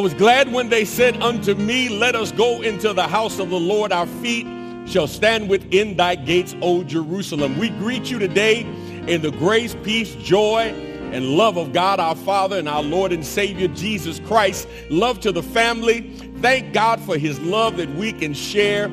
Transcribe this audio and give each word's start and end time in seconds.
Was 0.00 0.14
glad 0.14 0.50
when 0.50 0.70
they 0.70 0.86
said 0.86 1.22
unto 1.22 1.54
me, 1.54 1.90
Let 1.90 2.16
us 2.16 2.32
go 2.32 2.62
into 2.62 2.94
the 2.94 3.06
house 3.06 3.38
of 3.38 3.50
the 3.50 3.60
Lord. 3.60 3.92
Our 3.92 4.06
feet 4.06 4.46
shall 4.88 5.06
stand 5.06 5.50
within 5.50 5.94
thy 5.94 6.14
gates, 6.14 6.56
O 6.62 6.82
Jerusalem. 6.82 7.58
We 7.58 7.68
greet 7.68 8.10
you 8.10 8.18
today 8.18 8.62
in 9.06 9.20
the 9.20 9.30
grace, 9.30 9.76
peace, 9.82 10.14
joy, 10.14 10.72
and 11.12 11.26
love 11.26 11.58
of 11.58 11.74
God 11.74 12.00
our 12.00 12.14
Father 12.14 12.58
and 12.58 12.66
our 12.66 12.82
Lord 12.82 13.12
and 13.12 13.24
Savior 13.24 13.68
Jesus 13.68 14.20
Christ. 14.20 14.66
Love 14.88 15.20
to 15.20 15.32
the 15.32 15.42
family. 15.42 16.16
Thank 16.40 16.72
God 16.72 16.98
for 17.02 17.18
his 17.18 17.38
love 17.40 17.76
that 17.76 17.94
we 17.96 18.12
can 18.14 18.32
share 18.32 18.88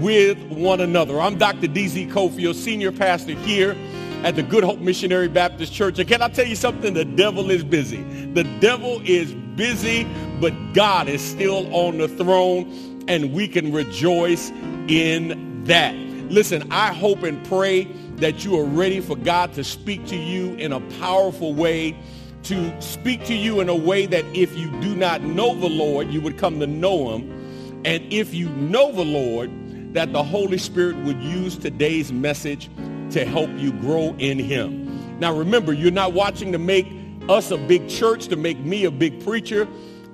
with 0.00 0.38
one 0.48 0.82
another. 0.82 1.18
I'm 1.18 1.38
Dr. 1.38 1.66
D.Z. 1.66 2.08
Cofield, 2.08 2.56
senior 2.56 2.92
pastor 2.92 3.32
here 3.32 3.74
at 4.22 4.36
the 4.36 4.42
Good 4.42 4.64
Hope 4.64 4.80
Missionary 4.80 5.28
Baptist 5.28 5.72
Church. 5.72 5.98
And 5.98 6.06
can 6.06 6.20
I 6.20 6.28
tell 6.28 6.46
you 6.46 6.56
something? 6.56 6.92
The 6.92 7.06
devil 7.06 7.50
is 7.50 7.64
busy. 7.64 8.02
The 8.34 8.44
devil 8.60 9.00
is 9.04 9.32
busy, 9.56 10.04
but 10.42 10.72
God 10.72 11.08
is 11.08 11.22
still 11.22 11.72
on 11.72 11.98
the 11.98 12.08
throne 12.08 13.04
and 13.06 13.32
we 13.32 13.46
can 13.46 13.72
rejoice 13.72 14.50
in 14.88 15.62
that. 15.66 15.94
Listen, 15.94 16.66
I 16.72 16.92
hope 16.92 17.22
and 17.22 17.42
pray 17.46 17.84
that 18.16 18.44
you 18.44 18.58
are 18.58 18.64
ready 18.64 18.98
for 18.98 19.14
God 19.14 19.52
to 19.52 19.62
speak 19.62 20.04
to 20.06 20.16
you 20.16 20.54
in 20.54 20.72
a 20.72 20.80
powerful 20.98 21.54
way, 21.54 21.96
to 22.42 22.82
speak 22.82 23.24
to 23.26 23.34
you 23.34 23.60
in 23.60 23.68
a 23.68 23.76
way 23.76 24.04
that 24.06 24.24
if 24.34 24.58
you 24.58 24.68
do 24.80 24.96
not 24.96 25.22
know 25.22 25.54
the 25.54 25.68
Lord, 25.68 26.12
you 26.12 26.20
would 26.20 26.38
come 26.38 26.58
to 26.58 26.66
know 26.66 27.14
him. 27.14 27.82
And 27.84 28.12
if 28.12 28.34
you 28.34 28.48
know 28.48 28.90
the 28.90 29.04
Lord, 29.04 29.94
that 29.94 30.12
the 30.12 30.24
Holy 30.24 30.58
Spirit 30.58 30.96
would 31.04 31.22
use 31.22 31.56
today's 31.56 32.12
message 32.12 32.68
to 33.10 33.24
help 33.24 33.50
you 33.58 33.72
grow 33.74 34.16
in 34.18 34.40
him. 34.40 35.20
Now 35.20 35.32
remember, 35.32 35.72
you're 35.72 35.92
not 35.92 36.14
watching 36.14 36.50
to 36.50 36.58
make 36.58 36.88
us 37.28 37.52
a 37.52 37.58
big 37.58 37.88
church, 37.88 38.26
to 38.26 38.34
make 38.34 38.58
me 38.58 38.84
a 38.84 38.90
big 38.90 39.22
preacher. 39.22 39.68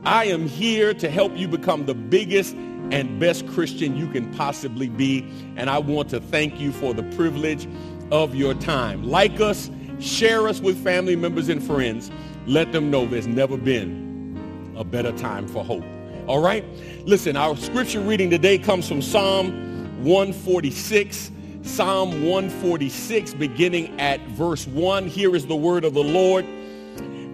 I 0.09 0.25
am 0.25 0.49
here 0.49 0.95
to 0.95 1.11
help 1.11 1.37
you 1.37 1.47
become 1.47 1.85
the 1.85 1.93
biggest 1.93 2.55
and 2.55 3.21
best 3.21 3.47
Christian 3.49 3.95
you 3.95 4.09
can 4.09 4.33
possibly 4.33 4.89
be. 4.89 5.21
And 5.57 5.69
I 5.69 5.79
want 5.81 6.09
to 6.09 6.19
thank 6.19 6.59
you 6.59 6.73
for 6.73 6.95
the 6.95 7.03
privilege 7.15 7.69
of 8.11 8.35
your 8.35 8.55
time. 8.55 9.05
Like 9.05 9.39
us, 9.39 9.71
share 10.01 10.49
us 10.49 10.61
with 10.61 10.83
family 10.83 11.15
members 11.15 11.51
and 11.51 11.63
friends. 11.63 12.11
Let 12.47 12.73
them 12.73 12.91
know 12.91 13.05
there's 13.05 13.27
never 13.27 13.59
been 13.59 14.73
a 14.79 14.83
better 14.83 15.13
time 15.13 15.47
for 15.47 15.63
hope. 15.63 15.85
All 16.27 16.41
right? 16.41 16.65
Listen, 17.05 17.37
our 17.37 17.55
scripture 17.55 18.01
reading 18.01 18.31
today 18.31 18.57
comes 18.57 18.89
from 18.89 19.03
Psalm 19.03 20.05
146. 20.05 21.31
Psalm 21.61 22.25
146, 22.25 23.35
beginning 23.35 24.01
at 24.01 24.27
verse 24.29 24.67
1. 24.69 25.07
Here 25.07 25.37
is 25.37 25.47
the 25.47 25.57
word 25.57 25.85
of 25.85 25.93
the 25.93 26.03
Lord. 26.03 26.47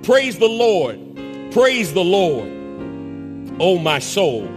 Praise 0.02 0.41
the 0.41 0.48
Lord. 0.48 0.98
Praise 1.52 1.94
the 1.94 2.02
Lord. 2.02 2.63
Oh, 3.60 3.78
my 3.78 3.98
soul. 3.98 4.48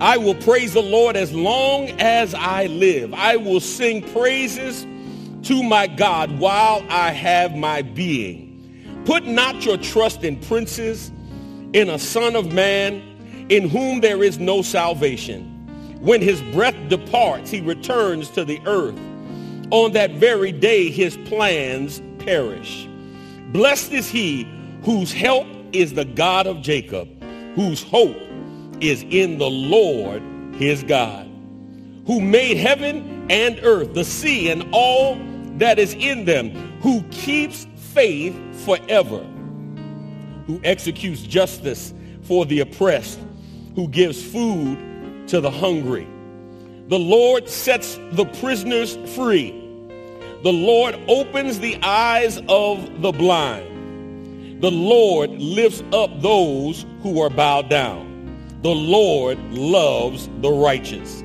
I 0.00 0.16
will 0.16 0.34
praise 0.34 0.72
the 0.72 0.82
Lord 0.82 1.14
as 1.14 1.32
long 1.32 1.90
as 2.00 2.32
I 2.32 2.66
live. 2.66 3.12
I 3.12 3.36
will 3.36 3.60
sing 3.60 4.02
praises 4.12 4.86
to 5.42 5.62
my 5.62 5.86
God 5.86 6.38
while 6.38 6.82
I 6.88 7.10
have 7.10 7.54
my 7.54 7.82
being. 7.82 9.02
Put 9.04 9.26
not 9.26 9.64
your 9.64 9.76
trust 9.76 10.24
in 10.24 10.38
princes, 10.40 11.10
in 11.74 11.90
a 11.90 11.98
son 11.98 12.34
of 12.34 12.52
man, 12.52 13.02
in 13.50 13.68
whom 13.68 14.00
there 14.00 14.22
is 14.22 14.38
no 14.38 14.62
salvation. 14.62 15.46
When 16.00 16.22
his 16.22 16.40
breath 16.54 16.76
departs, 16.88 17.50
he 17.50 17.60
returns 17.60 18.30
to 18.30 18.44
the 18.44 18.60
earth. 18.64 18.98
On 19.70 19.92
that 19.92 20.12
very 20.12 20.50
day, 20.50 20.90
his 20.90 21.16
plans 21.18 22.00
perish. 22.20 22.88
Blessed 23.52 23.92
is 23.92 24.08
he 24.08 24.48
whose 24.82 25.12
help 25.12 25.46
is 25.72 25.92
the 25.92 26.06
God 26.06 26.46
of 26.46 26.62
Jacob, 26.62 27.08
whose 27.54 27.82
hope 27.82 28.16
is 28.80 29.04
in 29.08 29.38
the 29.38 29.50
Lord 29.50 30.22
his 30.54 30.82
God, 30.82 31.26
who 32.06 32.20
made 32.20 32.56
heaven 32.56 33.26
and 33.30 33.60
earth, 33.62 33.94
the 33.94 34.04
sea, 34.04 34.50
and 34.50 34.68
all 34.72 35.16
that 35.58 35.78
is 35.78 35.94
in 35.94 36.24
them, 36.24 36.50
who 36.80 37.02
keeps 37.10 37.66
faith 37.76 38.34
forever, 38.64 39.24
who 40.46 40.60
executes 40.64 41.22
justice 41.22 41.94
for 42.22 42.46
the 42.46 42.60
oppressed, 42.60 43.20
who 43.74 43.88
gives 43.88 44.22
food 44.22 45.28
to 45.28 45.40
the 45.40 45.50
hungry. 45.50 46.06
The 46.88 46.98
Lord 46.98 47.48
sets 47.48 47.98
the 48.12 48.24
prisoners 48.40 48.96
free. 49.14 49.52
The 50.42 50.52
Lord 50.52 50.98
opens 51.06 51.60
the 51.60 51.78
eyes 51.82 52.38
of 52.48 53.02
the 53.02 53.12
blind. 53.12 54.60
The 54.60 54.70
Lord 54.70 55.30
lifts 55.30 55.82
up 55.92 56.20
those 56.20 56.84
who 57.02 57.20
are 57.20 57.30
bowed 57.30 57.68
down. 57.68 58.09
The 58.62 58.74
Lord 58.74 59.38
loves 59.52 60.28
the 60.40 60.50
righteous. 60.50 61.24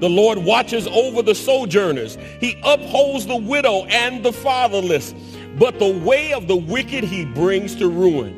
The 0.00 0.08
Lord 0.08 0.38
watches 0.38 0.86
over 0.86 1.22
the 1.22 1.34
sojourners. 1.34 2.16
He 2.40 2.58
upholds 2.64 3.26
the 3.26 3.36
widow 3.36 3.84
and 3.84 4.24
the 4.24 4.32
fatherless. 4.32 5.14
But 5.58 5.78
the 5.78 5.92
way 5.98 6.32
of 6.32 6.48
the 6.48 6.56
wicked 6.56 7.04
he 7.04 7.26
brings 7.26 7.74
to 7.76 7.88
ruin. 7.88 8.36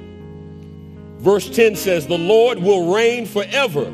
Verse 1.19 1.49
10 1.49 1.77
says, 1.77 2.09
The 2.09 2.19
Lord 2.19 2.59
will 2.59 2.93
reign 2.93 3.27
forever. 3.27 3.93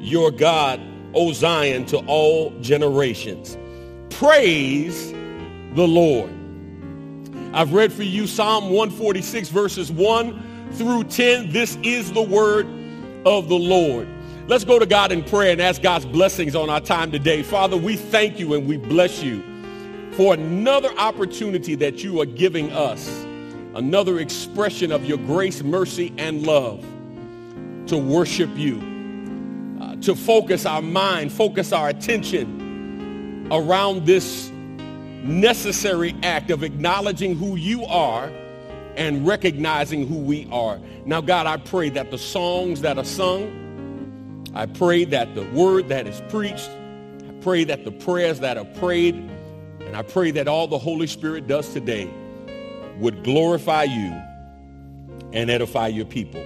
Your 0.00 0.32
God, 0.32 0.80
O 1.14 1.32
Zion, 1.32 1.86
to 1.86 1.98
all 1.98 2.50
generations. 2.60 3.56
Praise 4.10 5.12
the 5.74 5.86
Lord. 5.86 6.30
I've 7.54 7.72
read 7.72 7.92
for 7.92 8.02
you 8.02 8.26
Psalm 8.26 8.70
146 8.70 9.50
verses 9.50 9.92
1 9.92 10.70
through 10.72 11.04
10. 11.04 11.50
This 11.50 11.78
is 11.84 12.12
the 12.12 12.22
word 12.22 12.66
of 13.24 13.48
the 13.48 13.58
Lord. 13.58 14.08
Let's 14.48 14.64
go 14.64 14.78
to 14.78 14.86
God 14.86 15.12
in 15.12 15.22
prayer 15.22 15.52
and 15.52 15.60
ask 15.62 15.82
God's 15.82 16.04
blessings 16.04 16.56
on 16.56 16.68
our 16.68 16.80
time 16.80 17.12
today. 17.12 17.42
Father, 17.42 17.76
we 17.76 17.96
thank 17.96 18.40
you 18.40 18.54
and 18.54 18.66
we 18.66 18.76
bless 18.76 19.22
you 19.22 19.42
for 20.12 20.34
another 20.34 20.90
opportunity 20.98 21.74
that 21.76 22.02
you 22.02 22.20
are 22.20 22.26
giving 22.26 22.70
us, 22.72 23.08
another 23.74 24.18
expression 24.18 24.92
of 24.92 25.04
your 25.04 25.18
grace, 25.18 25.62
mercy, 25.62 26.12
and 26.18 26.44
love 26.44 26.84
to 27.86 27.96
worship 27.96 28.50
you, 28.56 28.78
uh, 29.80 29.96
to 29.96 30.14
focus 30.14 30.66
our 30.66 30.82
mind, 30.82 31.32
focus 31.32 31.72
our 31.72 31.88
attention 31.88 33.48
around 33.50 34.06
this 34.06 34.50
necessary 35.22 36.14
act 36.22 36.50
of 36.50 36.62
acknowledging 36.62 37.36
who 37.36 37.56
you 37.56 37.84
are 37.84 38.30
and 38.96 39.26
recognizing 39.26 40.06
who 40.06 40.16
we 40.16 40.48
are. 40.50 40.78
Now, 41.04 41.20
God, 41.20 41.46
I 41.46 41.56
pray 41.56 41.88
that 41.90 42.10
the 42.10 42.18
songs 42.18 42.82
that 42.82 42.98
are 42.98 43.04
sung, 43.04 44.48
I 44.54 44.66
pray 44.66 45.04
that 45.06 45.34
the 45.34 45.44
word 45.50 45.88
that 45.88 46.06
is 46.06 46.22
preached, 46.28 46.70
I 47.28 47.32
pray 47.40 47.64
that 47.64 47.84
the 47.84 47.92
prayers 47.92 48.40
that 48.40 48.58
are 48.58 48.64
prayed, 48.64 49.14
and 49.80 49.96
I 49.96 50.02
pray 50.02 50.30
that 50.32 50.48
all 50.48 50.66
the 50.66 50.78
Holy 50.78 51.06
Spirit 51.06 51.46
does 51.46 51.72
today 51.72 52.10
would 52.98 53.24
glorify 53.24 53.84
you 53.84 54.12
and 55.32 55.50
edify 55.50 55.88
your 55.88 56.04
people. 56.04 56.44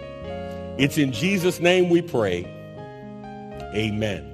It's 0.79 0.99
in 0.99 1.13
Jesus' 1.13 1.59
name 1.59 1.89
we 1.89 2.03
pray. 2.03 2.45
Amen. 3.75 4.33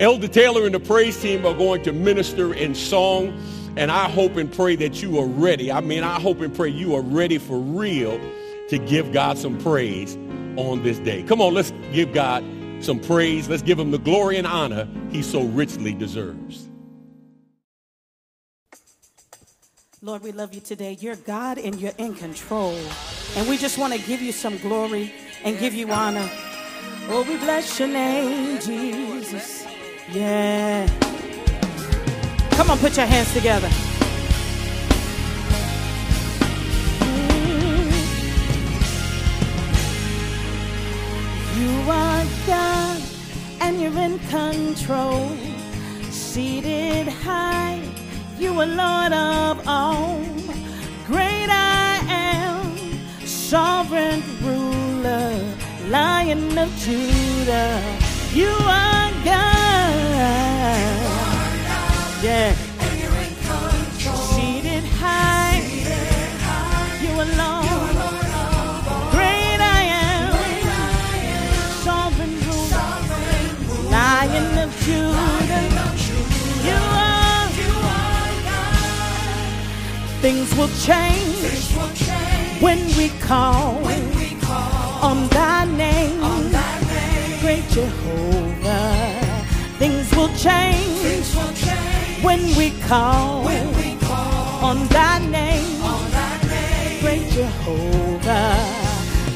Elder 0.00 0.28
Taylor 0.28 0.64
and 0.64 0.74
the 0.74 0.80
praise 0.80 1.20
team 1.20 1.44
are 1.44 1.54
going 1.54 1.82
to 1.82 1.92
minister 1.92 2.54
in 2.54 2.74
song, 2.74 3.38
and 3.76 3.90
I 3.90 4.08
hope 4.08 4.36
and 4.36 4.52
pray 4.52 4.76
that 4.76 5.02
you 5.02 5.18
are 5.18 5.26
ready. 5.26 5.70
I 5.70 5.80
mean, 5.80 6.02
I 6.02 6.20
hope 6.20 6.40
and 6.40 6.54
pray 6.54 6.68
you 6.68 6.94
are 6.94 7.02
ready 7.02 7.38
for 7.38 7.58
real 7.58 8.20
to 8.68 8.78
give 8.78 9.12
God 9.12 9.38
some 9.38 9.58
praise 9.58 10.16
on 10.56 10.82
this 10.82 10.98
day. 10.98 11.22
Come 11.22 11.40
on, 11.40 11.54
let's 11.54 11.72
give 11.92 12.12
God 12.12 12.44
some 12.80 12.98
praise. 12.98 13.48
Let's 13.48 13.62
give 13.62 13.78
him 13.78 13.90
the 13.90 13.98
glory 13.98 14.36
and 14.36 14.46
honor 14.46 14.88
he 15.10 15.22
so 15.22 15.42
richly 15.42 15.94
deserves. 15.94 16.68
Lord, 20.02 20.22
we 20.22 20.32
love 20.32 20.54
you 20.54 20.62
today. 20.62 20.96
You're 20.98 21.16
God 21.16 21.58
and 21.58 21.78
you're 21.78 21.92
in 21.98 22.14
control. 22.14 22.78
And 23.36 23.46
we 23.48 23.58
just 23.58 23.76
want 23.76 23.92
to 23.92 23.98
give 24.00 24.22
you 24.22 24.32
some 24.32 24.56
glory 24.58 25.12
and 25.44 25.58
give 25.58 25.74
you 25.74 25.90
honor. 25.90 26.28
Oh, 27.08 27.24
we 27.28 27.36
bless 27.36 27.78
your 27.78 27.88
name, 27.88 28.58
Jesus. 28.60 29.66
Yeah. 30.10 31.09
Come 32.60 32.72
on, 32.72 32.78
put 32.78 32.94
your 32.94 33.06
hands 33.06 33.32
together. 33.32 33.70
You 41.56 41.90
are 41.90 42.24
God 42.46 43.02
and 43.62 43.80
you're 43.80 43.98
in 43.98 44.18
control. 44.28 45.34
Seated 46.10 47.08
high, 47.08 47.80
you 48.38 48.50
are 48.60 48.66
Lord 48.66 49.14
of 49.14 49.66
all. 49.66 50.22
Great 51.06 51.48
I 51.48 52.04
am, 52.10 52.76
sovereign 53.26 54.22
ruler, 54.42 55.32
Lion 55.88 56.58
of 56.58 56.68
Judah. 56.76 57.82
You 58.34 58.50
are 58.50 58.99
Yeah. 62.22 62.52
Seated 64.28 64.84
high. 65.00 65.62
You 67.00 67.12
alone. 67.16 67.64
Great 69.10 69.56
I 69.56 69.82
am. 69.88 70.28
Ruler. 70.28 70.76
Of 74.60 74.76
Judah. 74.84 75.64
You 76.68 76.80
are. 77.08 77.48
Things 80.20 80.54
will 80.56 80.68
change. 80.76 81.40
Things 81.40 81.74
will 81.74 81.88
change. 81.94 82.60
When 82.60 82.86
we 82.98 83.08
call. 83.20 83.76
When 83.76 84.04
we 84.16 84.38
call. 84.42 85.10
On 85.10 85.26
thy 85.28 85.64
name. 85.64 86.22
On 86.22 86.52
thy 86.52 86.80
name. 86.82 87.40
Great 87.40 87.66
Jehovah. 87.70 89.30
Things 89.78 90.14
will 90.14 90.28
change. 90.36 91.00
Things 91.00 91.34
will 91.34 91.54
change 91.54 91.69
when 92.22 92.40
we 92.56 92.70
call 92.80 93.44
when 93.44 93.66
we 93.76 93.96
call 94.00 94.64
on 94.64 94.86
thy 94.88 95.18
name, 95.26 95.82
on 95.82 96.10
thy 96.10 96.42
name. 96.48 97.00
great 97.00 97.30
Jehovah. 97.30 98.54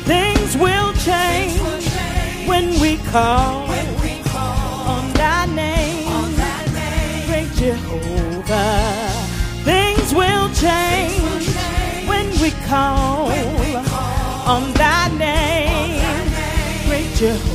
Things 0.04 0.56
will 0.56 0.92
change 0.94 1.52
Things 1.52 1.62
will 1.62 1.80
change 1.80 2.48
when 2.48 2.80
we 2.80 2.96
call 3.10 3.68
when 3.68 3.88
we 4.02 4.22
call 4.24 4.88
on 4.94 5.12
thy 5.14 5.46
name, 5.46 6.08
on 6.08 6.34
thy 6.36 6.64
name. 6.72 7.26
great 7.28 7.52
Jehovah. 7.52 9.08
Things 9.64 10.12
will 10.12 10.48
change 10.52 11.48
when 12.06 12.26
we 12.42 12.50
call 12.68 13.30
on 14.46 14.72
thy 14.74 15.08
name, 15.16 16.02
great 16.86 17.14
Jehovah. 17.14 17.53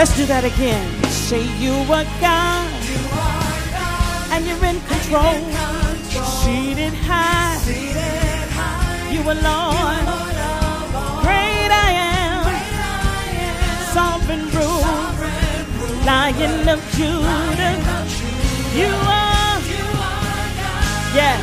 Let's 0.00 0.16
do 0.16 0.24
that 0.32 0.44
again. 0.46 0.88
Say 1.12 1.44
you 1.60 1.74
are 1.92 2.08
God, 2.24 2.64
You 2.88 2.96
are 3.20 3.60
God, 3.68 4.32
and 4.32 4.46
you're 4.48 4.64
in 4.64 4.80
control. 4.88 5.36
control, 5.44 6.24
Seated 6.40 6.94
high, 7.04 7.58
seated 7.60 8.48
high, 8.56 9.12
you 9.12 9.20
alone. 9.20 9.76
Lord 10.08 10.40
of 10.40 10.96
all. 10.96 11.20
Great 11.20 11.68
I 11.68 11.90
am, 12.16 12.48
Great 12.48 12.80
I 12.80 13.28
am, 13.44 13.92
sovereign 13.92 14.44
rule, 14.56 14.80
sovereign 14.88 15.68
ruler 15.76 16.04
Lion 16.08 16.64
of 16.72 16.80
Judah. 16.96 17.76
truth. 18.16 18.72
You 18.80 18.88
are, 19.04 19.60
You 19.68 19.84
are 20.00 20.48
God. 20.64 21.12
yeah. 21.12 21.36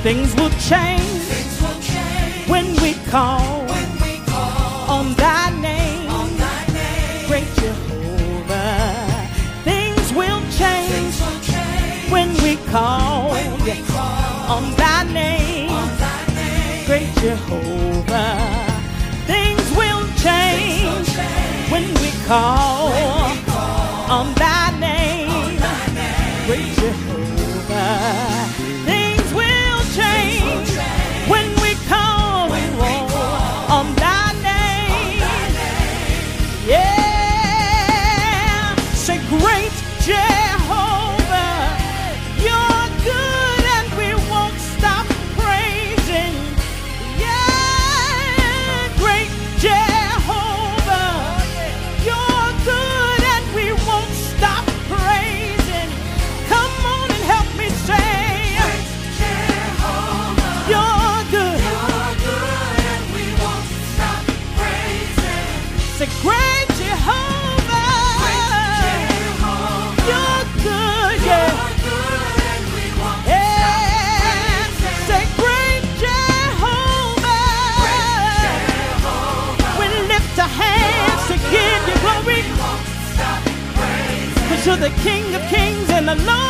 Things 0.00 0.34
will 0.34 0.48
change 0.64 1.28
Things 1.28 1.60
will 1.60 1.80
change 1.84 2.48
when 2.48 2.72
we 2.80 2.94
call 3.12 3.65
call 12.76 13.30
we 13.64 13.72
call 13.88 14.52
on 14.54 14.64
thy 14.76 15.04
name, 15.10 15.70
on 15.70 15.88
thy 16.02 16.16
name. 16.34 16.86
great 16.86 17.10
Jehovah. 17.22 18.36
Things 19.32 19.66
will 19.78 20.04
change 20.26 21.08
when 21.72 21.86
we 22.02 22.10
call 22.26 22.92
on 24.18 24.26
thy 24.34 24.78
name, 24.78 25.58
great 26.46 26.70
Jehovah. 26.80 27.15
Praising. 84.66 84.80
the 84.80 85.02
King 85.02 85.34
of 85.34 85.42
kings 85.42 85.90
and 85.90 86.08
the 86.08 86.14
Lord 86.16 86.45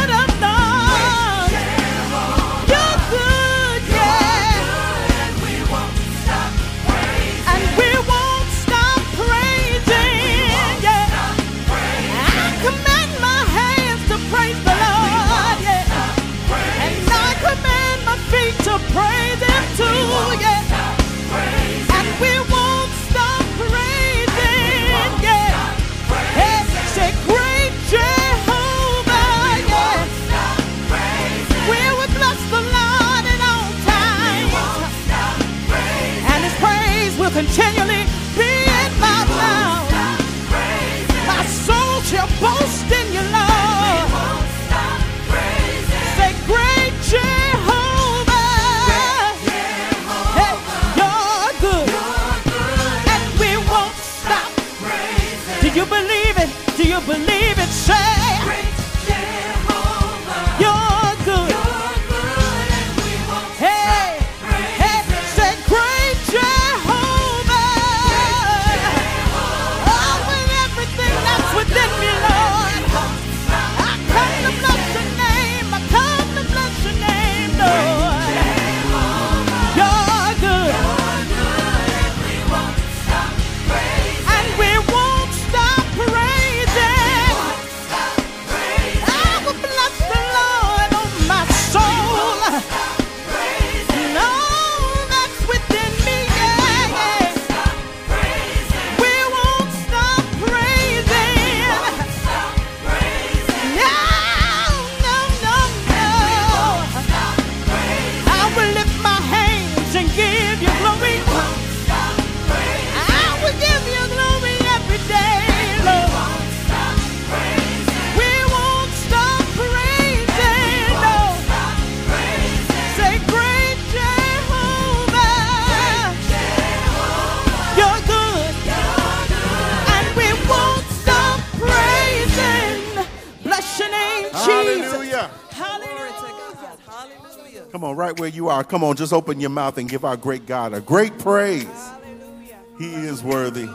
Come 137.77 137.85
on, 137.85 137.95
right 137.95 138.19
where 138.19 138.31
you 138.31 138.49
are. 138.49 138.65
Come 138.65 138.83
on, 138.83 138.97
just 138.97 139.13
open 139.13 139.39
your 139.39 139.51
mouth 139.51 139.77
and 139.77 139.87
give 139.87 140.03
our 140.03 140.17
great 140.17 140.47
God 140.47 140.73
a 140.73 140.81
great 140.81 141.19
praise. 141.19 141.67
Hallelujah. 141.67 142.59
He 142.79 142.95
is 142.95 143.23
worthy. 143.23 143.67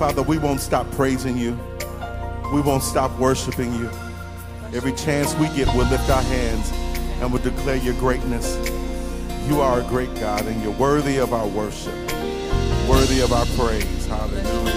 Father, 0.00 0.22
we 0.22 0.36
won't 0.36 0.58
stop 0.58 0.90
praising 0.90 1.36
you. 1.36 1.56
We 2.52 2.60
won't 2.60 2.82
stop 2.82 3.16
worshiping 3.20 3.72
you. 3.74 3.88
Every 4.74 4.90
chance 4.94 5.32
we 5.36 5.46
get, 5.50 5.68
we'll 5.76 5.86
lift 5.90 6.10
our 6.10 6.22
hands 6.22 6.72
and 7.20 7.32
we'll 7.32 7.40
declare 7.40 7.76
your 7.76 7.94
greatness. 8.00 8.56
You 9.46 9.60
are 9.60 9.80
a 9.80 9.84
great 9.84 10.12
God 10.16 10.44
and 10.46 10.60
you're 10.60 10.72
worthy 10.72 11.18
of 11.18 11.32
our 11.32 11.46
worship, 11.46 11.94
worthy 12.88 13.20
of 13.20 13.32
our 13.32 13.46
praise. 13.56 14.06
Hallelujah. 14.08 14.72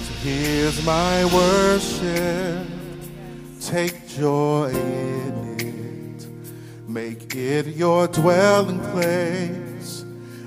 So 0.00 0.12
here's 0.22 0.82
my 0.86 1.22
worship. 1.26 2.81
Take 3.66 4.08
joy 4.08 4.70
in 4.70 5.56
it. 5.60 6.26
Make 6.88 7.36
it 7.36 7.68
your 7.68 8.08
dwelling 8.08 8.80
place. 8.90 10.04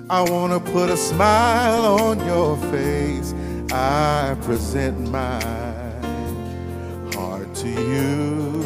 I 0.10 0.22
want 0.29 0.51
to 0.51 0.72
put 0.72 0.89
a 0.89 0.98
smile 0.98 1.86
on 2.01 2.25
your 2.25 2.57
face. 2.72 3.34
I 3.72 4.36
present 4.41 5.10
my 5.10 5.41
heart 7.13 7.55
to 7.55 7.69
you. 7.69 8.65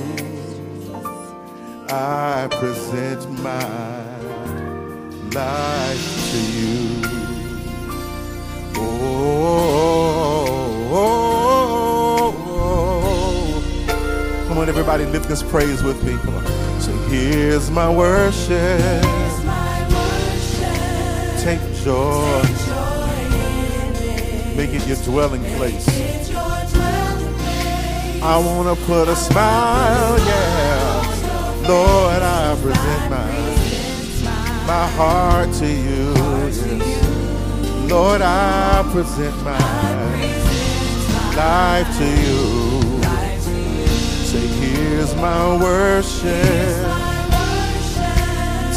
I 1.89 2.48
present 2.50 3.29
my 3.44 4.18
life 5.29 6.32
to 6.32 6.39
you. 6.60 7.01
Oh, 8.75 10.38
on, 14.60 14.70
everybody, 14.70 15.06
lift 15.06 15.30
this 15.30 15.42
praise 15.42 15.82
with 15.84 16.04
me. 16.04 16.18
Come 16.18 16.36
on. 16.36 16.46
So 16.82 16.92
here's 17.08 17.72
my 17.72 17.89
worship. 17.89 18.50
Take 21.39 21.62
joy. 21.84 22.42
Make 24.56 24.74
it 24.74 24.86
your 24.88 24.98
dwelling 25.06 25.44
place. 25.56 25.88
I 28.22 28.38
want 28.38 28.78
to 28.78 28.86
put 28.86 29.08
a 29.08 29.16
smile, 29.16 30.20
yeah. 30.20 31.66
Lord, 31.68 32.22
I 32.22 32.58
present 32.62 33.10
my, 33.10 33.32
my 34.68 34.88
heart 34.98 35.54
to 35.56 35.68
you. 35.68 36.13
yes. 36.16 37.89
Lord, 37.89 38.22
I 38.22 38.84
present 38.92 39.36
my 39.44 39.58
life 41.36 41.98
to 41.98 42.06
you. 42.06 42.88
Here's 45.00 45.15
my 45.15 45.56
worship. 45.56 46.25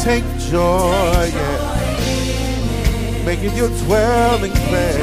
Take 0.01 0.23
joy, 0.49 1.29
yeah. 1.33 3.25
Make 3.25 3.39
it 3.39 3.53
your 3.57 3.67
dwelling 3.83 4.53
place. 4.53 5.01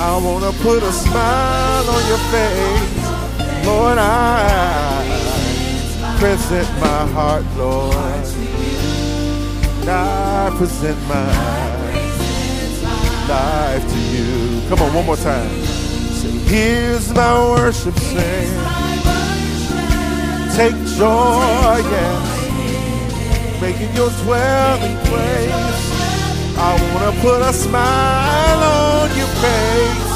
I 0.00 0.20
want 0.20 0.42
to 0.42 0.62
put 0.64 0.82
a 0.82 0.90
smile 0.90 1.88
on 1.88 2.08
your 2.08 2.18
face. 2.34 3.66
Lord, 3.66 3.98
I 3.98 5.06
present 6.18 6.68
my 6.80 7.06
heart, 7.12 7.44
Lord. 7.56 7.94
I 9.86 10.52
present 10.58 10.98
my 11.06 11.30
life 13.28 13.84
to 13.92 13.98
you. 14.10 14.68
Come 14.68 14.82
on, 14.82 14.92
one 14.92 15.06
more 15.06 15.16
time. 15.16 15.50
Here's 16.48 17.12
my 17.14 17.32
worship, 17.38 17.96
sing. 17.96 18.89
Take 20.60 20.76
joy, 20.98 21.80
yes. 21.88 22.20
Make 23.62 23.80
it 23.80 23.94
your 23.96 24.10
dwelling 24.24 24.98
place. 25.06 25.80
I 26.58 26.76
want 26.92 27.14
to 27.14 27.20
put 27.22 27.40
a 27.40 27.50
smile 27.50 28.62
on 28.62 29.08
your 29.16 29.32
face. 29.40 30.12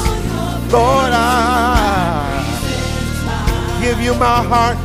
Lord, 0.71 1.11
I 1.13 2.29
give 3.81 3.99
you 3.99 4.13
my 4.13 4.43
heart. 4.43 4.77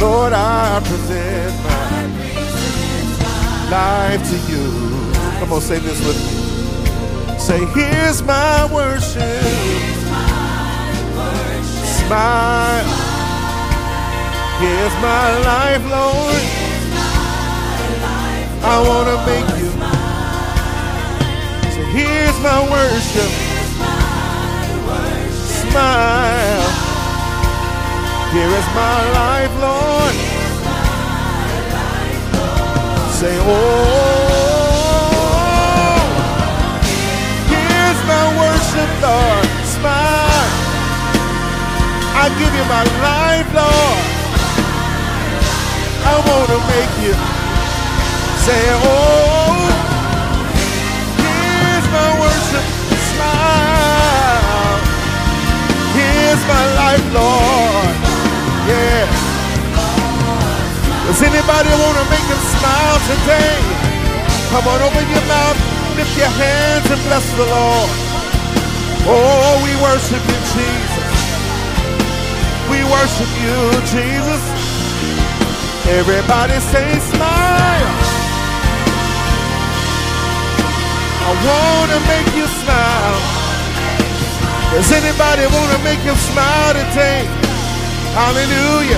Lord, 0.00 0.32
I 0.32 0.80
present 0.80 1.54
my 1.62 2.08
life 3.70 4.22
to 4.30 4.36
you. 4.50 4.64
Come 5.38 5.52
on, 5.52 5.60
say 5.60 5.78
this 5.78 6.00
with 6.04 6.18
me. 6.26 7.38
Say, 7.38 7.64
here's 7.66 8.20
my 8.20 8.66
worship. 8.74 9.44
Smile. 12.02 13.03
Here's 14.64 14.96
my 15.02 15.28
life, 15.52 15.84
Lord. 15.92 16.42
I 18.64 18.76
want 18.88 19.06
to 19.12 19.16
make 19.28 19.50
you. 19.60 19.68
So 21.74 21.80
here's 21.92 22.38
my 22.40 22.60
worship. 22.72 23.32
Smile. 25.60 26.64
Here 28.32 28.52
is 28.60 28.68
my 28.72 29.00
life, 29.20 29.54
Lord. 29.68 30.16
Say, 33.20 33.36
oh, 33.44 33.52
here's 37.52 38.00
my 38.12 38.24
worship, 38.40 38.90
Lord. 39.04 39.46
Smile. 39.76 40.48
I 42.16 42.24
give 42.40 42.52
you 42.58 42.64
my 42.64 42.84
life, 43.04 43.50
Lord. 43.54 44.13
I 46.04 46.14
want 46.20 46.48
to 46.52 46.60
make 46.68 46.92
you 47.04 47.14
say, 48.44 48.62
oh, 48.84 49.56
here's 51.16 51.86
my 51.88 52.08
worship. 52.20 52.66
Smile. 53.16 54.76
Here's 55.96 56.42
my 56.44 56.64
life, 56.76 57.06
Lord. 57.16 57.94
Yeah. 58.68 59.08
Does 61.08 61.20
anybody 61.24 61.72
want 61.72 61.96
to 62.00 62.06
make 62.12 62.26
him 62.28 62.42
smile 62.60 62.98
today? 63.08 63.56
Come 64.52 64.68
on, 64.68 64.80
open 64.84 65.08
your 65.08 65.24
mouth, 65.24 65.58
lift 65.96 66.16
your 66.16 66.32
hands, 66.36 66.86
and 66.92 67.00
bless 67.08 67.24
the 67.36 67.46
Lord. 67.48 67.90
Oh, 69.08 69.60
we 69.64 69.72
worship 69.80 70.20
you, 70.20 70.38
Jesus. 70.52 71.04
We 72.68 72.84
worship 72.92 73.30
you, 73.40 73.56
Jesus. 73.88 74.63
Everybody 75.86 76.58
say 76.60 76.98
smile. 77.12 77.92
I 81.20 81.30
want 81.44 81.92
to 81.92 82.00
make 82.08 82.32
you 82.32 82.46
smile. 82.48 83.20
Does 84.72 84.90
anybody 84.92 85.44
want 85.52 85.70
to 85.76 85.80
make 85.84 86.00
him 86.00 86.16
smile 86.16 86.72
today? 86.72 87.28
Hallelujah. 88.16 88.96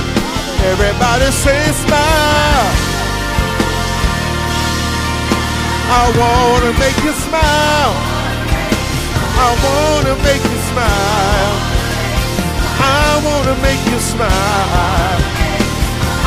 Everybody 0.71 1.27
say 1.35 1.59
smile. 1.75 2.71
I 5.91 6.03
want 6.15 6.63
to 6.67 6.73
make 6.79 6.99
you 7.03 7.13
smile. 7.27 7.95
I 9.43 9.49
want 9.67 10.07
to 10.07 10.15
make 10.23 10.43
you 10.43 10.61
smile. 10.71 11.55
I 12.79 13.21
want 13.27 13.45
to 13.51 13.57
make 13.61 13.83
you 13.91 13.99
smile. 13.99 15.36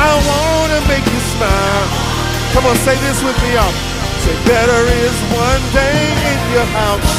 I 0.00 0.16
want 0.16 0.68
to 0.72 0.80
make 0.88 1.04
you 1.04 1.20
smile. 1.36 1.86
Come 2.56 2.64
on, 2.72 2.76
say 2.88 2.96
this 3.04 3.20
with 3.20 3.36
me, 3.44 3.52
y'all. 3.52 3.76
Say, 4.24 4.36
better 4.48 4.80
is 4.88 5.16
one 5.28 5.64
day 5.76 6.00
in 6.32 6.40
your 6.56 6.68
house, 6.72 7.12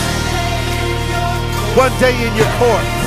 one 1.78 1.94
day 2.02 2.14
in 2.18 2.34
your 2.34 2.52
courts. 2.58 3.02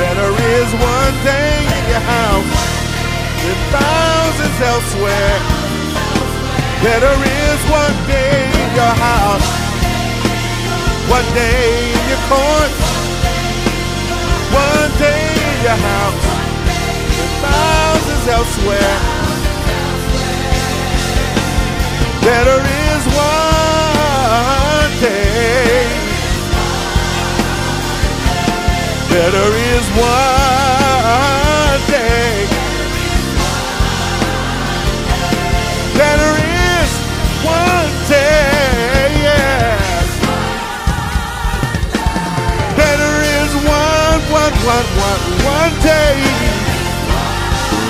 Better 0.00 0.30
is 0.32 0.68
one 0.80 1.16
day 1.28 1.52
in 1.60 1.84
your 1.92 2.04
house 2.08 2.52
than 3.44 3.58
thousands 3.72 4.58
elsewhere. 4.72 5.36
Better 6.80 7.14
is 7.20 7.60
one 7.68 7.96
day 8.08 8.48
in 8.48 8.70
your 8.80 8.94
house, 8.96 9.48
one 11.08 11.28
day 11.36 11.92
in 11.92 12.02
your 12.08 12.22
courts, 12.32 12.80
one 14.52 14.90
day 14.98 15.24
in 15.36 15.56
your 15.68 15.78
house 15.78 16.13
thousands 17.44 18.26
elsewhere. 18.36 18.96
Better 22.28 22.58
is 22.88 23.02
one 23.28 24.90
day. 25.00 25.84
Better 29.14 29.48
is 29.72 29.86
one 30.00 31.80
day. 31.92 32.32
Better 36.00 36.32
is 36.72 36.90
one 37.44 37.92
day, 38.08 39.06
yes. 39.28 40.06
Better 42.80 43.14
is 43.38 43.50
one, 43.78 44.20
one, 44.40 44.54
one, 44.72 44.88
one, 45.06 45.22
one 45.44 45.74
day. 45.82 46.63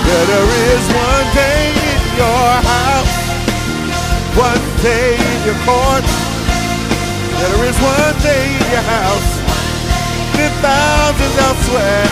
Better 0.05 0.45
is 0.69 0.85
one 0.93 1.29
day 1.33 1.73
in 1.73 2.03
your 2.21 2.49
house, 2.61 3.17
one 4.37 4.65
day 4.85 5.17
in 5.17 5.39
your 5.49 5.59
court. 5.65 6.05
Better 7.41 7.61
is 7.65 7.79
one 7.81 8.17
day 8.21 8.45
in 8.53 8.67
your 8.69 8.85
house, 8.85 9.31
than 10.37 10.53
thousands 10.61 11.37
elsewhere. 11.49 12.07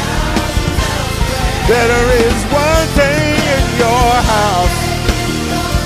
Better 1.68 2.02
is 2.26 2.38
one 2.48 2.88
day 2.96 3.36
in 3.36 3.64
your 3.76 4.10
house, 4.34 4.78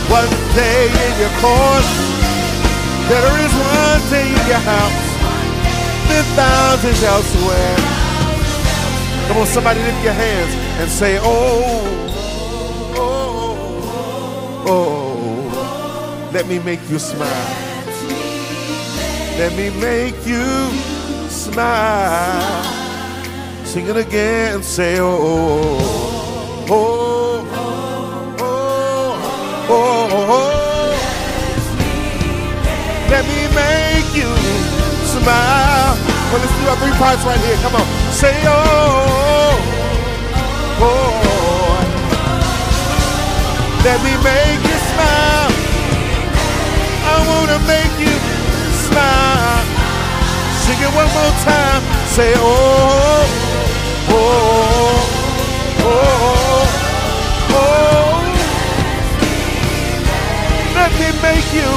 one 0.08 0.32
day 0.54 0.86
in 0.86 1.12
your 1.20 1.34
court. 1.42 1.86
Better 3.10 3.34
is 3.42 3.52
one 3.52 4.02
day 4.14 4.28
in 4.30 4.44
your 4.46 4.62
house, 4.62 5.06
than 6.08 6.24
thousands 6.38 7.02
elsewhere. 7.02 7.95
Come 9.28 9.38
on, 9.38 9.46
somebody 9.46 9.80
lift 9.80 10.04
your 10.04 10.12
hands 10.12 10.54
and 10.80 10.88
say, 10.90 11.18
oh, 11.20 11.82
oh, 12.96 14.64
oh, 14.66 15.50
oh, 15.50 16.30
let 16.32 16.46
me 16.46 16.58
make 16.60 16.80
you 16.88 16.98
smile. 16.98 17.28
Let 19.38 19.52
me 19.56 19.70
make 19.80 20.14
you 20.26 20.44
smile. 21.28 22.64
Sing 23.64 23.86
it 23.88 23.96
again, 23.96 24.62
say, 24.62 24.98
oh, 25.00 25.18
oh, 26.68 26.70
oh, 26.70 27.46
oh, 27.50 28.38
oh, 28.38 29.68
oh. 29.68 30.08
oh, 30.12 30.26
oh. 30.30 30.92
Let 33.10 33.24
me 33.26 33.42
make 33.54 34.08
you 34.14 34.30
smile. 35.04 35.96
Well, 36.30 36.40
let's 36.40 36.54
do 36.60 36.68
our 36.68 36.76
three 36.76 36.96
parts 36.98 37.24
right 37.24 37.40
here. 37.40 37.56
Come 37.56 37.74
on. 37.74 38.05
Say, 38.16 38.34
oh, 38.46 39.52
oh. 40.80 41.84
Let 43.84 43.98
me 44.02 44.12
make 44.24 44.62
you 44.70 44.78
smile. 44.90 45.52
I 47.12 47.14
want 47.28 47.48
to 47.54 47.58
make 47.68 47.94
you 48.00 48.16
smile. 48.88 49.60
Sing 50.64 50.80
it 50.80 50.92
one 50.96 51.10
more 51.12 51.34
time. 51.44 51.82
Say, 52.16 52.32
oh, 52.36 53.28
oh, 54.08 54.96
oh, 55.84 56.64
oh. 57.52 57.60
oh. 57.60 58.16
Let 60.74 60.90
me 61.00 61.08
make 61.20 61.48
you. 61.52 61.70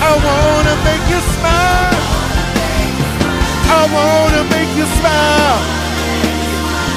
I 0.00 0.10
want 0.26 0.64
to 0.70 0.74
make 0.88 1.04
you 1.12 1.20
smile. 1.36 2.17
I 3.68 3.82
want 3.92 4.32
to 4.32 4.42
make 4.48 4.72
you 4.76 4.86
smile. 4.98 5.60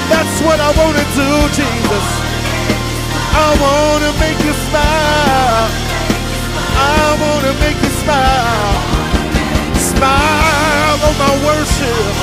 That's 0.08 0.36
what 0.40 0.58
I 0.60 0.70
want 0.80 0.96
to 0.96 1.06
do, 1.12 1.30
Jesus. 1.52 2.06
I 3.32 3.48
want 3.60 4.00
to 4.04 4.12
make 4.20 4.40
you 4.44 4.54
smile. 4.68 5.68
I 6.76 7.16
want 7.20 7.42
to 7.48 7.54
make 7.60 7.78
you 7.80 7.92
smile. 8.04 8.72
Smile 9.76 10.96
on 11.08 11.14
my 11.20 11.34
worship. 11.44 12.14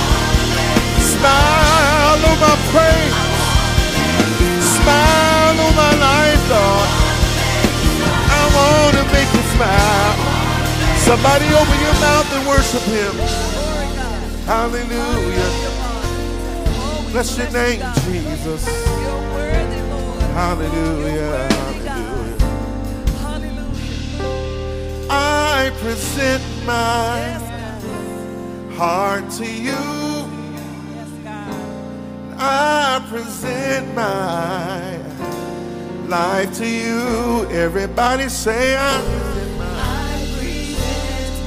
Smile 1.14 2.20
on 2.30 2.38
my 2.42 2.56
praise. 2.74 3.20
Smile 4.62 5.58
on 5.66 5.74
my 5.78 5.94
life, 5.98 6.44
Lord. 6.50 6.90
I 8.38 8.44
want 8.58 8.94
to 8.98 9.04
make 9.14 9.30
you 9.34 9.44
smile. 9.54 10.16
Somebody 11.06 11.46
open 11.54 11.78
your 11.82 11.98
mouth 12.02 12.30
and 12.34 12.48
worship 12.48 12.84
him. 12.90 13.49
Hallelujah. 14.50 15.52
Bless 17.12 17.38
your 17.38 17.52
name, 17.52 17.82
Jesus. 18.06 18.66
Hallelujah. 20.34 21.48
Hallelujah. 23.22 23.98
I 25.08 25.72
present 25.82 26.44
my 26.66 27.38
heart 28.76 29.30
to 29.34 29.46
you. 29.46 29.86
I 32.40 33.06
present 33.08 33.94
my 33.94 34.98
life 36.08 36.58
to 36.58 36.66
you. 36.66 37.46
Everybody 37.52 38.30
say 38.30 38.76
I 38.76 39.00
present 39.00 39.60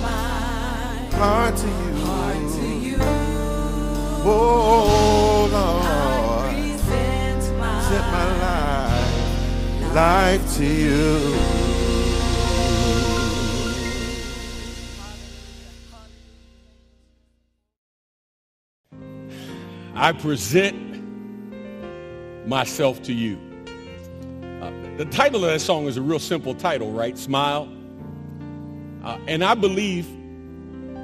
my 0.01 1.17
heart 1.19 1.57
to 1.57 1.67
you. 1.67 1.92
Oh 4.25 5.49
Lord, 5.51 6.55
present 6.55 7.59
my 7.59 8.39
life, 8.39 9.95
life 9.95 10.57
to 10.59 10.65
you. 10.65 11.35
I 19.97 20.13
present 20.13 20.77
myself 22.47 23.03
to 23.03 23.13
you. 23.13 23.39
Uh, 24.61 24.71
the 24.99 25.05
title 25.07 25.45
of 25.45 25.51
that 25.51 25.61
song 25.61 25.87
is 25.87 25.97
a 25.97 26.03
real 26.03 26.21
simple 26.21 26.55
title, 26.55 26.93
right? 26.93 27.19
Smile. 27.19 27.69
Uh, 29.03 29.19
and 29.27 29.43
I 29.43 29.55
believe 29.55 30.07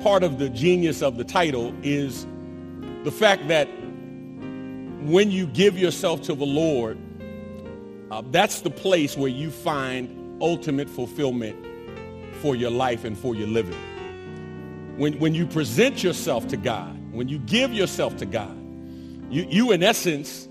part 0.04 0.22
of 0.22 0.38
the 0.38 0.48
genius 0.50 1.02
of 1.02 1.16
the 1.16 1.24
title 1.24 1.74
is 1.82 2.24
the 3.08 3.12
fact 3.12 3.48
that 3.48 3.64
when 5.08 5.30
you 5.30 5.46
give 5.46 5.78
yourself 5.78 6.20
to 6.20 6.34
the 6.34 6.44
Lord, 6.44 6.98
uh, 8.10 8.22
that's 8.30 8.60
the 8.60 8.68
place 8.68 9.16
where 9.16 9.30
you 9.30 9.50
find 9.50 10.42
ultimate 10.42 10.90
fulfillment 10.90 11.56
for 12.42 12.54
your 12.54 12.70
life 12.70 13.06
and 13.06 13.16
for 13.16 13.34
your 13.34 13.48
living. 13.48 13.78
When, 14.98 15.18
when 15.20 15.34
you 15.34 15.46
present 15.46 16.04
yourself 16.04 16.48
to 16.48 16.58
God, 16.58 17.00
when 17.10 17.30
you 17.30 17.38
give 17.38 17.72
yourself 17.72 18.14
to 18.18 18.26
God, 18.26 18.54
you, 19.32 19.46
you 19.48 19.72
in 19.72 19.82
essence 19.82 20.46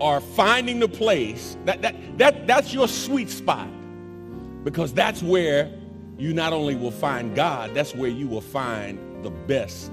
are 0.00 0.22
finding 0.22 0.78
the 0.78 0.88
place 0.88 1.58
that, 1.66 1.82
that, 1.82 1.94
that 2.16 2.46
that's 2.46 2.72
your 2.72 2.88
sweet 2.88 3.28
spot 3.28 3.68
because 4.64 4.94
that's 4.94 5.22
where 5.22 5.70
you 6.16 6.32
not 6.32 6.54
only 6.54 6.74
will 6.74 6.90
find 6.90 7.36
God, 7.36 7.74
that's 7.74 7.94
where 7.94 8.08
you 8.08 8.28
will 8.28 8.40
find 8.40 9.22
the 9.22 9.30
best 9.30 9.92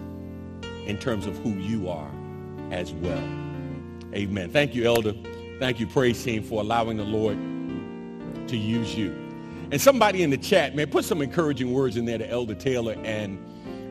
in 0.90 0.98
terms 0.98 1.28
of 1.28 1.38
who 1.40 1.52
you 1.52 1.88
are 1.88 2.10
as 2.72 2.92
well. 2.94 3.24
Amen. 4.14 4.50
Thank 4.50 4.74
you, 4.74 4.86
Elder. 4.86 5.14
Thank 5.60 5.80
you, 5.80 5.86
praise 5.86 6.22
team, 6.24 6.42
for 6.42 6.62
allowing 6.62 6.98
the 6.98 7.04
Lord 7.04 7.38
to 8.48 8.58
use 8.58 8.96
you. 8.96 9.12
And 9.72 9.80
somebody 9.80 10.24
in 10.24 10.32
the 10.32 10.38
chat, 10.38 10.76
man, 10.76 10.90
put 10.90 11.06
some 11.06 11.22
encouraging 11.22 11.72
words 11.72 11.96
in 11.96 12.06
there 12.06 12.18
to 12.18 12.28
Elder 12.28 12.56
Taylor 12.56 12.94
and, 13.04 13.38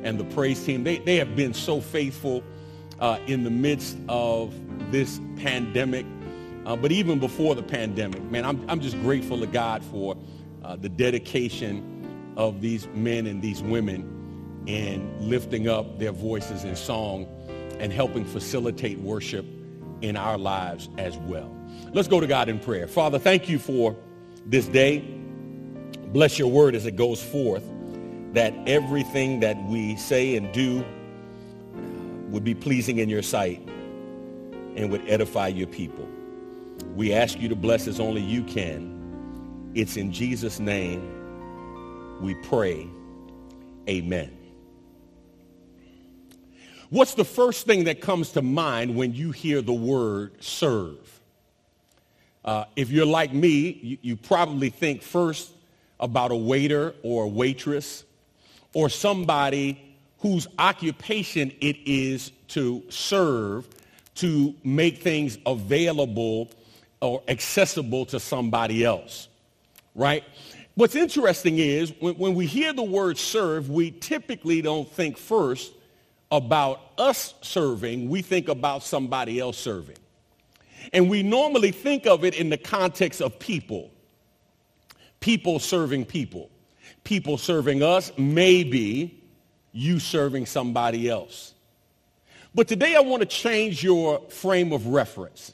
and 0.05 0.19
the 0.19 0.25
praise 0.25 0.65
team. 0.65 0.83
They, 0.83 0.99
they 0.99 1.17
have 1.17 1.37
been 1.37 1.55
so 1.55 1.81
faithful 1.81 2.43
uh, 2.99 3.21
in 3.29 3.45
the 3.45 3.51
midst 3.51 3.97
of 4.09 4.53
this 4.91 5.21
pandemic. 5.37 6.05
Uh, 6.67 6.75
but 6.75 6.91
even 6.91 7.21
before 7.21 7.55
the 7.55 7.63
pandemic, 7.63 8.23
man, 8.25 8.45
I'm, 8.45 8.69
I'm 8.69 8.81
just 8.81 8.99
grateful 9.03 9.39
to 9.39 9.47
God 9.47 9.85
for 9.85 10.17
uh, 10.65 10.75
the 10.75 10.89
dedication 10.89 12.35
of 12.37 12.61
these 12.61 12.89
men 12.89 13.29
and 13.29 13.41
these 13.41 13.63
women 13.63 14.18
in 14.69 15.11
lifting 15.19 15.67
up 15.67 15.99
their 15.99 16.13
voices 16.13 16.63
in 16.63 16.77
song 16.77 17.27
and 17.81 17.91
helping 17.91 18.25
facilitate 18.25 18.99
worship 18.99 19.47
in 20.03 20.17
our 20.17 20.37
lives 20.37 20.91
as 20.99 21.17
well. 21.17 21.53
Let's 21.93 22.07
go 22.07 22.21
to 22.21 22.27
God 22.27 22.49
in 22.49 22.61
prayer. 22.61 22.87
Father, 22.87 23.19
thank 23.19 23.49
you 23.49 23.59
for 23.59 23.97
this 24.45 24.67
day. 24.67 24.99
Bless 26.13 26.39
your 26.39 26.49
word 26.49 26.75
as 26.75 26.85
it 26.85 26.97
goes 26.97 27.23
forth, 27.23 27.65
that 28.35 28.53
everything 28.67 29.41
that 29.41 29.57
we 29.65 29.97
say 29.97 30.37
and 30.37 30.53
do 30.53 30.85
would 32.29 32.45
be 32.45 32.55
pleasing 32.55 32.99
in 32.99 33.09
your 33.09 33.23
sight 33.23 33.67
and 34.77 34.91
would 34.91 35.03
edify 35.09 35.49
your 35.49 35.67
people. 35.67 36.07
We 36.95 37.15
ask 37.15 37.41
you 37.41 37.49
to 37.49 37.57
bless 37.57 37.89
as 37.89 38.01
only 38.01 38.21
you 38.21 38.45
can. 38.45 39.73
It's 39.75 39.97
in 39.97 40.13
Jesus' 40.13 40.61
name 40.61 42.21
we 42.21 42.35
pray. 42.35 42.87
Amen. 43.89 44.38
What's 46.91 47.15
the 47.15 47.25
first 47.25 47.67
thing 47.67 47.85
that 47.85 48.01
comes 48.01 48.33
to 48.33 48.43
mind 48.43 48.97
when 48.97 49.13
you 49.13 49.31
hear 49.31 49.61
the 49.61 49.75
word 49.75 50.43
serve? 50.43 51.21
Uh, 52.43 52.65
if 52.77 52.91
you're 52.91 53.05
like 53.05 53.31
me, 53.35 53.79
you, 53.83 53.99
you 54.01 54.17
probably 54.17 54.71
think 54.71 55.03
first 55.03 55.53
about 56.01 56.31
a 56.31 56.37
waiter 56.37 56.95
or 57.03 57.25
a 57.25 57.29
waitress 57.29 58.05
or 58.73 58.89
somebody 58.89 59.97
whose 60.21 60.47
occupation 60.59 61.53
it 61.61 61.77
is 61.85 62.33
to 62.49 62.83
serve, 62.89 63.69
to 64.15 64.55
make 64.65 65.03
things 65.03 65.37
available 65.45 66.51
or 67.03 67.23
accessible 67.29 68.07
to 68.07 68.19
somebody 68.19 68.83
else, 68.83 69.29
right? 69.95 70.25
What's 70.75 70.97
interesting 70.97 71.59
is 71.59 71.93
when, 72.01 72.15
when 72.15 72.35
we 72.35 72.47
hear 72.47 72.73
the 72.73 72.83
word 72.83 73.19
serve, 73.19 73.69
we 73.69 73.91
typically 73.91 74.63
don't 74.63 74.91
think 74.91 75.19
first 75.19 75.73
about 76.31 76.81
us 76.99 77.35
serving, 77.41 78.09
we 78.09 78.23
think 78.23 78.49
about 78.49 78.83
somebody 78.83 79.41
else 79.41 79.57
serving. 79.57 79.97
And 80.93 81.09
we 81.09 81.23
normally 81.23 81.71
think 81.71 82.07
of 82.07 82.25
it 82.25 82.35
in 82.35 82.51
the 82.51 82.57
context 82.57 83.21
of 83.21 83.39
people. 83.39 83.91
People 85.21 85.59
serving 85.59 86.05
people. 86.05 86.51
People 87.05 87.39
serving 87.39 87.83
us, 87.83 88.13
maybe 88.19 89.23
you 89.73 89.99
serving 89.99 90.47
somebody 90.47 91.09
else. 91.09 91.55
But 92.55 92.69
today 92.69 92.97
I 92.97 93.01
want 93.01 93.21
to 93.21 93.27
change 93.27 93.83
your 93.83 94.21
frame 94.29 94.73
of 94.73 94.87
reference. 94.87 95.53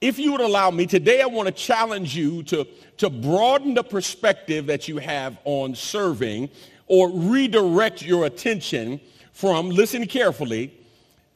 If 0.00 0.18
you 0.18 0.32
would 0.32 0.40
allow 0.40 0.70
me, 0.70 0.86
today 0.86 1.20
I 1.20 1.26
want 1.26 1.46
to 1.48 1.52
challenge 1.52 2.16
you 2.16 2.42
to, 2.44 2.66
to 2.98 3.10
broaden 3.10 3.74
the 3.74 3.82
perspective 3.82 4.66
that 4.66 4.88
you 4.88 4.98
have 4.98 5.38
on 5.44 5.74
serving 5.74 6.48
or 6.86 7.10
redirect 7.10 8.02
your 8.02 8.24
attention 8.26 9.00
from, 9.40 9.70
listen 9.70 10.06
carefully, 10.06 10.70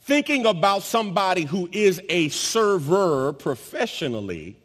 thinking 0.02 0.44
about 0.44 0.82
somebody 0.82 1.44
who 1.44 1.70
is 1.72 2.02
a 2.10 2.28
server 2.28 3.32
professionally 3.32 4.56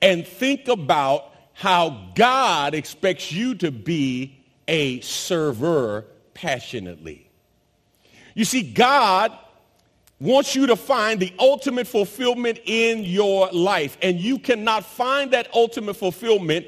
and 0.00 0.24
think 0.24 0.68
about 0.68 1.32
how 1.52 2.10
God 2.14 2.74
expects 2.74 3.32
you 3.32 3.56
to 3.56 3.72
be 3.72 4.38
a 4.68 5.00
server 5.00 6.04
passionately. 6.32 7.28
You 8.34 8.44
see, 8.44 8.62
God 8.62 9.36
wants 10.20 10.54
you 10.54 10.68
to 10.68 10.76
find 10.76 11.18
the 11.18 11.32
ultimate 11.40 11.88
fulfillment 11.88 12.60
in 12.66 13.02
your 13.02 13.48
life. 13.50 13.98
And 14.00 14.20
you 14.20 14.38
cannot 14.38 14.84
find 14.84 15.32
that 15.32 15.48
ultimate 15.54 15.94
fulfillment 15.94 16.66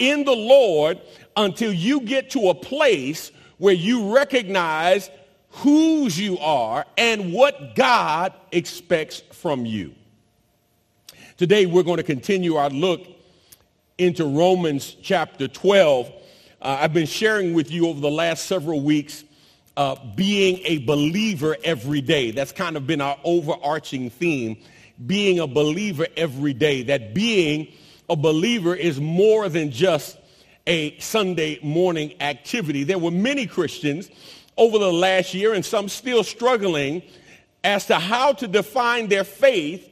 in 0.00 0.24
the 0.24 0.34
Lord 0.34 1.00
until 1.36 1.72
you 1.72 2.00
get 2.00 2.30
to 2.30 2.48
a 2.48 2.54
place 2.54 3.30
where 3.58 3.74
you 3.74 4.14
recognize 4.14 5.10
whose 5.50 6.18
you 6.18 6.38
are 6.38 6.84
and 6.96 7.32
what 7.32 7.74
God 7.74 8.32
expects 8.52 9.20
from 9.32 9.66
you. 9.66 9.94
Today, 11.36 11.66
we're 11.66 11.82
going 11.82 11.98
to 11.98 12.02
continue 12.02 12.56
our 12.56 12.70
look 12.70 13.06
into 13.96 14.24
Romans 14.24 14.96
chapter 15.02 15.48
12. 15.48 16.08
Uh, 16.60 16.78
I've 16.80 16.92
been 16.92 17.06
sharing 17.06 17.54
with 17.54 17.70
you 17.70 17.88
over 17.88 18.00
the 18.00 18.10
last 18.10 18.46
several 18.46 18.80
weeks 18.80 19.24
uh, 19.76 19.94
being 20.16 20.60
a 20.64 20.78
believer 20.78 21.56
every 21.62 22.00
day. 22.00 22.32
That's 22.32 22.52
kind 22.52 22.76
of 22.76 22.86
been 22.86 23.00
our 23.00 23.16
overarching 23.22 24.10
theme, 24.10 24.56
being 25.06 25.38
a 25.38 25.46
believer 25.46 26.06
every 26.16 26.52
day. 26.52 26.82
That 26.82 27.14
being 27.14 27.68
a 28.10 28.16
believer 28.16 28.74
is 28.74 29.00
more 29.00 29.48
than 29.48 29.70
just 29.70 30.18
a 30.66 30.98
Sunday 30.98 31.60
morning 31.62 32.14
activity. 32.20 32.82
There 32.84 32.98
were 32.98 33.12
many 33.12 33.46
Christians 33.46 34.10
over 34.58 34.78
the 34.78 34.92
last 34.92 35.32
year 35.32 35.54
and 35.54 35.64
some 35.64 35.88
still 35.88 36.22
struggling 36.22 37.02
as 37.64 37.86
to 37.86 37.94
how 37.94 38.32
to 38.34 38.46
define 38.46 39.08
their 39.08 39.24
faith 39.24 39.88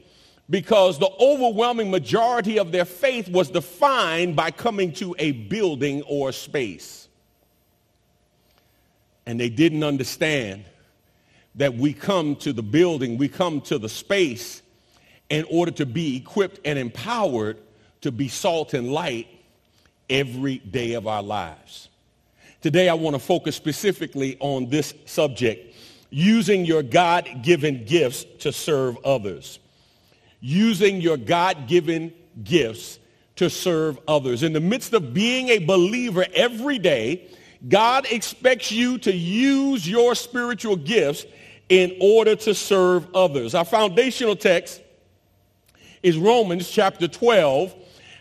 because 0.50 0.98
the 0.98 1.10
overwhelming 1.18 1.90
majority 1.90 2.58
of 2.58 2.70
their 2.70 2.84
faith 2.84 3.28
was 3.28 3.50
defined 3.50 4.36
by 4.36 4.50
coming 4.50 4.92
to 4.92 5.16
a 5.18 5.32
building 5.32 6.02
or 6.02 6.30
space 6.32 7.06
and 9.26 9.40
they 9.40 9.48
didn't 9.48 9.82
understand 9.82 10.64
that 11.56 11.74
we 11.74 11.92
come 11.92 12.36
to 12.36 12.52
the 12.52 12.62
building, 12.62 13.18
we 13.18 13.28
come 13.28 13.60
to 13.62 13.78
the 13.78 13.88
space 13.88 14.62
in 15.28 15.44
order 15.50 15.72
to 15.72 15.84
be 15.84 16.16
equipped 16.16 16.60
and 16.64 16.78
empowered 16.78 17.58
to 18.02 18.12
be 18.12 18.28
salt 18.28 18.72
and 18.72 18.92
light 18.92 19.26
every 20.08 20.58
day 20.58 20.92
of 20.92 21.08
our 21.08 21.22
lives. 21.22 21.88
Today 22.66 22.88
I 22.88 22.94
want 22.94 23.14
to 23.14 23.20
focus 23.20 23.54
specifically 23.54 24.36
on 24.40 24.68
this 24.68 24.92
subject, 25.04 25.72
using 26.10 26.64
your 26.64 26.82
God-given 26.82 27.84
gifts 27.84 28.24
to 28.40 28.50
serve 28.50 28.98
others. 29.04 29.60
Using 30.40 31.00
your 31.00 31.16
God-given 31.16 32.12
gifts 32.42 32.98
to 33.36 33.48
serve 33.48 34.00
others. 34.08 34.42
In 34.42 34.52
the 34.52 34.58
midst 34.58 34.94
of 34.94 35.14
being 35.14 35.50
a 35.50 35.58
believer 35.60 36.26
every 36.34 36.80
day, 36.80 37.28
God 37.68 38.04
expects 38.10 38.72
you 38.72 38.98
to 38.98 39.14
use 39.14 39.88
your 39.88 40.16
spiritual 40.16 40.74
gifts 40.74 41.24
in 41.68 41.96
order 42.00 42.34
to 42.34 42.52
serve 42.52 43.06
others. 43.14 43.54
Our 43.54 43.64
foundational 43.64 44.34
text 44.34 44.82
is 46.02 46.18
Romans 46.18 46.68
chapter 46.68 47.06
12, 47.06 47.76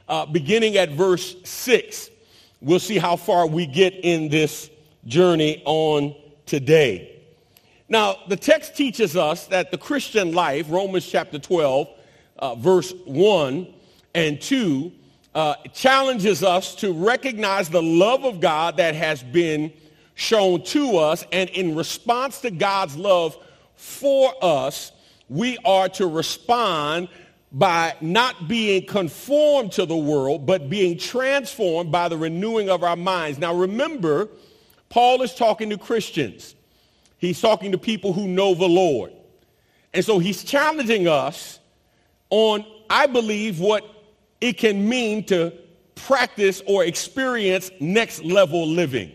uh, 0.07 0.27
beginning 0.27 0.77
at 0.77 0.91
verse 0.91 1.35
6. 1.45 2.11
We'll 2.65 2.79
see 2.79 2.97
how 2.97 3.15
far 3.15 3.45
we 3.45 3.67
get 3.67 3.93
in 3.93 4.27
this 4.27 4.71
journey 5.05 5.61
on 5.65 6.15
today. 6.47 7.21
Now, 7.87 8.15
the 8.27 8.35
text 8.35 8.75
teaches 8.75 9.15
us 9.15 9.45
that 9.47 9.69
the 9.69 9.77
Christian 9.77 10.33
life, 10.33 10.65
Romans 10.67 11.05
chapter 11.05 11.37
12, 11.37 11.87
uh, 12.39 12.55
verse 12.55 12.91
1 13.05 13.71
and 14.15 14.41
2, 14.41 14.91
uh, 15.35 15.55
challenges 15.75 16.43
us 16.43 16.73
to 16.77 16.91
recognize 16.91 17.69
the 17.69 17.83
love 17.83 18.25
of 18.25 18.39
God 18.39 18.77
that 18.77 18.95
has 18.95 19.21
been 19.21 19.71
shown 20.15 20.63
to 20.63 20.97
us. 20.97 21.23
And 21.31 21.51
in 21.51 21.75
response 21.75 22.41
to 22.41 22.49
God's 22.49 22.97
love 22.97 23.37
for 23.75 24.33
us, 24.41 24.91
we 25.29 25.59
are 25.65 25.87
to 25.89 26.07
respond 26.07 27.09
by 27.55 27.95
not 28.01 28.49
being 28.49 28.85
conformed 28.85 29.71
to 29.71 29.85
the 29.85 29.95
world, 29.95 30.45
but 30.45 30.69
being 30.69 30.97
transformed 30.97 31.89
by 31.89 32.09
the 32.09 32.17
renewing 32.17 32.69
of 32.69 32.83
our 32.83 32.97
minds. 32.97 33.39
Now 33.39 33.55
remember, 33.55 34.27
Paul 34.89 35.21
is 35.21 35.33
talking 35.33 35.69
to 35.69 35.77
Christians. 35.77 36.53
He's 37.17 37.39
talking 37.39 37.71
to 37.71 37.77
people 37.77 38.11
who 38.11 38.27
know 38.27 38.55
the 38.55 38.67
Lord. 38.67 39.13
And 39.93 40.03
so 40.03 40.19
he's 40.19 40.43
challenging 40.43 41.07
us 41.07 41.59
on, 42.29 42.65
I 42.89 43.07
believe, 43.07 43.61
what 43.61 43.89
it 44.41 44.57
can 44.57 44.89
mean 44.89 45.23
to 45.27 45.53
practice 45.95 46.61
or 46.67 46.83
experience 46.83 47.71
next 47.79 48.21
level 48.25 48.67
living. 48.67 49.13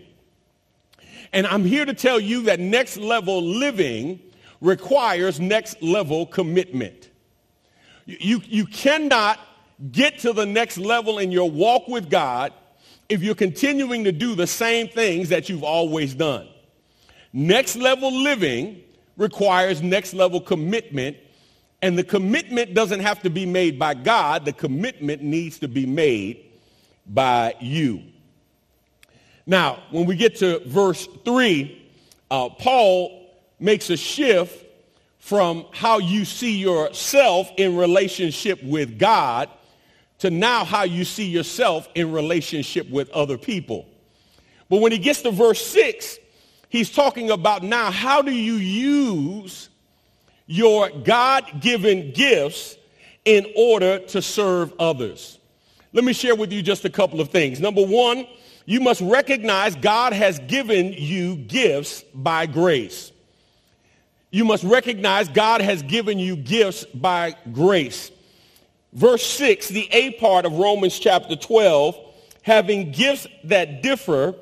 And 1.35 1.47
I'm 1.47 1.67
here 1.67 1.85
to 1.85 1.93
tell 1.93 2.19
you 2.19 2.45
that 2.45 2.59
next 2.59 2.97
level 2.97 3.43
living 3.43 4.19
requires 4.63 5.39
next 5.39 5.83
level 5.83 6.25
commitment. 6.25 7.10
You, 8.07 8.41
you 8.47 8.67
cannot 8.67 9.39
get 9.93 10.19
to 10.21 10.33
the 10.33 10.47
next 10.47 10.79
level 10.79 11.19
in 11.19 11.31
your 11.31 11.51
walk 11.51 11.89
with 11.89 12.11
God 12.11 12.53
if 13.09 13.23
you're 13.23 13.35
continuing 13.35 14.05
to 14.05 14.13
do 14.13 14.35
the 14.35 14.47
same 14.47 14.89
things 14.89 15.29
that 15.31 15.49
you've 15.49 15.65
always 15.65 16.15
done. 16.15 16.49
Next 17.33 17.77
level 17.77 18.13
living 18.13 18.83
requires 19.17 19.83
next 19.83 20.15
level 20.15 20.41
commitment 20.41 21.17
and 21.83 21.99
the 21.99 22.05
commitment 22.05 22.75
doesn't 22.75 23.01
have 23.01 23.23
to 23.23 23.31
be 23.31 23.47
made 23.47 23.79
by 23.79 23.95
God. 23.95 24.45
The 24.45 24.53
commitment 24.53 25.23
needs 25.23 25.59
to 25.61 25.69
be 25.69 25.87
made 25.87 26.45
by 27.07 27.55
you. 27.61 28.03
Now, 29.47 29.83
when 29.91 30.07
we 30.07 30.15
get 30.15 30.37
to 30.37 30.61
verse 30.67 31.09
3, 31.25 31.91
uh, 32.31 32.51
Paul 32.51 33.35
makes 33.59 33.91
a 33.91 33.97
shift 33.97 34.67
from 35.31 35.65
how 35.71 35.99
you 35.99 36.25
see 36.25 36.57
yourself 36.57 37.53
in 37.57 37.77
relationship 37.77 38.61
with 38.65 38.99
God 38.99 39.49
to 40.19 40.29
now 40.29 40.65
how 40.65 40.83
you 40.83 41.05
see 41.05 41.27
yourself 41.27 41.89
in 41.95 42.11
relationship 42.11 42.91
with 42.91 43.09
other 43.11 43.39
people. 43.39 43.87
But 44.69 44.81
when 44.81 44.91
he 44.91 44.99
gets 44.99 45.23
to 45.23 45.31
verse 45.31 45.65
6, 45.65 46.19
he's 46.69 46.91
talking 46.91 47.31
about 47.31 47.63
now 47.63 47.93
how 47.93 48.23
do 48.23 48.33
you 48.33 48.55
use 48.55 49.69
your 50.47 50.91
God-given 50.91 52.11
gifts 52.11 52.77
in 53.25 53.47
order 53.57 54.01
to 54.01 54.21
serve 54.21 54.73
others. 54.81 55.39
Let 55.93 56.03
me 56.03 56.13
share 56.13 56.35
with 56.35 56.53
you 56.53 56.61
just 56.61 56.85
a 56.85 56.91
couple 56.91 57.21
of 57.21 57.29
things. 57.29 57.61
Number 57.61 57.87
one, 57.87 58.27
you 58.67 58.81
must 58.81 59.01
recognize 59.01 59.77
God 59.77 60.13
has 60.13 60.41
given 60.41 60.93
you 60.93 61.37
gifts 61.37 62.03
by 62.15 62.47
grace. 62.47 63.10
You 64.31 64.45
must 64.45 64.65
recognize 64.65 65.29
God 65.29 65.61
has 65.61 65.83
given 65.83 66.19
you 66.19 66.37
gifts 66.37 66.85
by 66.85 67.35
grace. 67.53 68.11
Verse 68.93 69.25
6, 69.27 69.69
the 69.69 69.89
A 69.93 70.13
part 70.13 70.45
of 70.45 70.53
Romans 70.53 70.99
chapter 70.99 71.37
12, 71.37 71.97
having 72.43 72.93
gifts 72.93 73.27
that 73.45 73.83
differ 73.83 74.35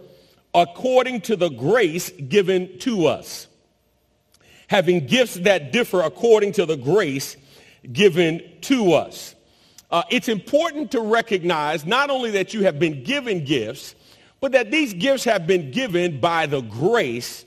according 0.54 1.22
to 1.22 1.36
the 1.36 1.48
grace 1.48 2.10
given 2.10 2.78
to 2.80 3.06
us 3.06 3.48
having 4.68 5.06
gifts 5.06 5.34
that 5.34 5.72
differ 5.72 6.02
according 6.02 6.52
to 6.52 6.64
the 6.64 6.76
grace 6.76 7.36
given 7.92 8.42
to 8.60 8.92
us. 8.92 9.34
Uh, 9.90 10.02
it's 10.10 10.28
important 10.28 10.90
to 10.92 11.00
recognize 11.00 11.86
not 11.86 12.10
only 12.10 12.30
that 12.30 12.52
you 12.54 12.62
have 12.62 12.78
been 12.78 13.02
given 13.02 13.44
gifts, 13.44 13.94
but 14.40 14.52
that 14.52 14.70
these 14.70 14.94
gifts 14.94 15.24
have 15.24 15.46
been 15.46 15.70
given 15.70 16.20
by 16.20 16.46
the 16.46 16.60
grace 16.60 17.44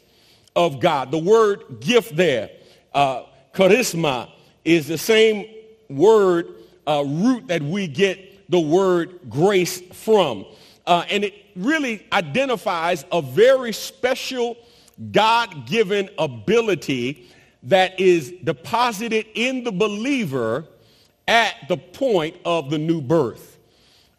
of 0.55 0.79
God. 0.79 1.11
The 1.11 1.17
word 1.17 1.79
gift 1.79 2.15
there, 2.15 2.49
uh, 2.93 3.23
charisma, 3.53 4.29
is 4.65 4.87
the 4.87 4.97
same 4.97 5.47
word 5.89 6.47
uh, 6.87 7.03
root 7.05 7.47
that 7.47 7.61
we 7.61 7.87
get 7.87 8.49
the 8.49 8.59
word 8.59 9.19
grace 9.29 9.81
from. 9.81 10.45
Uh, 10.85 11.05
and 11.09 11.23
it 11.23 11.33
really 11.55 12.05
identifies 12.11 13.05
a 13.11 13.21
very 13.21 13.71
special 13.71 14.57
God-given 15.11 16.09
ability 16.17 17.27
that 17.63 17.99
is 17.99 18.31
deposited 18.43 19.25
in 19.35 19.63
the 19.63 19.71
believer 19.71 20.65
at 21.27 21.55
the 21.69 21.77
point 21.77 22.35
of 22.43 22.69
the 22.69 22.77
new 22.77 23.01
birth. 23.01 23.57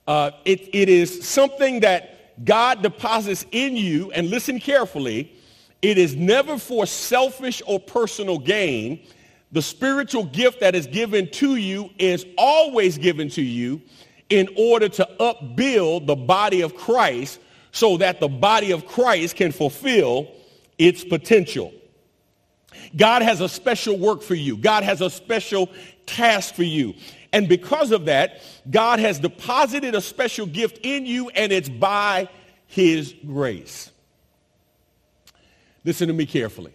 Uh, 0.06 0.30
it, 0.44 0.74
it 0.74 0.88
is 0.88 1.24
something 1.26 1.80
that 1.80 2.44
God 2.44 2.82
deposits 2.82 3.44
in 3.52 3.76
you, 3.76 4.10
and 4.12 4.30
listen 4.30 4.58
carefully, 4.58 5.32
it 5.82 5.98
is 5.98 6.14
never 6.14 6.58
for 6.58 6.86
selfish 6.86 7.60
or 7.66 7.78
personal 7.78 8.38
gain. 8.38 9.04
The 9.50 9.62
spiritual 9.62 10.24
gift 10.24 10.60
that 10.60 10.74
is 10.74 10.86
given 10.86 11.28
to 11.32 11.56
you 11.56 11.90
is 11.98 12.24
always 12.38 12.96
given 12.96 13.28
to 13.30 13.42
you 13.42 13.82
in 14.30 14.48
order 14.56 14.88
to 14.88 15.08
upbuild 15.20 16.06
the 16.06 16.16
body 16.16 16.62
of 16.62 16.74
Christ 16.74 17.38
so 17.72 17.98
that 17.98 18.20
the 18.20 18.28
body 18.28 18.70
of 18.70 18.86
Christ 18.86 19.36
can 19.36 19.52
fulfill 19.52 20.28
its 20.78 21.04
potential. 21.04 21.72
God 22.96 23.22
has 23.22 23.40
a 23.40 23.48
special 23.48 23.98
work 23.98 24.22
for 24.22 24.34
you. 24.34 24.56
God 24.56 24.84
has 24.84 25.00
a 25.00 25.10
special 25.10 25.70
task 26.06 26.54
for 26.54 26.62
you. 26.62 26.94
And 27.32 27.48
because 27.48 27.92
of 27.92 28.06
that, 28.06 28.42
God 28.70 28.98
has 29.00 29.18
deposited 29.18 29.94
a 29.94 30.00
special 30.00 30.46
gift 30.46 30.78
in 30.82 31.06
you 31.06 31.28
and 31.30 31.52
it's 31.52 31.68
by 31.68 32.28
his 32.66 33.14
grace. 33.26 33.91
Listen 35.84 36.08
to 36.08 36.14
me 36.14 36.26
carefully. 36.26 36.72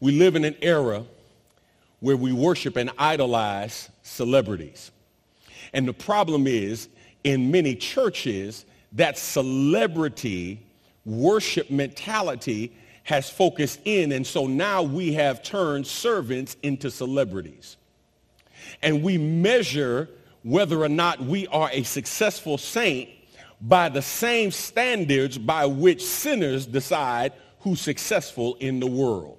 We 0.00 0.18
live 0.18 0.36
in 0.36 0.44
an 0.44 0.56
era 0.62 1.04
where 2.00 2.16
we 2.16 2.32
worship 2.32 2.76
and 2.76 2.90
idolize 2.98 3.88
celebrities. 4.02 4.90
And 5.72 5.86
the 5.86 5.92
problem 5.92 6.46
is, 6.46 6.88
in 7.24 7.50
many 7.50 7.76
churches, 7.76 8.64
that 8.92 9.16
celebrity 9.16 10.60
worship 11.04 11.70
mentality 11.70 12.72
has 13.04 13.30
focused 13.30 13.80
in. 13.84 14.12
And 14.12 14.26
so 14.26 14.46
now 14.46 14.82
we 14.82 15.12
have 15.14 15.42
turned 15.42 15.86
servants 15.86 16.56
into 16.62 16.90
celebrities. 16.90 17.76
And 18.82 19.02
we 19.02 19.18
measure 19.18 20.08
whether 20.42 20.82
or 20.82 20.88
not 20.88 21.20
we 21.20 21.46
are 21.48 21.70
a 21.72 21.82
successful 21.82 22.58
saint 22.58 23.08
by 23.60 23.88
the 23.88 24.02
same 24.02 24.50
standards 24.50 25.38
by 25.38 25.66
which 25.66 26.04
sinners 26.04 26.66
decide 26.66 27.32
who's 27.62 27.80
successful 27.80 28.56
in 28.60 28.80
the 28.80 28.86
world. 28.86 29.38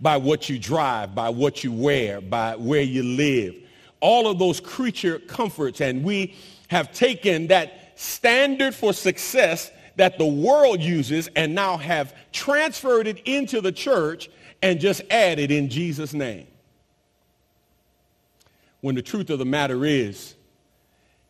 By 0.00 0.16
what 0.16 0.48
you 0.48 0.58
drive, 0.58 1.14
by 1.14 1.30
what 1.30 1.64
you 1.64 1.72
wear, 1.72 2.20
by 2.20 2.56
where 2.56 2.82
you 2.82 3.02
live. 3.02 3.56
All 4.00 4.28
of 4.28 4.38
those 4.38 4.60
creature 4.60 5.18
comforts. 5.18 5.80
And 5.80 6.04
we 6.04 6.34
have 6.68 6.92
taken 6.92 7.48
that 7.48 7.92
standard 7.96 8.74
for 8.74 8.92
success 8.92 9.70
that 9.96 10.18
the 10.18 10.26
world 10.26 10.80
uses 10.80 11.28
and 11.36 11.54
now 11.54 11.76
have 11.76 12.14
transferred 12.32 13.06
it 13.06 13.18
into 13.24 13.60
the 13.60 13.72
church 13.72 14.30
and 14.62 14.80
just 14.80 15.02
added 15.10 15.50
in 15.50 15.68
Jesus' 15.68 16.14
name. 16.14 16.46
When 18.80 18.94
the 18.94 19.02
truth 19.02 19.30
of 19.30 19.38
the 19.38 19.44
matter 19.44 19.84
is, 19.84 20.34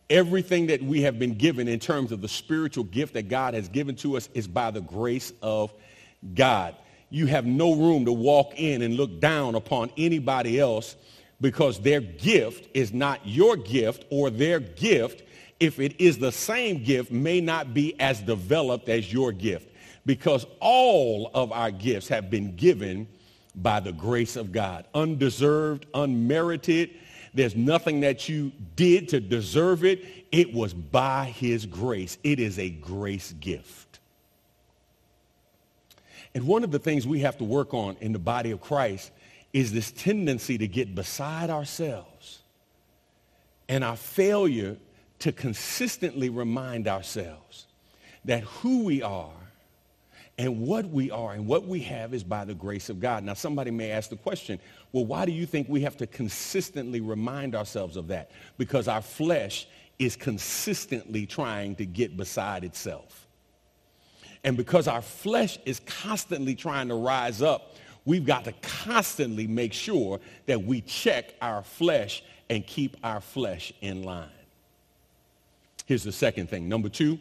everything 0.09 0.67
that 0.67 0.81
we 0.81 1.01
have 1.01 1.17
been 1.19 1.33
given 1.33 1.67
in 1.67 1.79
terms 1.79 2.11
of 2.11 2.21
the 2.21 2.27
spiritual 2.27 2.83
gift 2.83 3.13
that 3.13 3.29
God 3.29 3.53
has 3.53 3.67
given 3.67 3.95
to 3.97 4.17
us 4.17 4.29
is 4.33 4.47
by 4.47 4.71
the 4.71 4.81
grace 4.81 5.33
of 5.41 5.73
God. 6.33 6.75
You 7.09 7.27
have 7.27 7.45
no 7.45 7.73
room 7.75 8.05
to 8.05 8.11
walk 8.11 8.53
in 8.55 8.81
and 8.81 8.95
look 8.95 9.19
down 9.19 9.55
upon 9.55 9.91
anybody 9.97 10.59
else 10.59 10.95
because 11.41 11.79
their 11.79 12.01
gift 12.01 12.69
is 12.73 12.93
not 12.93 13.19
your 13.25 13.55
gift 13.57 14.05
or 14.09 14.29
their 14.29 14.59
gift 14.59 15.23
if 15.63 15.79
it 15.79 15.99
is 15.99 16.17
the 16.17 16.31
same 16.31 16.83
gift, 16.83 17.09
may 17.09 17.39
not 17.39 17.73
be 17.73 17.97
as 17.99 18.19
developed 18.19 18.89
as 18.89 19.13
your 19.13 19.31
gift 19.31 19.69
because 20.05 20.45
all 20.59 21.31
of 21.33 21.53
our 21.53 21.71
gifts 21.71 22.09
have 22.09 22.29
been 22.29 22.55
given 22.57 23.07
by 23.55 23.79
the 23.79 23.93
grace 23.93 24.35
of 24.35 24.51
God. 24.51 24.85
Undeserved, 24.93 25.85
unmerited. 25.93 26.89
There's 27.33 27.55
nothing 27.55 28.01
that 28.01 28.27
you 28.27 28.51
did 28.75 29.07
to 29.09 29.21
deserve 29.21 29.85
it. 29.85 30.03
It 30.33 30.53
was 30.53 30.73
by 30.73 31.25
his 31.25 31.65
grace. 31.65 32.17
It 32.23 32.41
is 32.41 32.59
a 32.59 32.69
grace 32.69 33.33
gift. 33.39 33.92
And 36.35 36.47
one 36.47 36.63
of 36.63 36.71
the 36.71 36.79
things 36.79 37.05
we 37.05 37.19
have 37.19 37.37
to 37.37 37.43
work 37.43 37.73
on 37.73 37.95
in 38.01 38.11
the 38.11 38.19
body 38.19 38.51
of 38.51 38.61
Christ 38.61 39.11
is 39.51 39.71
this 39.71 39.91
tendency 39.91 40.57
to 40.57 40.67
get 40.67 40.95
beside 40.95 41.49
ourselves 41.49 42.39
and 43.69 43.83
our 43.83 43.95
failure 43.95 44.77
to 45.19 45.31
consistently 45.31 46.29
remind 46.29 46.87
ourselves 46.87 47.67
that 48.25 48.43
who 48.43 48.83
we 48.83 49.01
are 49.03 49.29
and 50.37 50.61
what 50.61 50.89
we 50.89 51.11
are 51.11 51.33
and 51.33 51.45
what 51.45 51.67
we 51.67 51.81
have 51.81 52.13
is 52.13 52.23
by 52.23 52.43
the 52.43 52.55
grace 52.55 52.89
of 52.89 52.99
God. 52.99 53.23
Now, 53.23 53.35
somebody 53.35 53.69
may 53.69 53.91
ask 53.91 54.09
the 54.09 54.15
question, 54.15 54.59
well, 54.91 55.05
why 55.05 55.25
do 55.25 55.31
you 55.31 55.45
think 55.45 55.69
we 55.69 55.81
have 55.81 55.97
to 55.97 56.07
consistently 56.07 57.01
remind 57.01 57.53
ourselves 57.53 57.95
of 57.95 58.07
that? 58.07 58.31
Because 58.57 58.87
our 58.87 59.01
flesh 59.01 59.67
is 59.99 60.15
consistently 60.15 61.27
trying 61.27 61.75
to 61.75 61.85
get 61.85 62.17
beside 62.17 62.63
itself. 62.63 63.22
And 64.43 64.57
because 64.57 64.87
our 64.87 65.01
flesh 65.01 65.57
is 65.65 65.79
constantly 65.85 66.55
trying 66.55 66.89
to 66.89 66.95
rise 66.95 67.41
up, 67.41 67.75
we've 68.05 68.25
got 68.25 68.43
to 68.45 68.51
constantly 68.61 69.47
make 69.47 69.73
sure 69.73 70.19
that 70.45 70.63
we 70.63 70.81
check 70.81 71.33
our 71.41 71.63
flesh 71.63 72.23
and 72.49 72.65
keep 72.65 72.97
our 73.03 73.21
flesh 73.21 73.71
in 73.81 74.03
line. 74.03 74.29
Here's 75.85 76.03
the 76.03 76.11
second 76.11 76.49
thing. 76.49 76.67
Number 76.67 76.89
two, 76.89 77.19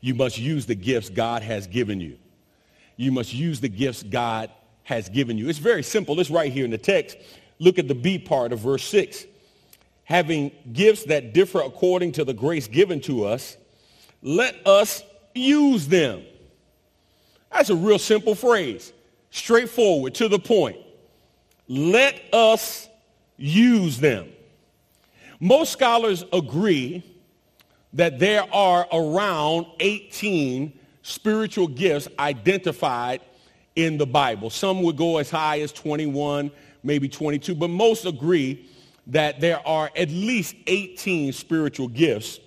you 0.00 0.14
must 0.14 0.38
use 0.38 0.66
the 0.66 0.74
gifts 0.74 1.08
God 1.08 1.42
has 1.42 1.66
given 1.66 2.00
you. 2.00 2.18
You 2.96 3.10
must 3.10 3.32
use 3.32 3.60
the 3.60 3.68
gifts 3.68 4.02
God 4.02 4.50
has 4.84 5.08
given 5.08 5.38
you. 5.38 5.48
It's 5.48 5.58
very 5.58 5.82
simple. 5.82 6.18
It's 6.20 6.30
right 6.30 6.52
here 6.52 6.64
in 6.64 6.70
the 6.70 6.78
text. 6.78 7.16
Look 7.58 7.78
at 7.78 7.88
the 7.88 7.94
B 7.94 8.18
part 8.18 8.52
of 8.52 8.60
verse 8.60 8.84
6. 8.84 9.24
Having 10.04 10.52
gifts 10.72 11.04
that 11.04 11.32
differ 11.32 11.60
according 11.60 12.12
to 12.12 12.24
the 12.24 12.34
grace 12.34 12.68
given 12.68 13.00
to 13.02 13.24
us, 13.24 13.56
let 14.22 14.54
us 14.66 15.02
use 15.34 15.86
them. 15.86 16.22
That's 17.52 17.70
a 17.70 17.76
real 17.76 17.98
simple 17.98 18.34
phrase. 18.34 18.92
Straightforward, 19.30 20.14
to 20.16 20.28
the 20.28 20.38
point. 20.38 20.78
Let 21.68 22.22
us 22.32 22.88
use 23.36 23.98
them. 23.98 24.28
Most 25.40 25.72
scholars 25.72 26.24
agree 26.32 27.02
that 27.92 28.18
there 28.18 28.44
are 28.52 28.86
around 28.92 29.66
18 29.80 30.78
spiritual 31.02 31.68
gifts 31.68 32.08
identified 32.18 33.20
in 33.76 33.98
the 33.98 34.06
Bible. 34.06 34.50
Some 34.50 34.82
would 34.82 34.96
go 34.96 35.18
as 35.18 35.30
high 35.30 35.60
as 35.60 35.72
21, 35.72 36.50
maybe 36.82 37.08
22, 37.08 37.54
but 37.54 37.68
most 37.68 38.04
agree 38.04 38.68
that 39.08 39.40
there 39.40 39.66
are 39.66 39.90
at 39.96 40.08
least 40.10 40.56
18 40.66 41.32
spiritual 41.32 41.88
gifts 41.88 42.40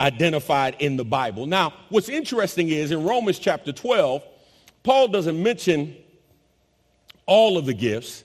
identified 0.00 0.76
in 0.78 0.96
the 0.96 1.04
Bible. 1.04 1.46
Now, 1.46 1.74
what's 1.88 2.08
interesting 2.08 2.68
is 2.68 2.90
in 2.90 3.04
Romans 3.04 3.38
chapter 3.38 3.72
12, 3.72 4.22
Paul 4.82 5.08
doesn't 5.08 5.42
mention 5.42 5.96
all 7.26 7.58
of 7.58 7.66
the 7.66 7.74
gifts. 7.74 8.24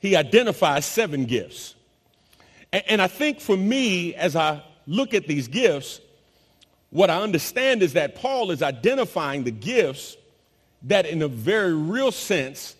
He 0.00 0.14
identifies 0.16 0.84
seven 0.84 1.24
gifts. 1.24 1.74
And, 2.72 2.84
and 2.88 3.02
I 3.02 3.06
think 3.06 3.40
for 3.40 3.56
me, 3.56 4.14
as 4.14 4.36
I 4.36 4.62
look 4.86 5.14
at 5.14 5.26
these 5.26 5.48
gifts, 5.48 6.00
what 6.90 7.10
I 7.10 7.22
understand 7.22 7.82
is 7.82 7.94
that 7.94 8.14
Paul 8.14 8.50
is 8.50 8.62
identifying 8.62 9.44
the 9.44 9.50
gifts 9.50 10.16
that 10.84 11.06
in 11.06 11.22
a 11.22 11.28
very 11.28 11.74
real 11.74 12.12
sense 12.12 12.76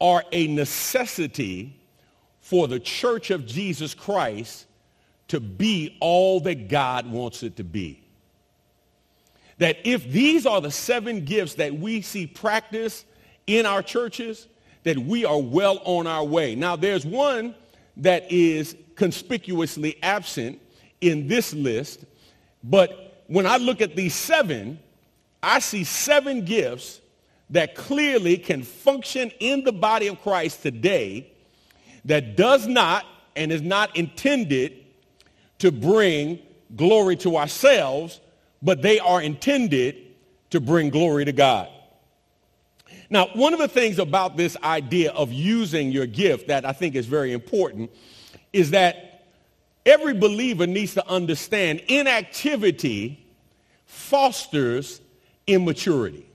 are 0.00 0.24
a 0.32 0.46
necessity 0.46 1.76
for 2.40 2.68
the 2.68 2.80
church 2.80 3.30
of 3.30 3.44
Jesus 3.44 3.94
Christ 3.94 4.64
to 5.28 5.40
be 5.40 5.96
all 6.00 6.40
that 6.40 6.68
God 6.68 7.10
wants 7.10 7.42
it 7.42 7.56
to 7.56 7.64
be. 7.64 8.02
That 9.58 9.76
if 9.84 10.10
these 10.10 10.46
are 10.46 10.60
the 10.60 10.70
seven 10.70 11.24
gifts 11.24 11.54
that 11.54 11.74
we 11.74 12.00
see 12.00 12.26
practiced 12.26 13.04
in 13.46 13.66
our 13.66 13.82
churches, 13.82 14.46
that 14.84 14.98
we 14.98 15.24
are 15.24 15.40
well 15.40 15.80
on 15.84 16.06
our 16.06 16.24
way. 16.24 16.54
Now 16.54 16.76
there's 16.76 17.04
one 17.04 17.54
that 17.96 18.30
is 18.30 18.76
conspicuously 18.94 19.98
absent, 20.02 20.60
in 21.00 21.28
this 21.28 21.54
list, 21.54 22.04
but 22.64 23.22
when 23.26 23.46
I 23.46 23.56
look 23.56 23.80
at 23.80 23.94
these 23.94 24.14
seven, 24.14 24.78
I 25.42 25.60
see 25.60 25.84
seven 25.84 26.44
gifts 26.44 27.00
that 27.50 27.74
clearly 27.74 28.36
can 28.36 28.62
function 28.62 29.30
in 29.40 29.64
the 29.64 29.72
body 29.72 30.08
of 30.08 30.20
Christ 30.20 30.62
today 30.62 31.30
that 32.04 32.36
does 32.36 32.66
not 32.66 33.06
and 33.36 33.52
is 33.52 33.62
not 33.62 33.96
intended 33.96 34.77
to 35.58 35.72
bring 35.72 36.38
glory 36.76 37.16
to 37.16 37.36
ourselves, 37.36 38.20
but 38.62 38.82
they 38.82 38.98
are 38.98 39.20
intended 39.22 39.96
to 40.50 40.60
bring 40.60 40.90
glory 40.90 41.24
to 41.24 41.32
God. 41.32 41.68
Now, 43.10 43.28
one 43.34 43.52
of 43.54 43.58
the 43.58 43.68
things 43.68 43.98
about 43.98 44.36
this 44.36 44.56
idea 44.62 45.12
of 45.12 45.32
using 45.32 45.90
your 45.90 46.06
gift 46.06 46.48
that 46.48 46.64
I 46.64 46.72
think 46.72 46.94
is 46.94 47.06
very 47.06 47.32
important 47.32 47.90
is 48.52 48.70
that 48.70 49.08
Every 49.88 50.12
believer 50.12 50.66
needs 50.66 50.92
to 50.94 51.08
understand 51.08 51.80
inactivity 51.88 53.24
fosters 53.86 55.00
immaturity. 55.46 56.26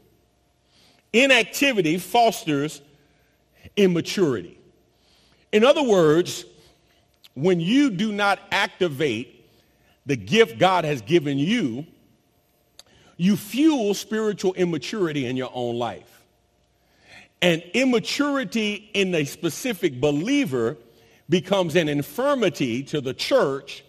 inactivity 1.14 2.00
fosters 2.00 2.82
immaturity. 3.78 4.58
In 5.52 5.64
other 5.64 5.84
words, 5.84 6.46
when 7.34 7.60
you 7.60 7.90
do 7.90 8.12
not 8.12 8.40
activate 8.52 9.50
the 10.06 10.16
gift 10.16 10.60
God 10.60 10.86
has 10.86 11.02
given 11.02 11.38
you, 11.38 11.86
you 13.18 13.38
fuel 13.38 13.94
spiritual 13.94 14.54
immaturity 14.54 15.26
in 15.26 15.38
your 15.38 15.52
own 15.54 15.78
life. 15.78 16.24
And 17.42 17.62
immaturity 17.74 18.90
in 18.94 19.14
a 19.16 19.26
specific 19.26 20.00
believer 20.00 20.78
becomes 21.30 21.76
an 21.76 21.90
infirmity 21.90 22.84
to 22.84 23.02
the 23.02 23.14
church 23.14 23.84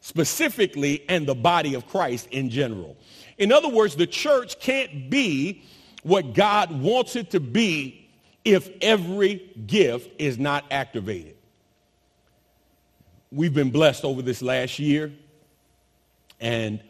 specifically 0.00 1.04
and 1.08 1.26
the 1.26 1.34
body 1.34 1.74
of 1.74 1.86
Christ 1.86 2.28
in 2.30 2.50
general. 2.50 2.96
In 3.38 3.52
other 3.52 3.68
words, 3.68 3.96
the 3.96 4.06
church 4.06 4.58
can't 4.60 5.08
be 5.08 5.62
what 6.02 6.34
God 6.34 6.80
wants 6.80 7.16
it 7.16 7.30
to 7.30 7.40
be 7.40 8.08
if 8.44 8.68
every 8.80 9.50
gift 9.66 10.10
is 10.18 10.38
not 10.38 10.64
activated. 10.70 11.36
We've 13.34 13.54
been 13.54 13.70
blessed 13.70 14.04
over 14.04 14.20
this 14.20 14.42
last 14.42 14.78
year 14.78 15.10
and 16.38 16.80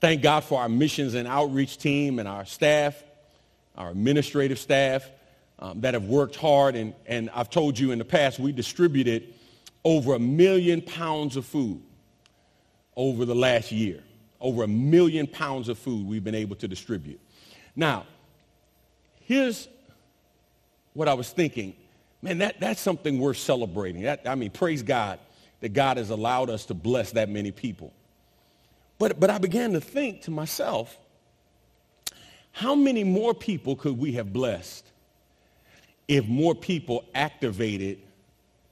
thank 0.00 0.22
God 0.22 0.42
for 0.42 0.60
our 0.60 0.68
missions 0.68 1.14
and 1.14 1.28
outreach 1.28 1.78
team 1.78 2.18
and 2.18 2.26
our 2.26 2.44
staff, 2.46 3.00
our 3.76 3.90
administrative 3.90 4.58
staff 4.58 5.08
um, 5.60 5.82
that 5.82 5.94
have 5.94 6.06
worked 6.06 6.34
hard. 6.34 6.74
And, 6.74 6.94
and 7.06 7.30
I've 7.32 7.48
told 7.48 7.78
you 7.78 7.92
in 7.92 8.00
the 8.00 8.04
past, 8.04 8.40
we 8.40 8.50
distributed 8.50 9.34
over 9.84 10.14
a 10.14 10.18
million 10.18 10.82
pounds 10.82 11.36
of 11.36 11.46
food 11.46 11.80
over 12.96 13.24
the 13.24 13.36
last 13.36 13.70
year. 13.70 14.02
Over 14.40 14.64
a 14.64 14.68
million 14.68 15.28
pounds 15.28 15.68
of 15.68 15.78
food 15.78 16.08
we've 16.08 16.24
been 16.24 16.34
able 16.34 16.56
to 16.56 16.66
distribute. 16.66 17.20
Now, 17.76 18.04
here's 19.20 19.68
what 20.92 21.06
I 21.06 21.14
was 21.14 21.30
thinking. 21.30 21.76
Man, 22.20 22.38
that, 22.38 22.58
that's 22.58 22.80
something 22.80 23.20
worth 23.20 23.36
celebrating. 23.36 24.02
That, 24.02 24.22
I 24.26 24.34
mean, 24.34 24.50
praise 24.50 24.82
God 24.82 25.20
that 25.64 25.72
God 25.72 25.96
has 25.96 26.10
allowed 26.10 26.50
us 26.50 26.66
to 26.66 26.74
bless 26.74 27.12
that 27.12 27.30
many 27.30 27.50
people. 27.50 27.90
But, 28.98 29.18
but 29.18 29.30
I 29.30 29.38
began 29.38 29.72
to 29.72 29.80
think 29.80 30.20
to 30.24 30.30
myself, 30.30 30.94
how 32.52 32.74
many 32.74 33.02
more 33.02 33.32
people 33.32 33.74
could 33.74 33.96
we 33.96 34.12
have 34.12 34.30
blessed 34.30 34.84
if 36.06 36.26
more 36.26 36.54
people 36.54 37.06
activated 37.14 37.98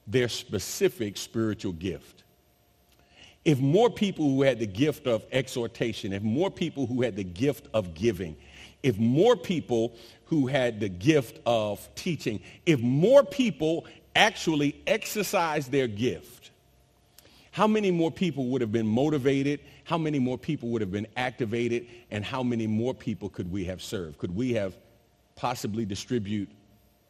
their 0.06 0.28
specific 0.28 1.16
spiritual 1.16 1.72
gift? 1.72 2.24
If 3.42 3.58
more 3.58 3.88
people 3.88 4.26
who 4.26 4.42
had 4.42 4.58
the 4.58 4.66
gift 4.66 5.06
of 5.06 5.24
exhortation, 5.32 6.12
if 6.12 6.22
more 6.22 6.50
people 6.50 6.86
who 6.86 7.00
had 7.00 7.16
the 7.16 7.24
gift 7.24 7.68
of 7.72 7.94
giving, 7.94 8.36
if 8.82 8.98
more 8.98 9.34
people 9.34 9.96
who 10.26 10.46
had 10.46 10.78
the 10.78 10.90
gift 10.90 11.40
of 11.46 11.88
teaching, 11.94 12.40
if 12.66 12.80
more 12.80 13.24
people 13.24 13.86
actually 14.14 14.76
exercised 14.86 15.72
their 15.72 15.86
gift, 15.86 16.41
how 17.52 17.66
many 17.66 17.90
more 17.90 18.10
people 18.10 18.46
would 18.46 18.62
have 18.62 18.72
been 18.72 18.86
motivated? 18.86 19.60
How 19.84 19.98
many 19.98 20.18
more 20.18 20.38
people 20.38 20.70
would 20.70 20.80
have 20.80 20.90
been 20.90 21.06
activated? 21.16 21.86
And 22.10 22.24
how 22.24 22.42
many 22.42 22.66
more 22.66 22.94
people 22.94 23.28
could 23.28 23.52
we 23.52 23.64
have 23.66 23.82
served? 23.82 24.18
Could 24.18 24.34
we 24.34 24.54
have 24.54 24.74
possibly 25.36 25.84
distribute 25.84 26.48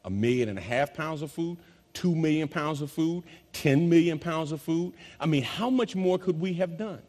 a 0.05 0.11
million 0.11 0.49
and 0.49 0.59
a 0.59 0.63
half 0.63 0.95
pounds 0.95 1.23
of 1.23 1.31
food? 1.31 1.59
Two 1.93 2.17
million 2.17 2.49
pounds 2.49 2.83
of 2.83 2.91
food? 2.91 3.23
10 3.53 3.89
million 3.89 4.19
pounds 4.19 4.51
of 4.51 4.61
food? 4.61 4.95
I 5.21 5.27
mean, 5.27 5.45
how 5.45 5.71
much 5.71 5.95
more 5.95 6.19
could 6.19 6.41
we 6.41 6.55
have 6.55 6.77
done? 6.77 7.03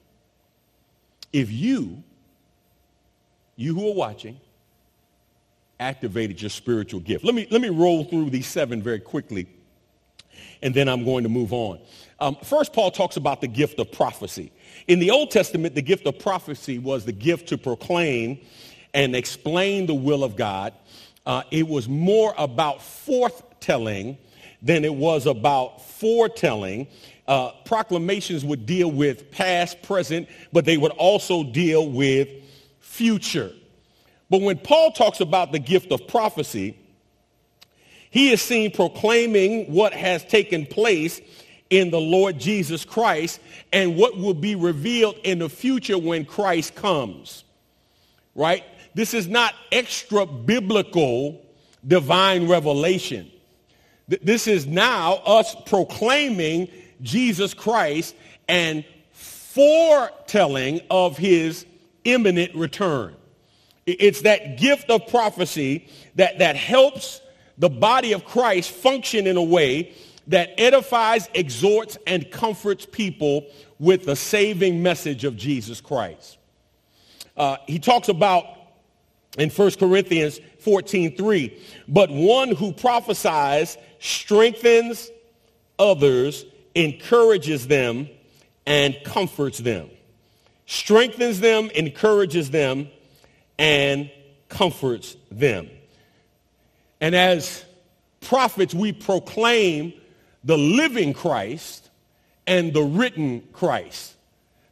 If 1.32 1.52
you, 1.52 2.04
you 3.56 3.74
who 3.74 3.90
are 3.90 3.96
watching, 3.96 4.40
activated 5.80 6.40
your 6.40 6.52
spiritual 6.52 7.00
gift. 7.00 7.26
Let 7.26 7.34
me, 7.34 7.48
let 7.50 7.62
me 7.62 7.70
roll 7.70 8.04
through 8.04 8.30
these 8.30 8.46
seven 8.46 8.84
very 8.84 9.00
quickly, 9.00 9.48
and 10.62 10.72
then 10.76 10.88
I'm 10.88 11.04
going 11.04 11.24
to 11.24 11.30
move 11.30 11.52
on. 11.52 11.80
Um, 12.24 12.38
first, 12.42 12.72
Paul 12.72 12.90
talks 12.90 13.18
about 13.18 13.42
the 13.42 13.50
gift 13.50 13.80
of 13.82 13.92
prophecy. 13.92 14.54
In 14.88 15.00
the 15.00 15.12
Old 15.12 15.30
Testament, 15.30 15.76
the 15.76 15.82
gift 15.82 16.08
of 16.08 16.18
prophecy 16.20 16.80
was 16.80 17.04
the 17.04 17.12
gift 17.12 17.50
to 17.50 17.58
proclaim 17.58 18.40
and 18.94 19.14
explain 19.14 19.88
the 19.88 19.94
will 19.94 20.24
of 20.24 20.38
God. 20.38 20.74
Uh, 21.26 21.44
it 21.52 21.68
was 21.68 21.90
more 21.90 22.34
about 22.38 22.80
forthtelling 22.80 24.18
than 24.62 24.86
it 24.86 24.96
was 24.96 25.26
about 25.26 25.82
foretelling. 25.86 26.88
Uh, 27.28 27.52
proclamations 27.66 28.46
would 28.46 28.66
deal 28.66 28.90
with 28.90 29.30
past, 29.30 29.82
present, 29.82 30.30
but 30.54 30.64
they 30.64 30.78
would 30.78 30.94
also 30.94 31.44
deal 31.44 31.90
with 31.90 32.30
future. 32.80 33.52
But 34.30 34.40
when 34.40 34.60
Paul 34.60 34.94
talks 34.94 35.20
about 35.20 35.52
the 35.52 35.60
gift 35.60 35.92
of 35.92 36.08
prophecy, 36.08 36.78
he 38.12 38.32
is 38.32 38.42
seen 38.42 38.72
proclaiming 38.72 39.74
what 39.74 39.92
has 39.92 40.24
taken 40.24 40.66
place 40.66 41.20
in 41.74 41.90
the 41.90 42.00
Lord 42.00 42.38
Jesus 42.38 42.86
Christ 42.86 43.40
and 43.72 43.96
what 43.96 44.16
will 44.16 44.36
be 44.36 44.54
revealed 44.54 45.16
in 45.24 45.40
the 45.40 45.50
future 45.50 45.98
when 45.98 46.24
Christ 46.24 46.76
comes. 46.76 47.44
Right? 48.36 48.64
This 48.94 49.16
is 49.16 49.28
not 49.28 49.56
extra 49.72 50.28
biblical 50.28 51.44
divine 51.86 52.48
revelation. 52.48 53.32
This 54.08 54.46
is 54.46 54.68
now 54.68 55.14
us 55.26 55.56
proclaiming 55.66 56.70
Jesus 57.02 57.56
Christ 57.56 58.14
and 58.48 58.86
foretelling 59.12 60.80
of 60.92 61.18
his 61.18 61.66
imminent 62.04 62.54
return. 62.54 63.16
It's 63.88 64.22
that 64.22 64.60
gift 64.60 64.92
of 64.92 65.08
prophecy 65.08 65.88
that, 66.16 66.38
that 66.38 66.56
helps 66.56 67.20
the 67.58 67.70
body 67.70 68.14
of 68.14 68.26
Christ 68.26 68.70
function 68.70 69.26
in 69.26 69.38
a 69.38 69.44
way 69.44 69.94
that 70.28 70.52
edifies, 70.58 71.30
exhorts, 71.34 71.98
and 72.08 72.30
comforts 72.32 72.86
people 72.86 73.46
with 73.80 74.06
the 74.06 74.16
saving 74.16 74.82
message 74.82 75.24
of 75.26 75.36
Jesus 75.36 75.82
Christ. 75.82 76.38
Uh, 77.36 77.58
he 77.68 77.80
talks 77.80 78.10
about 78.10 78.46
in 79.38 79.50
1 79.50 79.72
Corinthians 79.72 80.40
14, 80.60 81.18
3, 81.18 81.62
but 81.88 82.10
one 82.10 82.56
who 82.56 82.72
prophesies 82.72 83.78
strengthens 84.00 85.10
others, 85.80 86.46
encourages 86.76 87.68
them, 87.68 88.08
and 88.66 88.96
comforts 89.04 89.58
them. 89.60 89.90
Strengthens 90.66 91.40
them, 91.40 91.70
encourages 91.76 92.52
them, 92.52 92.88
and 93.58 94.10
comforts 94.50 95.18
them. 95.30 95.70
And 97.02 97.16
as 97.16 97.66
prophets, 98.22 98.74
we 98.74 98.94
proclaim 98.94 99.94
the 100.44 100.58
living 100.58 101.14
Christ 101.14 101.90
and 102.48 102.74
the 102.74 102.84
written 102.84 103.42
Christ. 103.54 104.16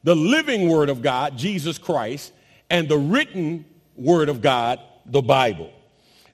The 0.03 0.15
living 0.15 0.67
word 0.69 0.89
of 0.89 1.01
God, 1.01 1.37
Jesus 1.37 1.77
Christ, 1.77 2.33
and 2.69 2.89
the 2.89 2.97
written 2.97 3.65
word 3.95 4.29
of 4.29 4.41
God, 4.41 4.79
the 5.05 5.21
Bible. 5.21 5.71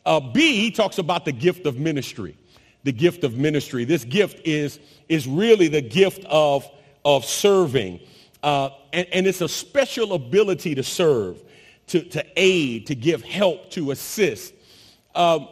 Uh, 0.05 0.19
B, 0.19 0.71
talks 0.71 0.97
about 0.97 1.25
the 1.25 1.31
gift 1.31 1.65
of 1.65 1.77
ministry. 1.77 2.37
The 2.83 2.93
gift 2.93 3.23
of 3.23 3.35
ministry. 3.37 3.83
This 3.83 4.05
gift 4.05 4.47
is, 4.47 4.79
is 5.09 5.27
really 5.27 5.67
the 5.67 5.81
gift 5.81 6.23
of, 6.25 6.69
of 7.03 7.25
serving. 7.25 7.99
Uh, 8.41 8.69
and, 8.93 9.07
and 9.11 9.27
it's 9.27 9.41
a 9.41 9.49
special 9.49 10.13
ability 10.13 10.75
to 10.75 10.83
serve, 10.83 11.43
to, 11.87 12.01
to 12.01 12.25
aid, 12.37 12.87
to 12.87 12.95
give 12.95 13.23
help, 13.23 13.69
to 13.71 13.91
assist. 13.91 14.53
Um, 15.13 15.49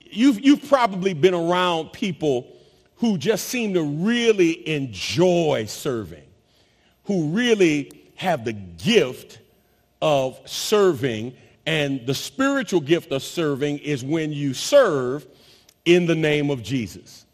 you've, 0.00 0.40
you've 0.40 0.68
probably 0.68 1.14
been 1.14 1.34
around 1.34 1.92
people 1.92 2.46
who 3.00 3.16
just 3.16 3.46
seem 3.48 3.74
to 3.74 3.82
really 3.82 4.68
enjoy 4.68 5.64
serving, 5.66 6.22
who 7.04 7.30
really 7.30 7.90
have 8.16 8.44
the 8.44 8.52
gift 8.52 9.38
of 10.02 10.38
serving. 10.44 11.34
And 11.64 12.06
the 12.06 12.14
spiritual 12.14 12.80
gift 12.80 13.10
of 13.10 13.22
serving 13.22 13.78
is 13.78 14.04
when 14.04 14.32
you 14.32 14.52
serve 14.52 15.26
in 15.86 16.04
the 16.06 16.14
name 16.14 16.50
of 16.50 16.62
Jesus, 16.62 17.24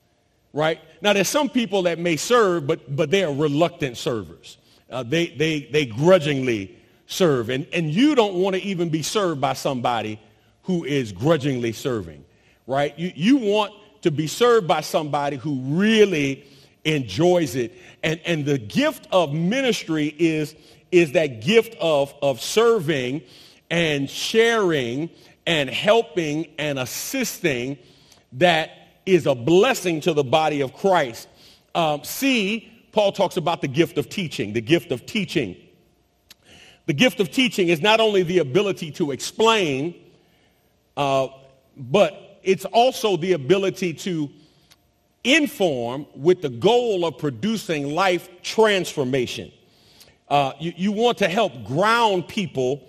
right? 0.53 0.79
Now, 1.01 1.13
there's 1.13 1.29
some 1.29 1.49
people 1.49 1.83
that 1.83 1.99
may 1.99 2.17
serve, 2.17 2.67
but, 2.67 2.95
but 2.95 3.11
they 3.11 3.25
are 3.25 3.33
reluctant 3.33 3.97
servers. 3.97 4.59
Uh, 4.89 5.03
they, 5.03 5.27
they, 5.29 5.63
they 5.63 5.85
grudgingly 5.85 6.77
serve. 7.07 7.51
And, 7.51 7.67
and 7.73 7.91
you 7.91 8.15
don't 8.15 8.35
want 8.35 8.55
to 8.55 8.63
even 8.63 8.89
be 8.89 9.03
served 9.03 9.41
by 9.41 9.55
somebody 9.55 10.21
who 10.63 10.85
is 10.85 11.11
grudgingly 11.11 11.73
serving, 11.73 12.25
right? 12.69 12.97
You, 12.97 13.13
you 13.17 13.37
want 13.39 13.73
to 14.07 14.11
be 14.11 14.27
served 14.27 14.67
by 14.67 14.81
somebody 14.81 15.37
who 15.37 15.61
really 15.63 16.47
enjoys 16.85 17.57
it. 17.57 17.77
And, 18.03 18.21
and 18.25 18.47
the 18.47 18.57
gift 18.57 19.09
of 19.11 19.33
ministry 19.33 20.15
is, 20.19 20.55
is 20.93 21.13
that 21.13 21.41
gift 21.43 21.77
of, 21.81 22.15
of 22.23 22.41
serving 22.41 23.23
and 23.69 24.09
sharing 24.09 25.11
and 25.47 25.69
helping 25.69 26.47
and 26.59 26.79
assisting 26.79 27.79
that 28.35 28.71
is 29.07 29.27
a 29.27 29.35
blessing 29.35 30.01
to 30.03 30.13
the 30.13 30.25
body 30.25 30.61
of 30.61 30.73
Christ. 30.73 31.29
Um, 31.75 32.05
C, 32.05 32.73
Paul 32.93 33.13
talks 33.13 33.37
about 33.37 33.61
the 33.61 33.69
gift 33.69 33.99
of 33.99 34.09
teaching, 34.09 34.53
the 34.53 34.61
gift 34.61 34.93
of 34.93 35.05
teaching. 35.05 35.57
The 36.87 36.95
gift 36.95 37.19
of 37.19 37.33
teaching 37.33 37.69
is 37.69 37.81
not 37.81 37.99
only 37.99 38.23
the 38.23 38.39
ability 38.39 38.93
to 38.93 39.11
explain, 39.11 39.97
uh, 40.97 41.29
but 41.77 42.26
it's 42.47 42.65
also 42.67 43.17
the 43.17 43.33
ability 43.33 43.93
to 43.93 44.31
inform 45.25 46.07
with 46.15 46.41
the 46.41 46.49
goal 46.49 47.05
of 47.05 47.19
producing 47.19 47.95
life 47.95 48.29
transformation. 48.43 49.51
Uh, 50.29 50.53
you, 50.61 50.73
you 50.77 50.93
want 50.93 51.19
to 51.19 51.29
help 51.29 51.65
ground 51.65 52.29
people 52.29 52.89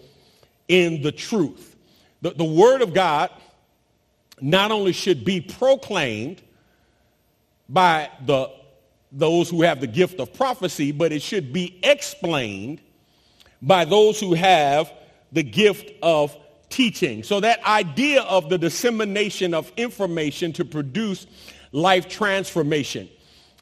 in 0.68 1.02
the 1.02 1.12
truth. 1.12 1.76
The, 2.22 2.32
the 2.32 2.44
Word 2.44 2.82
of 2.84 2.94
God 2.94 3.32
not 4.40 4.72
only 4.72 4.92
should 4.92 5.26
be 5.26 5.42
proclaimed 5.42 6.44
by 7.68 8.10
the, 8.26 8.52
those 9.12 9.50
who 9.50 9.64
have 9.64 9.82
the 9.82 9.88
gift 9.88 10.20
of 10.20 10.34
prophecy, 10.34 10.92
but 10.92 11.12
it 11.12 11.24
should 11.24 11.52
be 11.52 11.80
explained 11.84 12.80
by 13.62 13.86
those 13.86 14.20
who 14.20 14.36
have 14.36 14.94
the 15.32 15.44
gift 15.44 15.92
of 16.04 16.38
teaching. 16.78 17.24
So 17.24 17.40
that 17.40 17.64
idea 17.66 18.22
of 18.22 18.50
the 18.50 18.58
dissemination 18.60 19.56
of 19.56 19.74
information 19.78 20.54
to 20.54 20.64
produce 20.64 21.26
life 21.72 22.08
transformation. 22.08 23.10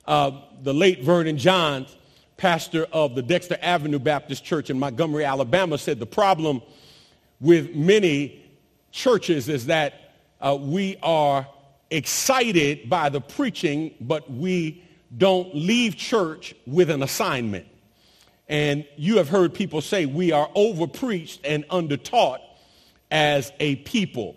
Uh, 0.06 0.42
the 0.62 0.74
late 0.74 1.02
Vernon 1.02 1.38
Johns, 1.38 1.96
pastor 2.36 2.86
of 2.92 3.16
the 3.16 3.22
Dexter 3.22 3.58
Avenue 3.62 4.00
Baptist 4.00 4.44
Church 4.44 4.70
in 4.70 4.78
Montgomery, 4.78 5.24
Alabama, 5.24 5.78
said 5.78 5.98
the 5.98 6.06
problem 6.06 6.62
with 7.40 7.74
many 7.74 8.44
churches 8.92 9.48
is 9.48 9.68
that 9.68 9.94
uh, 10.42 10.58
we 10.60 10.98
are 11.02 11.48
excited 11.92 12.90
by 12.90 13.08
the 13.08 13.22
preaching, 13.22 13.96
but 14.02 14.30
we 14.30 14.84
don't 15.18 15.56
leave 15.56 15.96
church 15.96 16.54
with 16.68 16.90
an 16.90 17.02
assignment. 17.02 17.66
And 18.50 18.86
you 18.98 19.20
have 19.20 19.30
heard 19.30 19.54
people 19.54 19.80
say 19.80 20.06
we 20.06 20.34
are 20.34 20.50
overpreached 20.54 21.40
and 21.46 21.66
undertaught 21.70 22.40
as 23.12 23.52
a 23.60 23.78
people. 23.78 24.36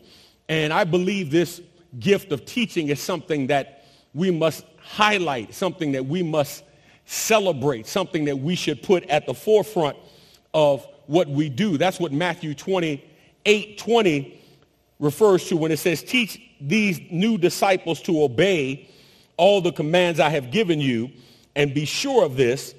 And 0.49 0.73
I 0.73 0.85
believe 0.85 1.31
this 1.31 1.61
gift 1.99 2.33
of 2.33 2.45
teaching 2.45 2.89
is 2.89 3.01
something 3.01 3.49
that 3.49 3.85
we 4.15 4.31
must 4.31 4.65
highlight, 4.79 5.55
something 5.55 5.93
that 5.93 6.07
we 6.07 6.23
must 6.23 6.65
celebrate, 7.05 7.87
something 7.87 8.27
that 8.27 8.39
we 8.39 8.55
should 8.55 8.83
put 8.83 9.09
at 9.09 9.27
the 9.27 9.35
forefront 9.35 9.97
of 10.55 10.87
what 11.07 11.29
we 11.29 11.49
do. 11.49 11.79
That's 11.79 11.99
what 11.99 12.13
Matthew 12.13 12.55
28, 12.55 13.79
20 13.79 14.41
refers 14.99 15.49
to 15.49 15.57
when 15.57 15.73
it 15.73 15.79
says, 15.79 16.03
teach 16.03 16.41
these 16.61 17.01
new 17.11 17.39
disciples 17.39 18.03
to 18.03 18.23
obey 18.23 18.89
all 19.37 19.61
the 19.61 19.73
commands 19.73 20.21
I 20.21 20.31
have 20.31 20.51
given 20.51 20.81
you, 20.81 21.11
and 21.55 21.73
be 21.73 21.85
sure 21.85 22.25
of 22.25 22.37
this, 22.37 22.75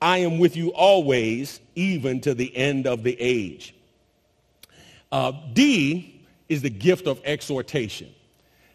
I 0.00 0.18
am 0.18 0.38
with 0.38 0.56
you 0.56 0.72
always, 0.72 1.60
even 1.74 2.20
to 2.22 2.34
the 2.34 2.54
end 2.56 2.86
of 2.86 3.02
the 3.02 3.16
age. 3.20 3.74
Uh, 5.10 5.32
D 5.52 6.24
is 6.48 6.62
the 6.62 6.70
gift 6.70 7.06
of 7.06 7.20
exhortation. 7.24 8.08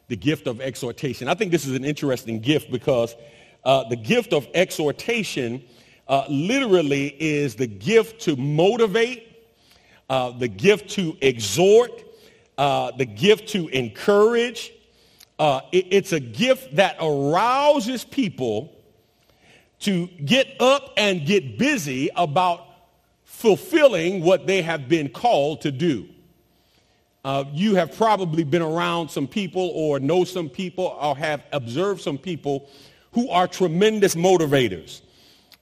The 0.08 0.16
gift 0.16 0.48
of 0.48 0.60
exhortation. 0.60 1.28
I 1.28 1.34
think 1.34 1.52
this 1.52 1.66
is 1.66 1.76
an 1.76 1.86
interesting 1.86 2.40
gift 2.40 2.72
because 2.72 3.16
uh, 3.64 3.88
the 3.88 3.96
gift 3.96 4.34
of 4.34 4.48
exhortation 4.54 5.64
uh, 6.08 6.26
literally 6.28 7.16
is 7.20 7.56
the 7.56 7.68
gift 7.68 8.22
to 8.22 8.36
motivate, 8.36 9.28
uh, 10.10 10.32
the 10.32 10.48
gift 10.48 10.90
to 10.92 11.16
exhort, 11.22 12.04
uh, 12.58 12.92
the 12.92 13.06
gift 13.06 13.48
to 13.50 13.68
encourage. 13.70 14.74
Uh, 15.40 15.62
it, 15.72 15.88
it's 15.92 16.12
a 16.12 16.20
gift 16.20 16.76
that 16.76 16.98
arouses 17.00 18.04
people 18.04 18.76
to 19.80 20.08
get 20.26 20.48
up 20.60 20.94
and 20.98 21.26
get 21.26 21.58
busy 21.58 22.10
about 22.16 22.66
fulfilling 23.24 24.22
what 24.22 24.46
they 24.46 24.62
have 24.62 24.88
been 24.88 25.10
called 25.10 25.62
to 25.62 25.72
do. 25.72 26.08
Uh, 27.24 27.44
you 27.54 27.76
have 27.76 27.96
probably 27.96 28.44
been 28.44 28.64
around 28.64 29.10
some 29.10 29.28
people 29.28 29.72
or 29.76 30.00
know 30.00 30.24
some 30.24 30.50
people 30.50 30.98
or 31.00 31.16
have 31.16 31.44
observed 31.54 32.02
some 32.02 32.18
people 32.18 32.68
who 33.12 33.30
are 33.30 33.48
tremendous 33.48 34.16
motivators. 34.16 35.02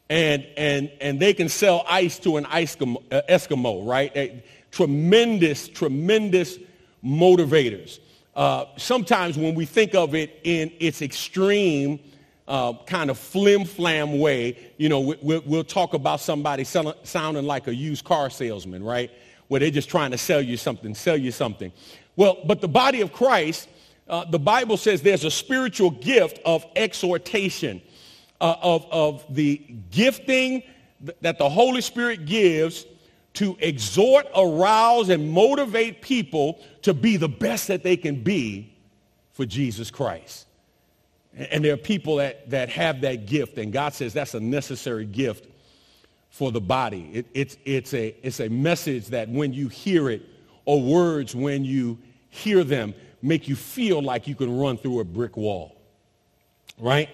And, 0.09 0.45
and, 0.57 0.91
and 1.01 1.19
they 1.19 1.33
can 1.33 1.49
sell 1.49 1.85
ice 1.87 2.17
to 2.19 2.37
an 2.37 2.45
Eskimo, 2.45 3.03
uh, 3.11 3.21
Eskimo 3.29 3.85
right? 3.85 4.11
A, 4.15 4.43
tremendous, 4.71 5.67
tremendous 5.67 6.57
motivators. 7.03 7.99
Uh, 8.35 8.65
sometimes 8.77 9.37
when 9.37 9.55
we 9.55 9.65
think 9.65 9.93
of 9.95 10.15
it 10.15 10.39
in 10.43 10.71
its 10.79 11.01
extreme 11.01 11.99
uh, 12.47 12.73
kind 12.85 13.09
of 13.09 13.17
flim-flam 13.17 14.19
way, 14.19 14.57
you 14.77 14.89
know, 14.89 14.99
we, 14.99 15.39
will 15.39 15.63
talk 15.63 15.93
about 15.93 16.19
somebody 16.19 16.63
sounding 16.63 17.45
like 17.45 17.67
a 17.67 17.75
used 17.75 18.05
car 18.05 18.29
salesman, 18.29 18.83
right? 18.83 19.11
Where 19.49 19.59
they're 19.59 19.69
just 19.69 19.89
trying 19.89 20.11
to 20.11 20.17
sell 20.17 20.41
you 20.41 20.55
something, 20.55 20.95
sell 20.95 21.17
you 21.17 21.31
something. 21.31 21.73
Well, 22.15 22.37
but 22.45 22.61
the 22.61 22.67
body 22.67 23.01
of 23.01 23.11
Christ, 23.11 23.67
uh, 24.07 24.23
the 24.25 24.39
Bible 24.39 24.77
says 24.77 25.01
there's 25.01 25.25
a 25.25 25.31
spiritual 25.31 25.89
gift 25.89 26.39
of 26.45 26.65
exhortation, 26.75 27.81
uh, 28.39 28.55
of, 28.61 28.85
of 28.91 29.25
the 29.35 29.57
gifting 29.91 30.63
that 31.21 31.37
the 31.37 31.49
Holy 31.49 31.81
Spirit 31.81 32.25
gives 32.25 32.85
to 33.33 33.57
exhort, 33.59 34.27
arouse, 34.35 35.09
and 35.09 35.31
motivate 35.31 36.01
people 36.01 36.61
to 36.83 36.93
be 36.93 37.17
the 37.17 37.29
best 37.29 37.67
that 37.67 37.83
they 37.83 37.97
can 37.97 38.21
be 38.21 38.75
for 39.33 39.45
Jesus 39.45 39.89
Christ. 39.89 40.45
And 41.35 41.63
there 41.63 41.73
are 41.73 41.77
people 41.77 42.17
that, 42.17 42.49
that 42.49 42.69
have 42.69 43.01
that 43.01 43.25
gift, 43.25 43.57
and 43.57 43.71
God 43.71 43.93
says 43.93 44.13
that's 44.13 44.33
a 44.33 44.39
necessary 44.39 45.05
gift 45.05 45.47
for 46.29 46.51
the 46.51 46.61
body. 46.61 47.09
It, 47.13 47.25
it's, 47.33 47.57
it's, 47.65 47.93
a, 47.93 48.15
it's 48.23 48.39
a 48.39 48.49
message 48.49 49.07
that 49.07 49.29
when 49.29 49.53
you 49.53 49.67
hear 49.67 50.09
it, 50.09 50.21
or 50.65 50.81
words 50.81 51.35
when 51.35 51.65
you 51.65 51.97
hear 52.29 52.63
them, 52.63 52.93
make 53.21 53.47
you 53.47 53.55
feel 53.55 54.01
like 54.01 54.27
you 54.27 54.35
can 54.35 54.55
run 54.57 54.77
through 54.77 54.99
a 54.99 55.03
brick 55.03 55.35
wall. 55.35 55.75
Right? 56.77 57.09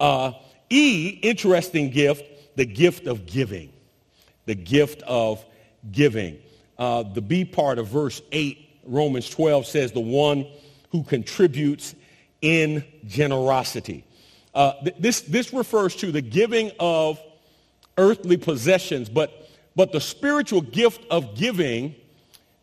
Uh, 0.00 0.32
e, 0.68 1.20
interesting 1.22 1.90
gift, 1.90 2.24
the 2.56 2.66
gift 2.66 3.06
of 3.06 3.26
giving. 3.26 3.72
The 4.46 4.54
gift 4.54 5.02
of 5.02 5.44
giving. 5.90 6.38
Uh, 6.78 7.04
the 7.04 7.22
B 7.22 7.44
part 7.44 7.78
of 7.78 7.88
verse 7.88 8.20
8, 8.32 8.80
Romans 8.84 9.30
12 9.30 9.66
says, 9.66 9.92
the 9.92 10.00
one 10.00 10.46
who 10.90 11.02
contributes 11.02 11.94
in 12.42 12.84
generosity. 13.06 14.04
Uh, 14.54 14.72
th- 14.82 14.96
this, 14.98 15.20
this 15.22 15.52
refers 15.52 15.96
to 15.96 16.12
the 16.12 16.20
giving 16.20 16.70
of 16.78 17.20
earthly 17.98 18.36
possessions, 18.36 19.08
but, 19.08 19.48
but 19.74 19.92
the 19.92 20.00
spiritual 20.00 20.60
gift 20.60 21.04
of 21.10 21.34
giving 21.34 21.94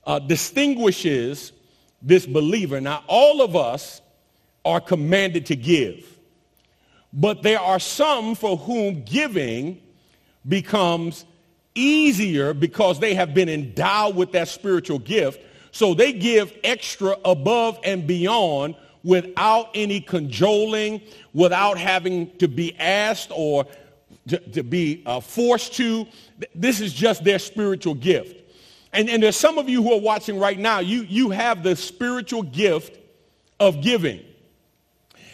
uh, 0.05 0.19
distinguishes 0.19 1.51
this 2.01 2.25
believer. 2.25 2.81
Now, 2.81 3.03
all 3.07 3.41
of 3.41 3.55
us 3.55 4.01
are 4.65 4.81
commanded 4.81 5.45
to 5.47 5.55
give, 5.55 6.19
but 7.11 7.43
there 7.43 7.59
are 7.59 7.79
some 7.79 8.36
for 8.36 8.57
whom 8.57 9.03
giving 9.03 9.81
becomes 10.47 11.25
easier 11.75 12.53
because 12.53 12.99
they 12.99 13.13
have 13.15 13.34
been 13.34 13.49
endowed 13.49 14.15
with 14.15 14.31
that 14.34 14.47
spiritual 14.47 14.99
gift. 14.99 15.41
So 15.71 15.93
they 15.93 16.13
give 16.13 16.53
extra 16.63 17.17
above 17.25 17.79
and 17.84 18.05
beyond 18.05 18.75
without 19.03 19.69
any 19.73 19.99
cajoling, 19.99 21.01
without 21.34 21.77
having 21.77 22.36
to 22.38 22.47
be 22.47 22.77
asked 22.79 23.31
or 23.34 23.65
to, 24.28 24.38
to 24.38 24.63
be 24.63 25.03
uh, 25.05 25.19
forced 25.19 25.74
to. 25.76 26.07
This 26.55 26.80
is 26.80 26.93
just 26.93 27.24
their 27.24 27.39
spiritual 27.39 27.95
gift. 27.95 28.39
And, 28.93 29.09
and 29.09 29.24
there's 29.24 29.36
some 29.36 29.57
of 29.57 29.67
you 29.67 29.82
who 29.82 29.93
are 29.93 29.99
watching 29.99 30.39
right 30.39 30.57
now, 30.57 30.80
you, 30.80 31.01
you 31.01 31.32
have 31.32 31.63
the 31.63 31.76
spiritual 31.76 32.43
gift 32.43 32.99
of 33.59 33.82
giving. 33.82 34.21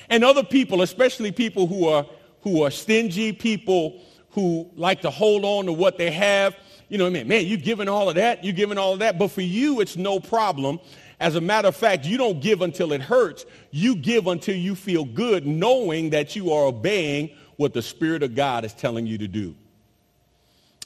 And 0.09 0.23
other 0.23 0.43
people, 0.43 0.81
especially 0.81 1.31
people 1.31 1.67
who 1.67 1.87
are, 1.87 2.05
who 2.41 2.63
are 2.63 2.71
stingy, 2.71 3.33
people 3.33 4.01
who 4.31 4.69
like 4.75 5.01
to 5.01 5.09
hold 5.09 5.43
on 5.43 5.65
to 5.65 5.73
what 5.73 5.97
they 5.97 6.11
have, 6.11 6.55
you 6.87 6.97
know, 6.97 7.03
what 7.03 7.11
I 7.11 7.13
mean? 7.13 7.27
man, 7.27 7.45
you 7.45 7.57
giving 7.57 7.87
all 7.87 8.09
of 8.09 8.15
that, 8.15 8.43
you 8.43 8.51
giving 8.53 8.77
all 8.77 8.93
of 8.93 8.99
that. 8.99 9.19
But 9.19 9.29
for 9.29 9.41
you, 9.41 9.81
it's 9.81 9.97
no 9.97 10.19
problem. 10.19 10.79
As 11.19 11.35
a 11.35 11.41
matter 11.41 11.67
of 11.67 11.75
fact, 11.75 12.05
you 12.05 12.17
don't 12.17 12.39
give 12.39 12.61
until 12.61 12.93
it 12.93 13.01
hurts. 13.01 13.45
You 13.71 13.95
give 13.95 14.27
until 14.27 14.55
you 14.55 14.73
feel 14.73 15.03
good, 15.03 15.45
knowing 15.45 16.11
that 16.11 16.35
you 16.35 16.51
are 16.53 16.65
obeying 16.65 17.31
what 17.59 17.73
the 17.73 17.81
Spirit 17.81 18.23
of 18.23 18.35
God 18.35 18.63
is 18.63 18.71
telling 18.71 19.05
you 19.05 19.17
to 19.17 19.27
do. 19.27 19.53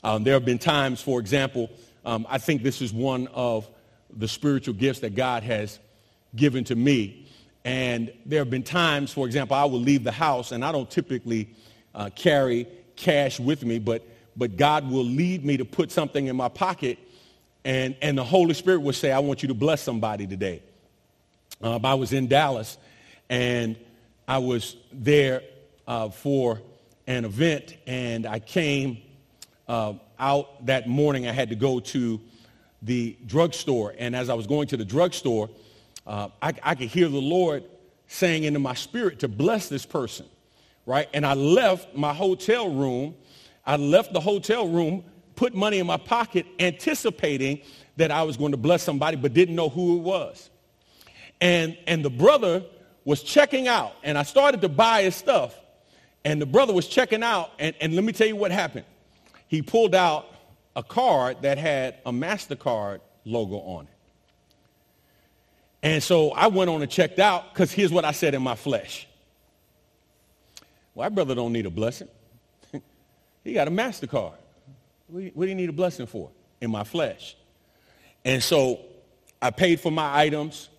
Um, 0.04 0.24
there 0.24 0.34
have 0.34 0.44
been 0.44 0.58
times, 0.58 1.04
for 1.04 1.20
example, 1.20 1.70
um, 2.04 2.26
I 2.28 2.40
think 2.40 2.64
this 2.64 2.82
is 2.82 2.92
one 2.92 3.28
of 3.28 3.70
the 4.10 4.28
spiritual 4.28 4.74
gifts 4.74 5.02
that 5.02 5.14
God 5.14 5.44
has 5.44 5.78
given 6.36 6.64
to 6.64 6.76
me. 6.76 7.28
And 7.64 8.12
there 8.26 8.40
have 8.40 8.50
been 8.50 8.64
times, 8.64 9.14
for 9.14 9.28
example, 9.28 9.56
I 9.56 9.66
will 9.66 9.82
leave 9.82 10.04
the 10.04 10.12
house 10.12 10.52
and 10.52 10.66
I 10.66 10.72
don't 10.72 10.90
typically 10.90 11.48
uh, 11.94 12.10
carry 12.16 12.66
cash 12.96 13.40
with 13.40 13.64
me, 13.64 13.78
but, 13.78 14.02
but 14.36 14.58
God 14.58 14.90
will 14.90 15.06
lead 15.06 15.46
me 15.46 15.58
to 15.58 15.66
put 15.66 15.92
something 15.92 16.26
in 16.26 16.36
my 16.36 16.50
pocket 16.50 16.98
and, 17.64 17.96
and 18.02 18.18
the 18.18 18.24
Holy 18.24 18.56
Spirit 18.56 18.80
will 18.80 18.94
say, 18.94 19.12
I 19.12 19.20
want 19.20 19.44
you 19.44 19.48
to 19.50 19.54
bless 19.54 19.84
somebody 19.84 20.26
today. 20.26 20.64
Uh, 21.62 21.80
I 21.84 21.94
was 21.94 22.14
in 22.14 22.28
Dallas 22.28 22.80
and 23.30 23.76
I 24.28 24.40
was 24.40 24.76
there 24.92 25.44
uh, 25.88 26.10
for 26.10 26.62
an 27.08 27.26
event, 27.26 27.76
and 27.86 28.26
I 28.26 28.40
came 28.40 28.98
uh, 29.68 29.94
out 30.20 30.66
that 30.66 30.88
morning. 30.88 31.28
I 31.28 31.32
had 31.32 31.50
to 31.50 31.56
go 31.56 31.80
to 31.80 32.20
the 32.82 33.18
drugstore, 33.26 33.94
and 33.98 34.16
as 34.16 34.30
I 34.30 34.34
was 34.34 34.48
going 34.48 34.68
to 34.70 34.78
the 34.78 34.86
drugstore, 34.86 35.50
uh, 36.06 36.30
I, 36.42 36.54
I 36.64 36.76
could 36.76 36.90
hear 36.90 37.08
the 37.08 37.22
Lord 37.22 37.64
saying 38.08 38.44
into 38.44 38.60
my 38.60 38.74
spirit 38.74 39.20
to 39.20 39.28
bless 39.28 39.70
this 39.70 39.86
person, 39.86 40.26
right? 40.86 41.10
And 41.14 41.26
I 41.26 41.34
left 41.34 41.96
my 41.96 42.14
hotel 42.14 42.70
room. 42.70 43.16
I 43.66 43.78
left 43.78 44.14
the 44.14 44.20
hotel 44.20 44.68
room, 44.68 45.04
put 45.36 45.56
money 45.56 45.80
in 45.80 45.88
my 45.88 45.98
pocket, 45.98 46.46
anticipating 46.60 47.62
that 47.98 48.12
I 48.12 48.24
was 48.24 48.38
going 48.38 48.52
to 48.52 48.58
bless 48.58 48.84
somebody, 48.84 49.18
but 49.18 49.34
didn't 49.34 49.56
know 49.56 49.70
who 49.70 49.98
it 49.98 50.02
was. 50.02 50.50
And, 51.40 51.78
and 51.88 52.04
the 52.04 52.10
brother 52.10 52.64
was 53.06 53.24
checking 53.24 53.68
out, 53.68 53.94
and 54.04 54.18
I 54.18 54.24
started 54.24 54.62
to 54.62 54.70
buy 54.70 55.04
his 55.04 55.16
stuff. 55.16 55.58
And 56.26 56.42
the 56.42 56.46
brother 56.46 56.74
was 56.74 56.88
checking 56.88 57.24
out, 57.24 57.52
and, 57.60 57.76
and 57.82 57.96
let 57.96 58.04
me 58.04 58.14
tell 58.14 58.28
you 58.28 58.36
what 58.36 58.52
happened. 58.52 58.86
He 59.48 59.62
pulled 59.62 59.94
out 59.94 60.28
a 60.76 60.84
card 60.84 61.42
that 61.42 61.58
had 61.58 61.96
a 62.06 62.12
MasterCard 62.12 63.02
logo 63.26 63.58
on 63.58 63.86
it. 63.86 63.90
And 65.84 66.02
so 66.02 66.32
I 66.32 66.48
went 66.48 66.70
on 66.70 66.82
and 66.82 66.90
checked 66.90 67.20
out 67.20 67.54
because 67.54 67.72
here's 67.72 67.92
what 67.92 68.06
I 68.06 68.14
said 68.14 68.34
in 68.34 68.42
my 68.42 68.56
flesh. 68.56 69.08
Well, 70.96 71.08
that 71.08 71.14
brother 71.14 71.36
don't 71.36 71.52
need 71.52 71.66
a 71.66 71.70
blessing. 71.70 72.08
he 73.44 73.54
got 73.54 73.68
a 73.68 73.72
MasterCard. 73.72 74.36
What 75.08 75.36
do, 75.36 75.46
you, 75.46 75.56
need 75.56 75.70
a 75.70 75.74
blessing 75.74 76.06
for? 76.08 76.30
In 76.62 76.72
my 76.72 76.86
flesh. 76.86 77.36
And 78.24 78.42
so 78.42 78.80
I 79.42 79.52
paid 79.52 79.82
for 79.82 79.92
my 79.92 80.18
items. 80.18 80.70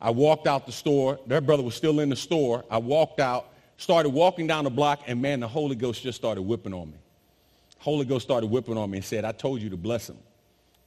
I 0.00 0.10
walked 0.10 0.46
out 0.46 0.66
the 0.66 0.72
store. 0.72 1.20
That 1.26 1.44
brother 1.44 1.62
was 1.62 1.74
still 1.74 2.00
in 2.00 2.08
the 2.08 2.16
store. 2.16 2.64
I 2.70 2.78
walked 2.78 3.20
out, 3.20 3.52
started 3.76 4.10
walking 4.10 4.46
down 4.46 4.64
the 4.64 4.70
block, 4.70 5.00
and 5.06 5.20
man, 5.20 5.40
the 5.40 5.48
Holy 5.48 5.76
Ghost 5.76 6.02
just 6.02 6.16
started 6.16 6.42
whipping 6.42 6.72
on 6.72 6.90
me. 6.90 6.98
Holy 7.78 8.04
Ghost 8.04 8.24
started 8.24 8.46
whipping 8.46 8.76
on 8.76 8.90
me 8.90 8.98
and 8.98 9.04
said, 9.04 9.24
I 9.24 9.32
told 9.32 9.60
you 9.60 9.70
to 9.70 9.76
bless 9.76 10.08
him. 10.08 10.18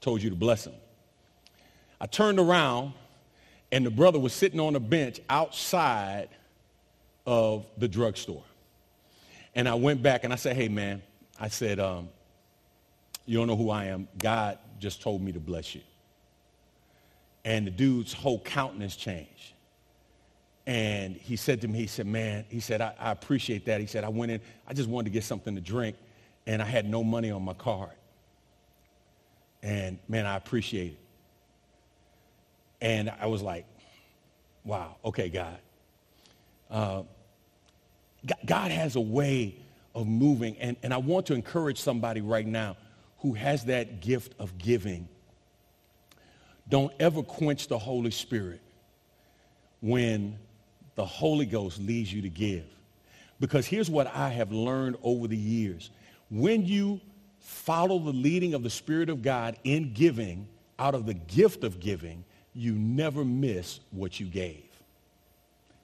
Told 0.02 0.22
you 0.22 0.30
to 0.30 0.36
bless 0.36 0.66
him. 0.66 0.74
I 2.02 2.08
turned 2.08 2.40
around 2.40 2.94
and 3.72 3.86
the 3.86 3.92
brother 3.92 4.20
was 4.20 4.34
sitting 4.34 4.60
on 4.60 4.76
a 4.76 4.80
bench 4.80 5.20
outside 5.30 6.30
of 7.26 7.66
the 7.78 7.88
drugstore. 7.88 8.44
And 9.54 9.68
I 9.68 9.76
went 9.76 10.02
back 10.02 10.24
and 10.24 10.34
I 10.34 10.36
said, 10.36 10.56
hey, 10.56 10.68
man, 10.68 11.02
I 11.40 11.50
said, 11.50 11.80
um, 11.80 12.10
you 13.26 13.38
don't 13.38 13.48
know 13.48 13.56
who 13.56 13.70
I 13.70 13.86
am. 13.86 14.08
God 14.18 14.58
just 14.80 15.02
told 15.02 15.22
me 15.22 15.32
to 15.34 15.40
bless 15.40 15.76
you. 15.76 15.82
And 17.46 17.68
the 17.68 17.72
dude's 17.72 18.14
whole 18.14 18.40
countenance 18.40 18.96
changed. 18.96 19.54
And 20.70 21.16
he 21.16 21.36
said 21.36 21.62
to 21.62 21.68
me, 21.68 21.80
he 21.80 21.88
said, 21.88 22.06
man, 22.06 22.46
he 22.48 22.60
said, 22.60 22.80
I, 22.80 22.94
I 23.00 23.10
appreciate 23.10 23.66
that. 23.66 23.82
He 23.82 23.88
said, 23.88 24.04
I 24.04 24.10
went 24.10 24.32
in, 24.32 24.40
I 24.68 24.74
just 24.76 24.88
wanted 24.88 25.06
to 25.06 25.10
get 25.10 25.24
something 25.24 25.56
to 25.56 25.62
drink, 25.62 25.96
and 26.46 26.62
I 26.62 26.66
had 26.66 26.88
no 26.88 27.04
money 27.04 27.32
on 27.32 27.42
my 27.42 27.56
card. 27.56 27.90
And 29.64 29.98
man, 30.08 30.28
I 30.28 30.36
appreciate 30.36 30.92
it. 30.92 31.00
And 32.82 33.12
I 33.20 33.26
was 33.26 33.42
like, 33.42 33.66
wow, 34.64 34.98
okay, 35.06 35.30
God. 35.30 35.58
Uh, 36.70 37.02
God 38.46 38.70
has 38.70 38.96
a 38.96 39.02
way 39.02 39.56
of 39.96 40.06
moving. 40.06 40.56
And, 40.60 40.78
and 40.84 40.94
I 40.94 40.98
want 40.98 41.26
to 41.26 41.34
encourage 41.34 41.80
somebody 41.80 42.22
right 42.22 42.46
now 42.46 42.78
who 43.22 43.34
has 43.34 43.66
that 43.66 44.02
gift 44.02 44.36
of 44.38 44.56
giving. 44.60 45.10
Don't 46.70 46.94
ever 47.00 47.24
quench 47.24 47.70
the 47.70 47.80
Holy 47.80 48.12
Spirit 48.12 48.62
when 49.82 50.38
the 51.00 51.06
Holy 51.06 51.46
Ghost 51.46 51.80
leads 51.80 52.12
you 52.12 52.24
to 52.24 52.30
give. 52.30 52.66
Because 53.40 53.66
here's 53.66 53.90
what 53.90 54.14
I 54.14 54.28
have 54.32 54.52
learned 54.52 54.98
over 55.02 55.30
the 55.30 55.38
years. 55.38 55.92
When 56.30 56.66
you 56.66 57.00
follow 57.40 58.00
the 58.00 58.12
leading 58.12 58.54
of 58.54 58.64
the 58.64 58.70
Spirit 58.70 59.10
of 59.10 59.22
God 59.22 59.56
in 59.64 59.94
giving, 59.94 60.46
out 60.78 60.96
of 60.96 61.06
the 61.06 61.14
gift 61.14 61.64
of 61.64 61.80
giving, 61.80 62.26
you 62.54 62.74
never 62.74 63.24
miss 63.24 63.80
what 63.92 64.20
you 64.20 64.26
gave. 64.26 64.66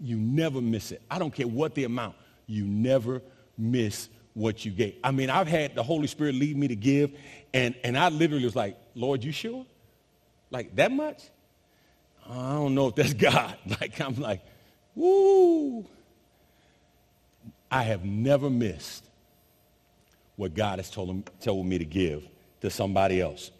You 0.02 0.18
never 0.18 0.60
miss 0.60 0.92
it. 0.92 1.02
I 1.10 1.18
don't 1.18 1.34
care 1.34 1.48
what 1.48 1.76
the 1.76 1.86
amount. 1.86 2.16
You 2.46 2.66
never 2.66 3.22
miss 3.58 4.10
what 4.34 4.66
you 4.66 4.72
gave. 4.72 4.98
I 5.02 5.12
mean, 5.12 5.30
I've 5.30 5.48
had 5.48 5.76
the 5.76 5.84
Holy 5.84 6.08
Spirit 6.08 6.36
lead 6.36 6.58
me 6.58 6.68
to 6.68 6.76
give, 6.76 7.12
and, 7.54 7.74
and 7.86 7.98
I 7.98 8.10
literally 8.10 8.44
was 8.44 8.58
like, 8.58 8.76
Lord, 8.96 9.24
you 9.24 9.32
sure? 9.32 9.66
Like 10.52 10.76
that 10.76 10.92
much? 10.92 11.24
I 12.30 12.52
don't 12.52 12.76
know 12.76 12.90
if 12.90 12.96
that's 12.96 13.14
God. 13.32 13.56
Like, 13.80 14.02
I'm 14.02 14.16
like, 14.16 14.42
woo. 14.96 15.86
I 17.70 17.84
have 17.84 18.06
never 18.06 18.50
missed 18.50 19.04
what 20.36 20.54
God 20.54 20.80
has 20.80 20.90
told, 20.90 21.10
him, 21.10 21.24
told 21.42 21.66
me 21.66 21.78
to 21.78 21.86
give 21.86 22.28
to 22.62 22.70
somebody 22.70 23.22
else. 23.22 23.52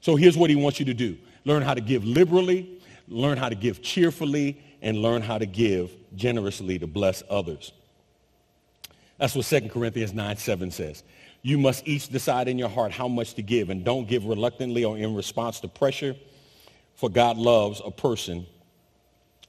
So 0.00 0.16
here's 0.16 0.36
what 0.36 0.50
he 0.50 0.56
wants 0.56 0.78
you 0.78 0.86
to 0.86 0.94
do 0.94 1.16
learn 1.44 1.62
how 1.62 1.74
to 1.74 1.80
give 1.80 2.04
liberally, 2.04 2.80
learn 3.08 3.36
how 3.36 3.48
to 3.48 3.54
give 3.54 3.82
cheerfully, 3.82 4.62
and 4.82 4.98
learn 4.98 5.22
how 5.22 5.38
to 5.38 5.46
give 5.46 5.90
generously 6.14 6.78
to 6.78 6.86
bless 6.86 7.22
others. 7.28 7.72
That's 9.18 9.34
what 9.34 9.46
2 9.46 9.68
Corinthians 9.68 10.12
9, 10.12 10.36
7 10.36 10.70
says. 10.70 11.02
You 11.42 11.58
must 11.58 11.86
each 11.86 12.08
decide 12.08 12.48
in 12.48 12.58
your 12.58 12.68
heart 12.68 12.90
how 12.90 13.06
much 13.06 13.34
to 13.34 13.42
give, 13.42 13.70
and 13.70 13.84
don't 13.84 14.08
give 14.08 14.24
reluctantly 14.24 14.84
or 14.84 14.96
in 14.96 15.14
response 15.14 15.60
to 15.60 15.68
pressure, 15.68 16.16
for 16.94 17.10
God 17.10 17.36
loves 17.36 17.82
a 17.84 17.90
person 17.90 18.46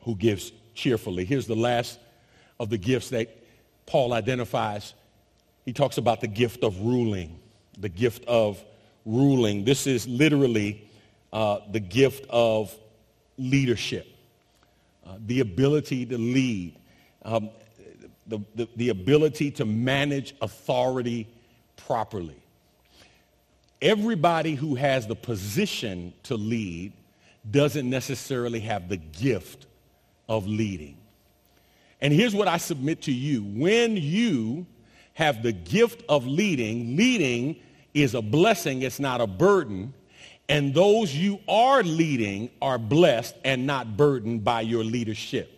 who 0.01 0.15
gives 0.15 0.51
cheerfully. 0.75 1.25
Here's 1.25 1.47
the 1.47 1.55
last 1.55 1.99
of 2.59 2.69
the 2.69 2.77
gifts 2.77 3.09
that 3.09 3.35
Paul 3.85 4.13
identifies. 4.13 4.93
He 5.63 5.73
talks 5.73 5.97
about 5.97 6.21
the 6.21 6.27
gift 6.27 6.63
of 6.63 6.79
ruling, 6.81 7.39
the 7.79 7.89
gift 7.89 8.25
of 8.25 8.63
ruling. 9.05 9.65
This 9.65 9.87
is 9.87 10.07
literally 10.07 10.89
uh, 11.33 11.59
the 11.71 11.79
gift 11.79 12.25
of 12.29 12.75
leadership, 13.37 14.07
uh, 15.05 15.17
the 15.25 15.39
ability 15.39 16.05
to 16.05 16.17
lead, 16.17 16.75
um, 17.23 17.49
the, 18.27 18.39
the, 18.55 18.67
the 18.75 18.89
ability 18.89 19.51
to 19.51 19.65
manage 19.65 20.35
authority 20.41 21.27
properly. 21.77 22.41
Everybody 23.81 24.55
who 24.55 24.75
has 24.75 25.05
the 25.05 25.15
position 25.15 26.13
to 26.23 26.35
lead 26.35 26.93
doesn't 27.49 27.87
necessarily 27.87 28.61
have 28.61 28.89
the 28.89 28.97
gift 28.97 29.67
of 30.27 30.47
leading. 30.47 30.97
And 32.01 32.13
here's 32.13 32.35
what 32.35 32.47
I 32.47 32.57
submit 32.57 33.03
to 33.03 33.11
you. 33.11 33.43
When 33.43 33.97
you 33.97 34.65
have 35.13 35.43
the 35.43 35.51
gift 35.51 36.03
of 36.09 36.27
leading, 36.27 36.97
leading 36.97 37.55
is 37.93 38.13
a 38.13 38.21
blessing, 38.21 38.81
it's 38.81 38.99
not 38.99 39.21
a 39.21 39.27
burden 39.27 39.93
and 40.47 40.73
those 40.73 41.15
you 41.15 41.39
are 41.47 41.81
leading 41.81 42.49
are 42.61 42.77
blessed 42.77 43.35
and 43.43 43.65
not 43.65 43.97
burdened 43.97 44.43
by 44.43 44.61
your 44.61 44.83
leadership. 44.83 45.51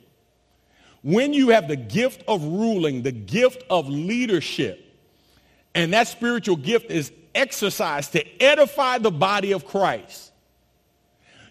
When 1.04 1.34
you 1.34 1.50
have 1.50 1.68
the 1.68 1.76
gift 1.76 2.24
of 2.28 2.44
ruling, 2.44 3.04
the 3.04 3.12
gift 3.12 3.64
of 3.70 3.90
leadership, 3.90 4.84
and 5.76 5.94
that 5.94 6.08
spiritual 6.08 6.56
gift 6.56 6.90
is 6.90 7.12
exercised 7.36 8.14
to 8.14 8.42
edify 8.42 8.98
the 8.98 9.12
body 9.12 9.52
of 9.52 9.66
Christ, 9.66 10.27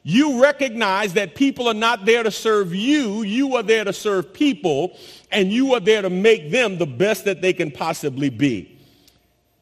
you 0.08 0.40
recognize 0.40 1.14
that 1.14 1.34
people 1.34 1.66
are 1.66 1.74
not 1.74 2.04
there 2.04 2.22
to 2.22 2.30
serve 2.30 2.72
you. 2.72 3.22
You 3.22 3.56
are 3.56 3.62
there 3.64 3.82
to 3.82 3.92
serve 3.92 4.32
people, 4.32 4.96
and 5.32 5.50
you 5.50 5.74
are 5.74 5.80
there 5.80 6.00
to 6.00 6.10
make 6.10 6.52
them 6.52 6.78
the 6.78 6.86
best 6.86 7.24
that 7.24 7.42
they 7.42 7.52
can 7.52 7.72
possibly 7.72 8.30
be. 8.30 8.78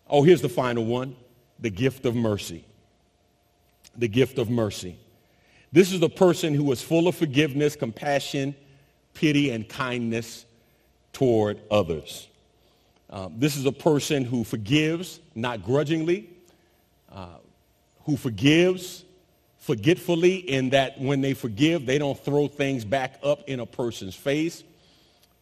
Oh, 0.07 0.23
here's 0.23 0.43
the 0.43 0.51
final 0.51 0.85
one, 0.85 1.17
the 1.59 1.71
gift 1.71 2.05
of 2.05 2.15
mercy 2.15 2.67
the 3.97 4.09
gift 4.09 4.39
of 4.39 4.51
mercy. 4.51 4.99
This 5.73 5.93
is 5.93 6.01
the 6.01 6.11
person 6.11 6.53
who 6.53 6.71
is 6.73 6.83
full 6.83 7.09
of 7.09 7.15
forgiveness, 7.15 7.77
compassion, 7.77 8.55
pity, 9.15 9.51
and 9.51 9.67
kindness 9.67 10.45
toward 11.13 11.61
others. 11.71 12.29
Um, 13.09 13.35
this 13.39 13.57
is 13.57 13.65
a 13.65 13.73
person 13.73 14.25
who 14.25 14.45
forgives, 14.45 15.21
not 15.35 15.65
grudgingly, 15.65 16.29
uh, 17.11 17.37
who 18.05 18.17
forgives 18.17 19.05
forgetfully 19.65 20.37
in 20.37 20.69
that 20.71 21.01
when 21.01 21.23
they 21.23 21.33
forgive, 21.33 21.87
they 21.87 21.97
don't 21.97 22.23
throw 22.23 22.47
things 22.47 22.85
back 22.85 23.19
up 23.23 23.49
in 23.49 23.61
a 23.61 23.67
person's 23.67 24.15
face. 24.15 24.63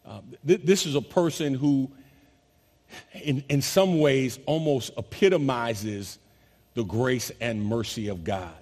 Uh, 0.05 0.21
th- 0.47 0.61
this 0.63 0.85
is 0.85 0.95
a 0.95 1.01
person 1.01 1.53
who, 1.53 1.91
in, 3.21 3.43
in 3.49 3.61
some 3.61 3.99
ways, 3.99 4.39
almost 4.45 4.91
epitomizes 4.97 6.19
the 6.73 6.85
grace 6.85 7.33
and 7.41 7.65
mercy 7.65 8.07
of 8.07 8.23
God. 8.23 8.55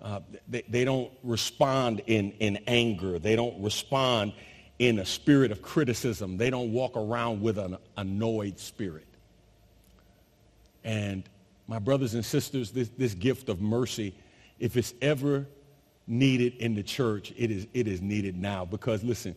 Uh, 0.00 0.20
they, 0.46 0.62
they 0.68 0.84
don't 0.84 1.10
respond 1.24 2.00
in, 2.06 2.30
in 2.38 2.58
anger. 2.68 3.18
They 3.18 3.34
don't 3.34 3.60
respond 3.60 4.32
in 4.78 5.00
a 5.00 5.04
spirit 5.04 5.50
of 5.50 5.60
criticism. 5.60 6.36
They 6.36 6.50
don't 6.50 6.72
walk 6.72 6.96
around 6.96 7.42
with 7.42 7.58
an 7.58 7.78
annoyed 7.96 8.60
spirit. 8.60 9.08
And 10.84 11.24
my 11.66 11.80
brothers 11.80 12.14
and 12.14 12.24
sisters, 12.24 12.70
this, 12.70 12.90
this 12.90 13.14
gift 13.14 13.48
of 13.48 13.60
mercy, 13.60 14.14
if 14.58 14.76
it's 14.76 14.94
ever 15.02 15.46
needed 16.06 16.54
in 16.56 16.74
the 16.74 16.82
church, 16.82 17.32
it 17.36 17.50
is, 17.50 17.66
it 17.74 17.88
is 17.88 18.00
needed 18.00 18.36
now. 18.36 18.64
Because 18.64 19.02
listen, 19.02 19.34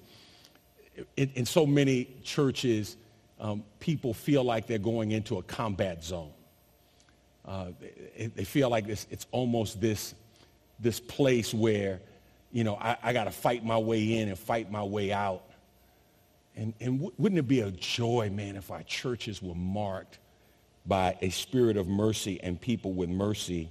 in, 1.16 1.32
in 1.36 1.46
so 1.46 1.66
many 1.66 2.16
churches, 2.24 2.98
um, 3.40 3.64
people 3.80 4.14
feel 4.14 4.44
like 4.44 4.68
they're 4.68 4.78
going 4.78 5.12
into 5.12 5.38
a 5.38 5.44
combat 5.44 6.04
zone. 6.04 6.32
Uh, 7.46 7.68
they, 8.18 8.28
they, 8.28 8.44
feel 8.44 8.70
like 8.70 8.88
it's, 8.90 9.26
almost 9.32 9.80
this, 9.80 10.16
this 10.80 11.00
place 11.00 11.54
where 11.54 12.02
you 12.52 12.64
know, 12.64 12.76
I, 12.76 12.98
I 13.04 13.14
got 13.14 13.26
to 13.26 13.32
fight 13.32 13.66
my 13.66 13.78
way 13.78 14.18
in 14.18 14.30
and 14.30 14.38
fight 14.38 14.72
my 14.72 14.84
way 14.84 15.12
out. 15.12 15.44
And, 16.56 16.74
and 16.80 16.98
w- 17.00 17.14
wouldn't 17.18 17.40
it 17.40 17.48
be 17.48 17.62
a 17.62 17.72
joy, 17.72 18.30
man, 18.34 18.56
if 18.56 18.72
our 18.72 18.84
churches 18.84 19.42
were 19.42 19.56
marked 19.56 20.20
by 20.86 21.18
a 21.22 21.30
spirit 21.30 21.78
of 21.78 21.88
mercy 21.88 22.40
and 22.42 22.60
people 22.60 22.94
with 22.94 23.10
mercy 23.10 23.70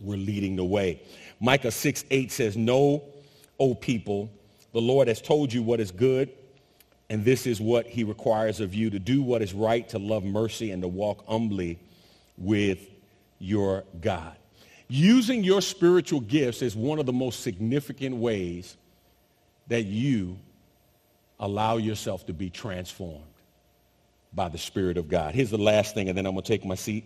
were 0.00 0.16
leading 0.16 0.56
the 0.56 0.64
way? 0.64 1.02
Micah 1.40 1.70
6, 1.70 2.04
8 2.10 2.32
says, 2.32 2.56
Know, 2.56 3.02
O 3.58 3.74
people, 3.74 4.30
the 4.72 4.80
Lord 4.80 5.08
has 5.08 5.20
told 5.20 5.52
you 5.52 5.62
what 5.62 5.80
is 5.80 5.90
good, 5.90 6.30
and 7.08 7.24
this 7.24 7.46
is 7.46 7.60
what 7.60 7.86
he 7.86 8.04
requires 8.04 8.60
of 8.60 8.74
you, 8.74 8.90
to 8.90 8.98
do 8.98 9.22
what 9.22 9.42
is 9.42 9.54
right, 9.54 9.88
to 9.90 9.98
love 9.98 10.24
mercy, 10.24 10.70
and 10.70 10.82
to 10.82 10.88
walk 10.88 11.26
humbly 11.26 11.78
with 12.36 12.80
your 13.38 13.84
God. 14.00 14.36
Using 14.88 15.42
your 15.42 15.60
spiritual 15.60 16.20
gifts 16.20 16.62
is 16.62 16.76
one 16.76 16.98
of 16.98 17.06
the 17.06 17.12
most 17.12 17.40
significant 17.40 18.16
ways 18.16 18.76
that 19.68 19.82
you 19.82 20.38
allow 21.40 21.76
yourself 21.76 22.26
to 22.26 22.32
be 22.32 22.50
transformed 22.50 23.24
by 24.32 24.48
the 24.48 24.58
Spirit 24.58 24.96
of 24.96 25.08
God. 25.08 25.34
Here's 25.34 25.50
the 25.50 25.58
last 25.58 25.94
thing, 25.94 26.08
and 26.08 26.16
then 26.16 26.26
I'm 26.26 26.34
going 26.34 26.44
to 26.44 26.48
take 26.48 26.64
my 26.64 26.74
seat. 26.74 27.04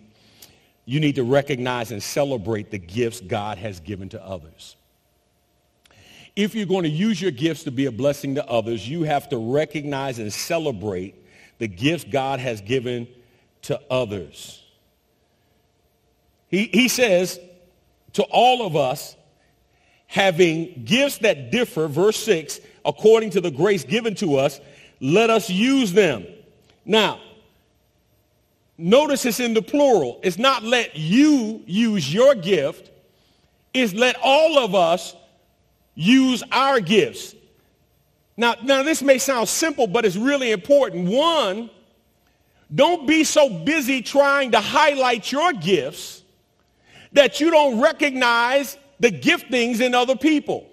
You 0.91 0.99
need 0.99 1.15
to 1.15 1.23
recognize 1.23 1.93
and 1.93 2.03
celebrate 2.03 2.69
the 2.69 2.77
gifts 2.77 3.21
God 3.21 3.57
has 3.59 3.79
given 3.79 4.09
to 4.09 4.21
others. 4.21 4.75
If 6.35 6.53
you're 6.53 6.65
going 6.65 6.83
to 6.83 6.89
use 6.89 7.21
your 7.21 7.31
gifts 7.31 7.63
to 7.63 7.71
be 7.71 7.85
a 7.85 7.93
blessing 7.93 8.35
to 8.35 8.45
others, 8.45 8.85
you 8.89 9.03
have 9.03 9.29
to 9.29 9.37
recognize 9.37 10.19
and 10.19 10.33
celebrate 10.33 11.15
the 11.59 11.69
gifts 11.69 12.03
God 12.03 12.41
has 12.41 12.59
given 12.59 13.07
to 13.61 13.79
others. 13.89 14.61
He, 16.49 16.65
he 16.65 16.89
says, 16.89 17.39
to 18.11 18.23
all 18.23 18.65
of 18.67 18.75
us 18.75 19.15
having 20.07 20.83
gifts 20.83 21.19
that 21.19 21.51
differ, 21.51 21.87
verse 21.87 22.17
6, 22.17 22.59
according 22.83 23.29
to 23.29 23.39
the 23.39 23.51
grace 23.51 23.85
given 23.85 24.13
to 24.15 24.35
us, 24.35 24.59
let 24.99 25.29
us 25.29 25.49
use 25.49 25.93
them. 25.93 26.25
Now, 26.83 27.21
notice 28.81 29.25
it's 29.25 29.39
in 29.39 29.53
the 29.53 29.61
plural. 29.61 30.19
It's 30.23 30.37
not 30.37 30.63
let 30.63 30.95
you 30.95 31.63
use 31.65 32.13
your 32.13 32.35
gift. 32.35 32.91
It's 33.73 33.93
let 33.93 34.17
all 34.21 34.59
of 34.59 34.75
us 34.75 35.15
use 35.95 36.43
our 36.51 36.79
gifts. 36.79 37.35
Now, 38.37 38.55
now 38.63 38.83
this 38.83 39.01
may 39.01 39.17
sound 39.17 39.47
simple, 39.47 39.87
but 39.87 40.05
it's 40.05 40.15
really 40.15 40.51
important. 40.51 41.09
One, 41.09 41.69
don't 42.73 43.05
be 43.05 43.23
so 43.23 43.49
busy 43.49 44.01
trying 44.01 44.51
to 44.51 44.59
highlight 44.59 45.31
your 45.31 45.53
gifts 45.53 46.23
that 47.13 47.39
you 47.39 47.51
don't 47.51 47.81
recognize 47.81 48.77
the 48.99 49.11
giftings 49.11 49.81
in 49.81 49.93
other 49.93 50.15
people. 50.15 50.67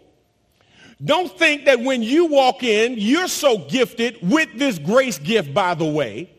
Don't 1.04 1.36
think 1.38 1.64
that 1.66 1.80
when 1.80 2.02
you 2.02 2.26
walk 2.26 2.62
in, 2.62 2.94
you're 2.96 3.28
so 3.28 3.58
gifted 3.58 4.18
with 4.22 4.48
this 4.56 4.78
grace 4.78 5.18
gift, 5.18 5.54
by 5.54 5.74
the 5.74 5.84
way, 5.84 6.30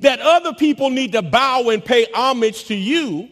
that 0.00 0.20
other 0.20 0.52
people 0.54 0.90
need 0.90 1.12
to 1.12 1.22
bow 1.22 1.68
and 1.70 1.84
pay 1.84 2.06
homage 2.12 2.64
to 2.64 2.74
you. 2.74 3.28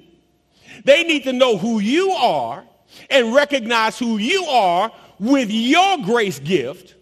They 0.85 1.03
need 1.03 1.25
to 1.25 1.33
know 1.33 1.59
who 1.59 1.81
you 1.81 2.11
are 2.13 2.65
and 3.11 3.35
recognize 3.35 3.99
who 3.99 4.19
you 4.19 4.45
are 4.45 4.93
with 5.19 5.51
your 5.51 5.99
grace 5.99 6.39
gift 6.39 6.95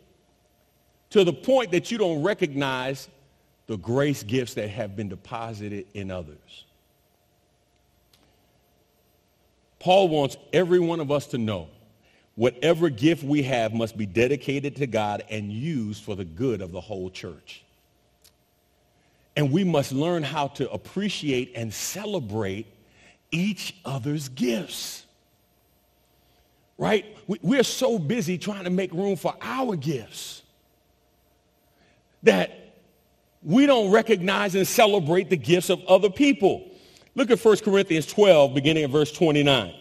to 1.10 1.24
the 1.24 1.32
point 1.32 1.72
that 1.72 1.90
you 1.90 1.98
don't 1.98 2.22
recognize 2.22 3.08
the 3.66 3.76
grace 3.76 4.22
gifts 4.22 4.54
that 4.54 4.68
have 4.68 4.96
been 4.96 5.08
deposited 5.08 5.86
in 5.94 6.10
others. 6.10 6.64
Paul 9.78 10.08
wants 10.08 10.36
every 10.52 10.80
one 10.80 11.00
of 11.00 11.10
us 11.10 11.26
to 11.28 11.38
know 11.38 11.68
whatever 12.34 12.88
gift 12.88 13.22
we 13.22 13.42
have 13.42 13.72
must 13.72 13.96
be 13.96 14.06
dedicated 14.06 14.76
to 14.76 14.86
God 14.86 15.24
and 15.30 15.52
used 15.52 16.04
for 16.04 16.14
the 16.14 16.24
good 16.24 16.60
of 16.60 16.72
the 16.72 16.80
whole 16.80 17.10
church. 17.10 17.64
And 19.36 19.52
we 19.52 19.64
must 19.64 19.92
learn 19.92 20.22
how 20.22 20.48
to 20.48 20.70
appreciate 20.70 21.52
and 21.54 21.72
celebrate 21.72 22.66
each 23.30 23.76
other's 23.84 24.28
gifts. 24.30 25.04
Right? 26.78 27.04
We're 27.26 27.62
so 27.62 27.98
busy 27.98 28.38
trying 28.38 28.64
to 28.64 28.70
make 28.70 28.92
room 28.92 29.16
for 29.16 29.34
our 29.40 29.76
gifts 29.76 30.42
that 32.22 32.74
we 33.42 33.66
don't 33.66 33.90
recognize 33.90 34.54
and 34.54 34.66
celebrate 34.66 35.30
the 35.30 35.36
gifts 35.36 35.70
of 35.70 35.84
other 35.86 36.10
people. 36.10 36.70
Look 37.14 37.30
at 37.30 37.42
1 37.42 37.58
Corinthians 37.58 38.06
12, 38.06 38.54
beginning 38.54 38.84
at 38.84 38.90
verse 38.90 39.12
29. 39.12 39.72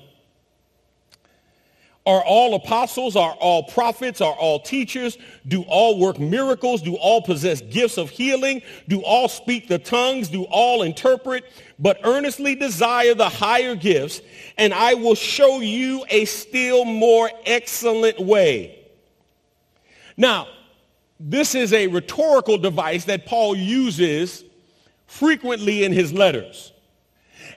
Are 2.06 2.24
all 2.24 2.54
apostles? 2.54 3.16
Are 3.16 3.34
all 3.34 3.64
prophets? 3.64 4.22
Are 4.22 4.34
all 4.34 4.60
teachers? 4.60 5.18
Do 5.48 5.64
all 5.64 6.00
work 6.00 6.20
miracles? 6.20 6.84
Do 6.84 6.96
all 6.98 7.22
possess 7.22 7.62
gifts 7.62 7.98
of 7.98 8.12
healing? 8.12 8.62
Do 8.88 9.02
all 9.02 9.28
speak 9.28 9.68
the 9.68 9.80
tongues? 9.80 10.30
Do 10.30 10.44
all 10.44 10.84
interpret? 10.84 11.46
But 11.80 12.00
earnestly 12.04 12.54
desire 12.54 13.16
the 13.16 13.28
higher 13.28 13.76
gifts, 13.76 14.22
and 14.58 14.72
I 14.72 14.94
will 14.94 15.16
show 15.16 15.62
you 15.62 16.06
a 16.10 16.26
still 16.26 16.86
more 16.86 17.32
excellent 17.46 18.20
way. 18.20 18.86
Now, 20.16 20.48
this 21.20 21.56
is 21.56 21.74
a 21.74 21.88
rhetorical 21.88 22.60
device 22.60 23.06
that 23.06 23.26
Paul 23.26 23.56
uses 23.56 24.44
frequently 25.08 25.84
in 25.84 25.92
his 25.92 26.14
letters. 26.14 26.72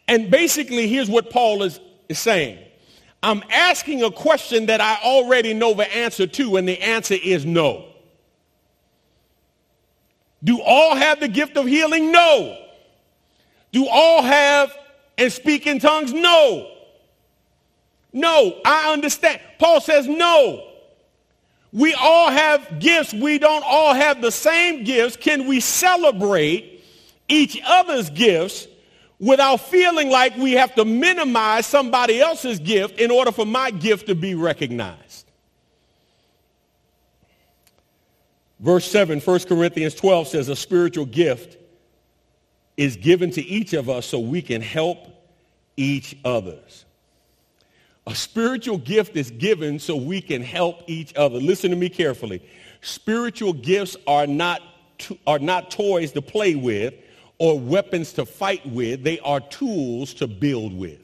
And 0.06 0.30
basically, 0.30 0.88
here's 0.88 1.10
what 1.10 1.28
Paul 1.28 1.62
is, 1.62 1.80
is 2.08 2.18
saying. 2.18 2.58
I'm 3.22 3.42
asking 3.50 4.02
a 4.02 4.10
question 4.10 4.66
that 4.66 4.80
I 4.80 4.98
already 5.02 5.54
know 5.54 5.74
the 5.74 5.92
answer 5.94 6.26
to, 6.26 6.56
and 6.56 6.68
the 6.68 6.80
answer 6.80 7.16
is 7.20 7.44
no. 7.44 7.84
Do 10.42 10.60
all 10.62 10.94
have 10.94 11.18
the 11.18 11.28
gift 11.28 11.56
of 11.56 11.66
healing? 11.66 12.12
No. 12.12 12.56
Do 13.72 13.88
all 13.88 14.22
have 14.22 14.76
and 15.16 15.32
speak 15.32 15.66
in 15.66 15.80
tongues? 15.80 16.12
No. 16.12 16.70
No, 18.12 18.60
I 18.64 18.92
understand. 18.92 19.40
Paul 19.58 19.80
says 19.80 20.06
no. 20.06 20.64
We 21.72 21.92
all 21.94 22.30
have 22.30 22.78
gifts. 22.78 23.12
We 23.12 23.38
don't 23.38 23.64
all 23.66 23.92
have 23.94 24.22
the 24.22 24.32
same 24.32 24.84
gifts. 24.84 25.16
Can 25.16 25.46
we 25.46 25.60
celebrate 25.60 26.84
each 27.28 27.60
other's 27.66 28.08
gifts 28.10 28.66
without 29.20 29.58
feeling 29.60 30.10
like 30.10 30.36
we 30.36 30.52
have 30.52 30.74
to 30.76 30.84
minimize 30.84 31.66
somebody 31.66 32.20
else's 32.20 32.58
gift 32.58 33.00
in 33.00 33.10
order 33.10 33.32
for 33.32 33.44
my 33.44 33.70
gift 33.70 34.06
to 34.06 34.14
be 34.14 34.34
recognized. 34.34 35.26
Verse 38.60 38.90
7, 38.90 39.20
1 39.20 39.40
Corinthians 39.40 39.94
12 39.94 40.28
says 40.28 40.48
a 40.48 40.56
spiritual 40.56 41.06
gift 41.06 41.56
is 42.76 42.96
given 42.96 43.30
to 43.32 43.42
each 43.42 43.72
of 43.72 43.88
us 43.88 44.06
so 44.06 44.18
we 44.18 44.42
can 44.42 44.60
help 44.60 44.98
each 45.76 46.16
others. 46.24 46.84
A 48.06 48.14
spiritual 48.14 48.78
gift 48.78 49.16
is 49.16 49.30
given 49.30 49.78
so 49.78 49.94
we 49.94 50.20
can 50.20 50.42
help 50.42 50.82
each 50.86 51.14
other. 51.14 51.38
Listen 51.38 51.70
to 51.70 51.76
me 51.76 51.88
carefully. 51.88 52.42
Spiritual 52.80 53.52
gifts 53.52 53.96
are 54.06 54.26
not, 54.26 54.62
to, 54.98 55.18
are 55.26 55.38
not 55.38 55.70
toys 55.70 56.12
to 56.12 56.22
play 56.22 56.54
with 56.54 56.94
or 57.38 57.58
weapons 57.58 58.12
to 58.14 58.26
fight 58.26 58.66
with. 58.66 59.04
They 59.04 59.20
are 59.20 59.40
tools 59.40 60.14
to 60.14 60.26
build 60.26 60.76
with. 60.76 61.00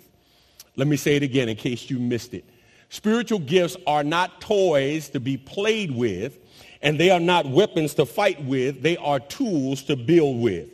Let 0.77 0.89
me 0.89 0.97
say 0.97 1.17
it 1.17 1.23
again 1.23 1.49
in 1.49 1.57
case 1.57 1.89
you 1.89 1.99
missed 1.99 2.35
it. 2.35 2.45
Spiritual 2.89 3.41
gifts 3.41 3.77
are 3.87 4.05
not 4.05 4.41
toys 4.41 5.09
to 5.11 5.21
be 5.21 5.37
played 5.37 5.91
with, 5.91 6.39
and 6.83 6.99
they 6.99 7.11
are 7.11 7.21
not 7.21 7.47
weapons 7.47 7.95
to 7.95 8.07
fight 8.07 8.43
with. 8.45 8.83
They 8.83 8.97
are 8.97 9.21
tools 9.21 9.83
to 9.85 9.97
build 9.97 10.41
with. 10.41 10.69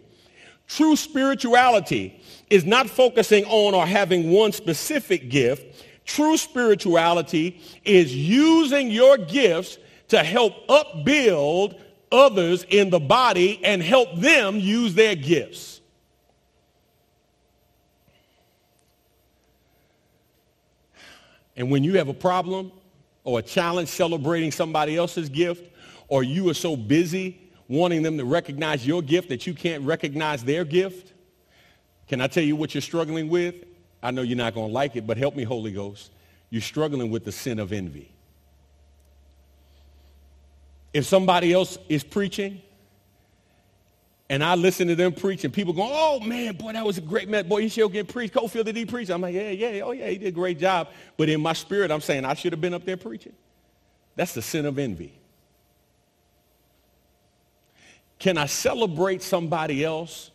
True 0.67 0.97
spirituality 0.97 2.23
is 2.49 2.65
not 2.65 2.89
focusing 2.89 3.45
on 3.47 3.75
or 3.75 3.87
having 3.87 4.31
one 4.31 4.53
specific 4.53 5.31
gift. 5.31 5.85
True 6.05 6.37
spirituality 6.37 7.61
is 7.85 8.15
using 8.15 8.91
your 8.91 9.17
gifts 9.17 9.79
to 10.09 10.23
help 10.23 10.55
upbuild 10.69 11.81
others 12.13 12.65
in 12.69 12.91
the 12.91 13.01
body 13.01 13.61
and 13.65 13.83
help 13.83 14.15
them 14.17 14.57
use 14.59 14.95
their 14.95 15.15
gifts. 15.15 15.81
And 21.57 21.71
when 21.71 21.85
you 21.85 21.99
have 21.99 22.09
a 22.09 22.15
problem 22.15 22.73
or 23.23 23.39
a 23.39 23.43
challenge 23.43 23.89
celebrating 23.89 24.51
somebody 24.51 24.97
else's 24.97 25.29
gift, 25.29 25.71
or 26.09 26.23
you 26.23 26.49
are 26.49 26.55
so 26.55 26.77
busy 26.77 27.39
wanting 27.69 28.03
them 28.03 28.19
to 28.19 28.25
recognize 28.25 28.87
your 28.87 29.03
gift 29.03 29.29
that 29.29 29.47
you 29.47 29.55
can't 29.55 29.85
recognize 29.85 30.43
their 30.43 30.65
gift, 30.65 31.13
can 32.09 32.21
I 32.21 32.27
tell 32.27 32.43
you 32.43 32.57
what 32.57 32.75
you're 32.75 32.81
struggling 32.81 33.29
with? 33.29 33.57
I 34.03 34.11
know 34.11 34.23
you're 34.23 34.37
not 34.37 34.55
going 34.55 34.69
to 34.69 34.73
like 34.73 34.97
it, 34.97 35.07
but 35.07 35.17
help 35.17 35.37
me, 35.37 35.45
Holy 35.45 35.71
Ghost. 35.71 36.11
You're 36.49 36.63
struggling 36.63 37.11
with 37.11 37.25
the 37.25 37.33
sin 37.33 37.59
of 37.59 37.73
envy. 37.73 38.11
If 40.93 41.07
somebody 41.07 41.53
else 41.53 41.79
is 41.89 42.03
preaching 42.03 42.61
and 44.29 44.45
I 44.45 44.55
listen 44.55 44.87
to 44.89 44.95
them 44.95 45.13
preach, 45.13 45.45
and 45.45 45.53
people 45.53 45.73
go, 45.73 45.89
oh, 45.91 46.21
man, 46.21 46.55
boy, 46.55 46.73
that 46.73 46.87
was 46.87 46.99
a 46.99 47.01
great 47.01 47.29
man. 47.29 47.49
Boy, 47.49 47.63
he 47.63 47.69
sure 47.69 47.89
get 47.89 48.07
preached. 48.07 48.33
Cofield, 48.33 48.65
did 48.65 48.77
he 48.77 48.87
preach? 48.87 49.11
I'm 49.11 49.21
like, 49.21 49.35
yeah, 49.35 49.51
yeah, 49.51 49.83
oh, 49.83 49.91
yeah, 49.91 50.09
he 50.09 50.19
did 50.19 50.29
a 50.29 50.33
great 50.33 50.59
job. 50.61 50.89
But 51.17 51.29
in 51.29 51.41
my 51.41 51.53
spirit, 51.53 51.91
I'm 51.91 52.01
saying 52.01 52.25
I 52.25 52.35
should 52.35 52.53
have 52.53 52.61
been 52.61 52.73
up 52.73 52.85
there 52.85 52.97
preaching. 52.97 53.33
That's 54.15 54.33
the 54.33 54.43
sin 54.43 54.67
of 54.67 54.79
envy. 54.79 55.13
Can 58.21 58.39
I 58.39 58.47
celebrate 58.47 59.23
somebody 59.23 59.85
else 59.85 60.31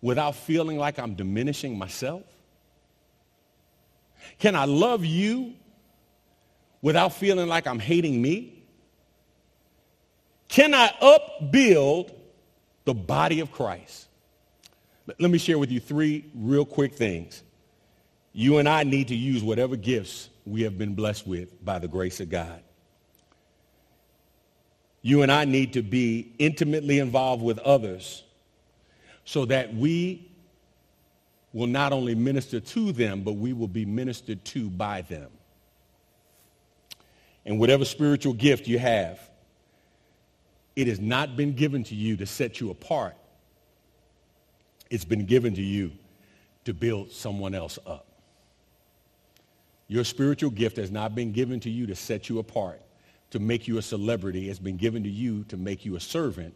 without 0.00 0.34
feeling 0.34 0.76
like 0.76 0.98
I'm 0.98 1.14
diminishing 1.14 1.78
myself? 1.78 2.22
Can 4.40 4.56
I 4.56 4.64
love 4.64 5.04
you 5.04 5.54
without 6.82 7.12
feeling 7.12 7.46
like 7.46 7.68
I'm 7.68 7.78
hating 7.78 8.20
me? 8.20 8.57
Can 10.48 10.74
I 10.74 10.90
upbuild 11.00 12.12
the 12.84 12.94
body 12.94 13.40
of 13.40 13.52
Christ? 13.52 14.08
Let 15.06 15.30
me 15.30 15.38
share 15.38 15.58
with 15.58 15.70
you 15.70 15.80
three 15.80 16.24
real 16.34 16.64
quick 16.64 16.94
things. 16.94 17.42
You 18.32 18.58
and 18.58 18.68
I 18.68 18.84
need 18.84 19.08
to 19.08 19.14
use 19.14 19.42
whatever 19.42 19.76
gifts 19.76 20.28
we 20.44 20.62
have 20.62 20.78
been 20.78 20.94
blessed 20.94 21.26
with 21.26 21.64
by 21.64 21.78
the 21.78 21.88
grace 21.88 22.20
of 22.20 22.30
God. 22.30 22.62
You 25.02 25.22
and 25.22 25.30
I 25.30 25.44
need 25.44 25.74
to 25.74 25.82
be 25.82 26.32
intimately 26.38 26.98
involved 26.98 27.42
with 27.42 27.58
others 27.60 28.24
so 29.24 29.44
that 29.46 29.74
we 29.74 30.30
will 31.52 31.66
not 31.66 31.92
only 31.92 32.14
minister 32.14 32.60
to 32.60 32.92
them, 32.92 33.22
but 33.22 33.32
we 33.32 33.52
will 33.52 33.68
be 33.68 33.84
ministered 33.84 34.44
to 34.46 34.68
by 34.68 35.02
them. 35.02 35.30
And 37.44 37.58
whatever 37.58 37.84
spiritual 37.84 38.34
gift 38.34 38.68
you 38.68 38.78
have, 38.78 39.27
it 40.78 40.86
has 40.86 41.00
not 41.00 41.36
been 41.36 41.54
given 41.54 41.82
to 41.82 41.96
you 41.96 42.16
to 42.16 42.24
set 42.24 42.60
you 42.60 42.70
apart. 42.70 43.16
It's 44.90 45.04
been 45.04 45.26
given 45.26 45.52
to 45.56 45.60
you 45.60 45.90
to 46.66 46.72
build 46.72 47.10
someone 47.10 47.52
else 47.52 47.80
up. 47.84 48.06
Your 49.88 50.04
spiritual 50.04 50.50
gift 50.50 50.76
has 50.76 50.92
not 50.92 51.16
been 51.16 51.32
given 51.32 51.58
to 51.60 51.68
you 51.68 51.88
to 51.88 51.96
set 51.96 52.28
you 52.28 52.38
apart, 52.38 52.80
to 53.30 53.40
make 53.40 53.66
you 53.66 53.78
a 53.78 53.82
celebrity. 53.82 54.48
It's 54.48 54.60
been 54.60 54.76
given 54.76 55.02
to 55.02 55.08
you 55.08 55.42
to 55.48 55.56
make 55.56 55.84
you 55.84 55.96
a 55.96 56.00
servant, 56.00 56.54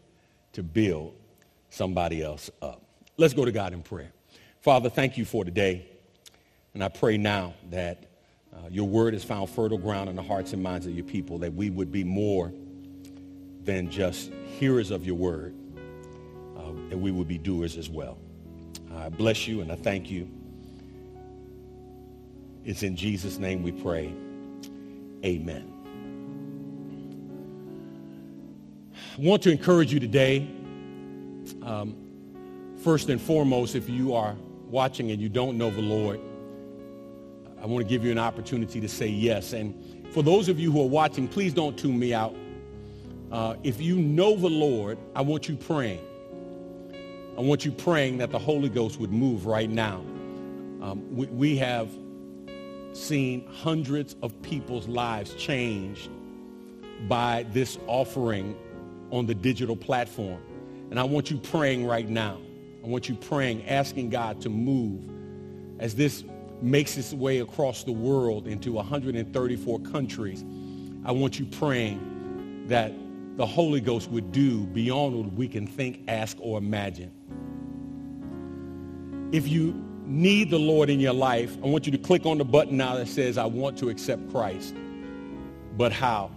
to 0.52 0.62
build 0.62 1.16
somebody 1.70 2.22
else 2.22 2.48
up. 2.62 2.80
Let's 3.16 3.34
go 3.34 3.44
to 3.44 3.50
God 3.50 3.72
in 3.72 3.82
prayer. 3.82 4.12
Father, 4.60 4.88
thank 4.88 5.18
you 5.18 5.24
for 5.24 5.44
today. 5.44 5.84
And 6.74 6.84
I 6.84 6.86
pray 6.86 7.16
now 7.16 7.54
that 7.70 8.04
uh, 8.54 8.68
your 8.70 8.86
word 8.86 9.14
has 9.14 9.24
found 9.24 9.50
fertile 9.50 9.78
ground 9.78 10.08
in 10.08 10.14
the 10.14 10.22
hearts 10.22 10.52
and 10.52 10.62
minds 10.62 10.86
of 10.86 10.94
your 10.94 11.06
people, 11.06 11.38
that 11.38 11.52
we 11.52 11.70
would 11.70 11.90
be 11.90 12.04
more 12.04 12.52
than 13.64 13.90
just 13.90 14.32
hearers 14.58 14.90
of 14.90 15.06
your 15.06 15.14
word, 15.14 15.54
uh, 16.56 16.68
and 16.90 17.00
we 17.00 17.10
would 17.10 17.28
be 17.28 17.38
doers 17.38 17.76
as 17.76 17.88
well. 17.88 18.18
I 18.94 19.08
bless 19.08 19.48
you 19.48 19.60
and 19.60 19.72
I 19.72 19.76
thank 19.76 20.10
you. 20.10 20.28
It's 22.64 22.82
in 22.82 22.96
Jesus' 22.96 23.38
name 23.38 23.62
we 23.62 23.72
pray. 23.72 24.12
Amen. 25.24 25.72
I 28.94 29.20
want 29.20 29.42
to 29.42 29.50
encourage 29.50 29.92
you 29.92 30.00
today, 30.00 30.48
um, 31.62 31.94
first 32.82 33.08
and 33.08 33.20
foremost, 33.20 33.74
if 33.74 33.88
you 33.88 34.14
are 34.14 34.36
watching 34.68 35.10
and 35.10 35.20
you 35.20 35.28
don't 35.28 35.58
know 35.58 35.70
the 35.70 35.82
Lord, 35.82 36.20
I 37.60 37.66
want 37.66 37.84
to 37.84 37.88
give 37.88 38.04
you 38.04 38.10
an 38.10 38.18
opportunity 38.18 38.80
to 38.80 38.88
say 38.88 39.06
yes. 39.06 39.52
And 39.52 39.74
for 40.12 40.22
those 40.22 40.48
of 40.48 40.58
you 40.58 40.72
who 40.72 40.80
are 40.82 40.88
watching, 40.88 41.28
please 41.28 41.52
don't 41.52 41.78
tune 41.78 41.98
me 41.98 42.14
out. 42.14 42.34
Uh, 43.32 43.56
if 43.62 43.80
you 43.80 43.96
know 43.96 44.36
the 44.36 44.50
Lord, 44.50 44.98
I 45.16 45.22
want 45.22 45.48
you 45.48 45.56
praying. 45.56 46.04
I 47.38 47.40
want 47.40 47.64
you 47.64 47.72
praying 47.72 48.18
that 48.18 48.30
the 48.30 48.38
Holy 48.38 48.68
Ghost 48.68 49.00
would 49.00 49.10
move 49.10 49.46
right 49.46 49.70
now. 49.70 50.04
Um, 50.82 51.02
we, 51.16 51.26
we 51.28 51.56
have 51.56 51.88
seen 52.92 53.46
hundreds 53.46 54.16
of 54.22 54.40
people's 54.42 54.86
lives 54.86 55.32
changed 55.34 56.10
by 57.08 57.46
this 57.52 57.78
offering 57.86 58.54
on 59.10 59.24
the 59.24 59.34
digital 59.34 59.76
platform. 59.76 60.42
And 60.90 61.00
I 61.00 61.04
want 61.04 61.30
you 61.30 61.38
praying 61.38 61.86
right 61.86 62.08
now. 62.08 62.38
I 62.84 62.86
want 62.86 63.08
you 63.08 63.14
praying, 63.14 63.66
asking 63.66 64.10
God 64.10 64.42
to 64.42 64.50
move 64.50 65.08
as 65.78 65.94
this 65.94 66.22
makes 66.60 66.98
its 66.98 67.14
way 67.14 67.38
across 67.38 67.82
the 67.82 67.92
world 67.92 68.46
into 68.46 68.72
134 68.72 69.80
countries. 69.80 70.44
I 71.06 71.12
want 71.12 71.38
you 71.38 71.46
praying 71.46 72.66
that 72.68 72.92
the 73.36 73.46
Holy 73.46 73.80
Ghost 73.80 74.10
would 74.10 74.32
do 74.32 74.66
beyond 74.66 75.16
what 75.16 75.32
we 75.32 75.48
can 75.48 75.66
think, 75.66 76.02
ask, 76.08 76.36
or 76.40 76.58
imagine. 76.58 77.10
If 79.32 79.48
you 79.48 79.74
need 80.04 80.50
the 80.50 80.58
Lord 80.58 80.90
in 80.90 81.00
your 81.00 81.14
life, 81.14 81.56
I 81.62 81.66
want 81.66 81.86
you 81.86 81.92
to 81.92 81.98
click 81.98 82.26
on 82.26 82.38
the 82.38 82.44
button 82.44 82.76
now 82.76 82.96
that 82.96 83.08
says, 83.08 83.38
I 83.38 83.46
want 83.46 83.78
to 83.78 83.88
accept 83.88 84.30
Christ. 84.30 84.74
But 85.76 85.92
how? 85.92 86.30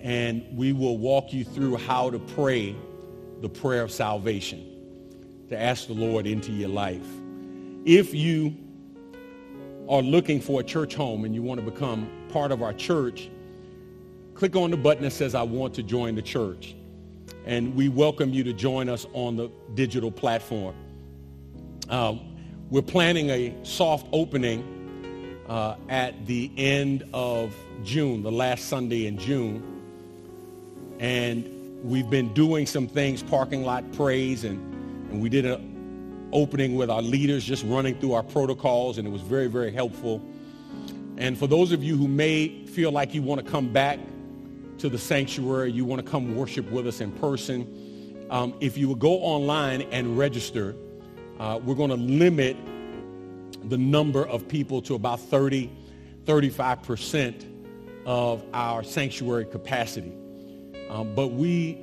And 0.00 0.46
we 0.56 0.72
will 0.72 0.96
walk 0.96 1.32
you 1.32 1.44
through 1.44 1.76
how 1.76 2.10
to 2.10 2.18
pray 2.18 2.74
the 3.42 3.48
prayer 3.48 3.82
of 3.82 3.90
salvation 3.90 4.64
to 5.50 5.60
ask 5.60 5.86
the 5.88 5.94
Lord 5.94 6.26
into 6.26 6.52
your 6.52 6.70
life. 6.70 7.06
If 7.84 8.14
you 8.14 8.56
are 9.88 10.02
looking 10.02 10.40
for 10.40 10.60
a 10.60 10.64
church 10.64 10.94
home 10.94 11.24
and 11.24 11.34
you 11.34 11.42
want 11.42 11.60
to 11.60 11.70
become 11.70 12.08
part 12.30 12.50
of 12.50 12.62
our 12.62 12.72
church, 12.72 13.30
click 14.36 14.54
on 14.54 14.70
the 14.70 14.76
button 14.76 15.02
that 15.02 15.12
says, 15.12 15.34
I 15.34 15.42
want 15.42 15.72
to 15.74 15.82
join 15.82 16.14
the 16.14 16.22
church. 16.22 16.74
And 17.46 17.74
we 17.74 17.88
welcome 17.88 18.34
you 18.34 18.44
to 18.44 18.52
join 18.52 18.88
us 18.88 19.06
on 19.14 19.36
the 19.36 19.50
digital 19.74 20.10
platform. 20.10 20.74
Um, 21.88 22.36
we're 22.68 22.82
planning 22.82 23.30
a 23.30 23.54
soft 23.64 24.06
opening 24.12 25.40
uh, 25.48 25.76
at 25.88 26.26
the 26.26 26.50
end 26.58 27.08
of 27.14 27.56
June, 27.82 28.22
the 28.22 28.30
last 28.30 28.66
Sunday 28.66 29.06
in 29.06 29.16
June. 29.16 29.62
And 30.98 31.82
we've 31.82 32.10
been 32.10 32.34
doing 32.34 32.66
some 32.66 32.88
things, 32.88 33.22
parking 33.22 33.64
lot 33.64 33.90
praise, 33.92 34.44
and, 34.44 34.58
and 35.10 35.22
we 35.22 35.30
did 35.30 35.46
an 35.46 36.28
opening 36.32 36.74
with 36.74 36.90
our 36.90 37.00
leaders 37.00 37.42
just 37.42 37.64
running 37.64 37.98
through 38.00 38.12
our 38.12 38.24
protocols, 38.24 38.98
and 38.98 39.08
it 39.08 39.10
was 39.10 39.22
very, 39.22 39.46
very 39.46 39.72
helpful. 39.72 40.20
And 41.16 41.38
for 41.38 41.46
those 41.46 41.72
of 41.72 41.82
you 41.82 41.96
who 41.96 42.08
may 42.08 42.66
feel 42.66 42.92
like 42.92 43.14
you 43.14 43.22
want 43.22 43.42
to 43.42 43.50
come 43.50 43.72
back 43.72 43.98
to 44.78 44.88
the 44.88 44.98
sanctuary, 44.98 45.72
you 45.72 45.84
want 45.84 46.04
to 46.04 46.10
come 46.10 46.36
worship 46.36 46.70
with 46.70 46.86
us 46.86 47.00
in 47.00 47.12
person, 47.12 48.26
um, 48.30 48.54
if 48.60 48.76
you 48.76 48.88
would 48.88 48.98
go 48.98 49.14
online 49.14 49.82
and 49.82 50.18
register, 50.18 50.74
uh, 51.38 51.60
we're 51.62 51.74
going 51.74 51.90
to 51.90 51.96
limit 51.96 52.56
the 53.68 53.78
number 53.78 54.26
of 54.26 54.48
people 54.48 54.82
to 54.82 54.94
about 54.94 55.20
30, 55.20 55.70
35% 56.24 58.04
of 58.04 58.44
our 58.52 58.82
sanctuary 58.82 59.44
capacity. 59.44 60.12
Um, 60.90 61.14
but 61.14 61.28
we 61.28 61.78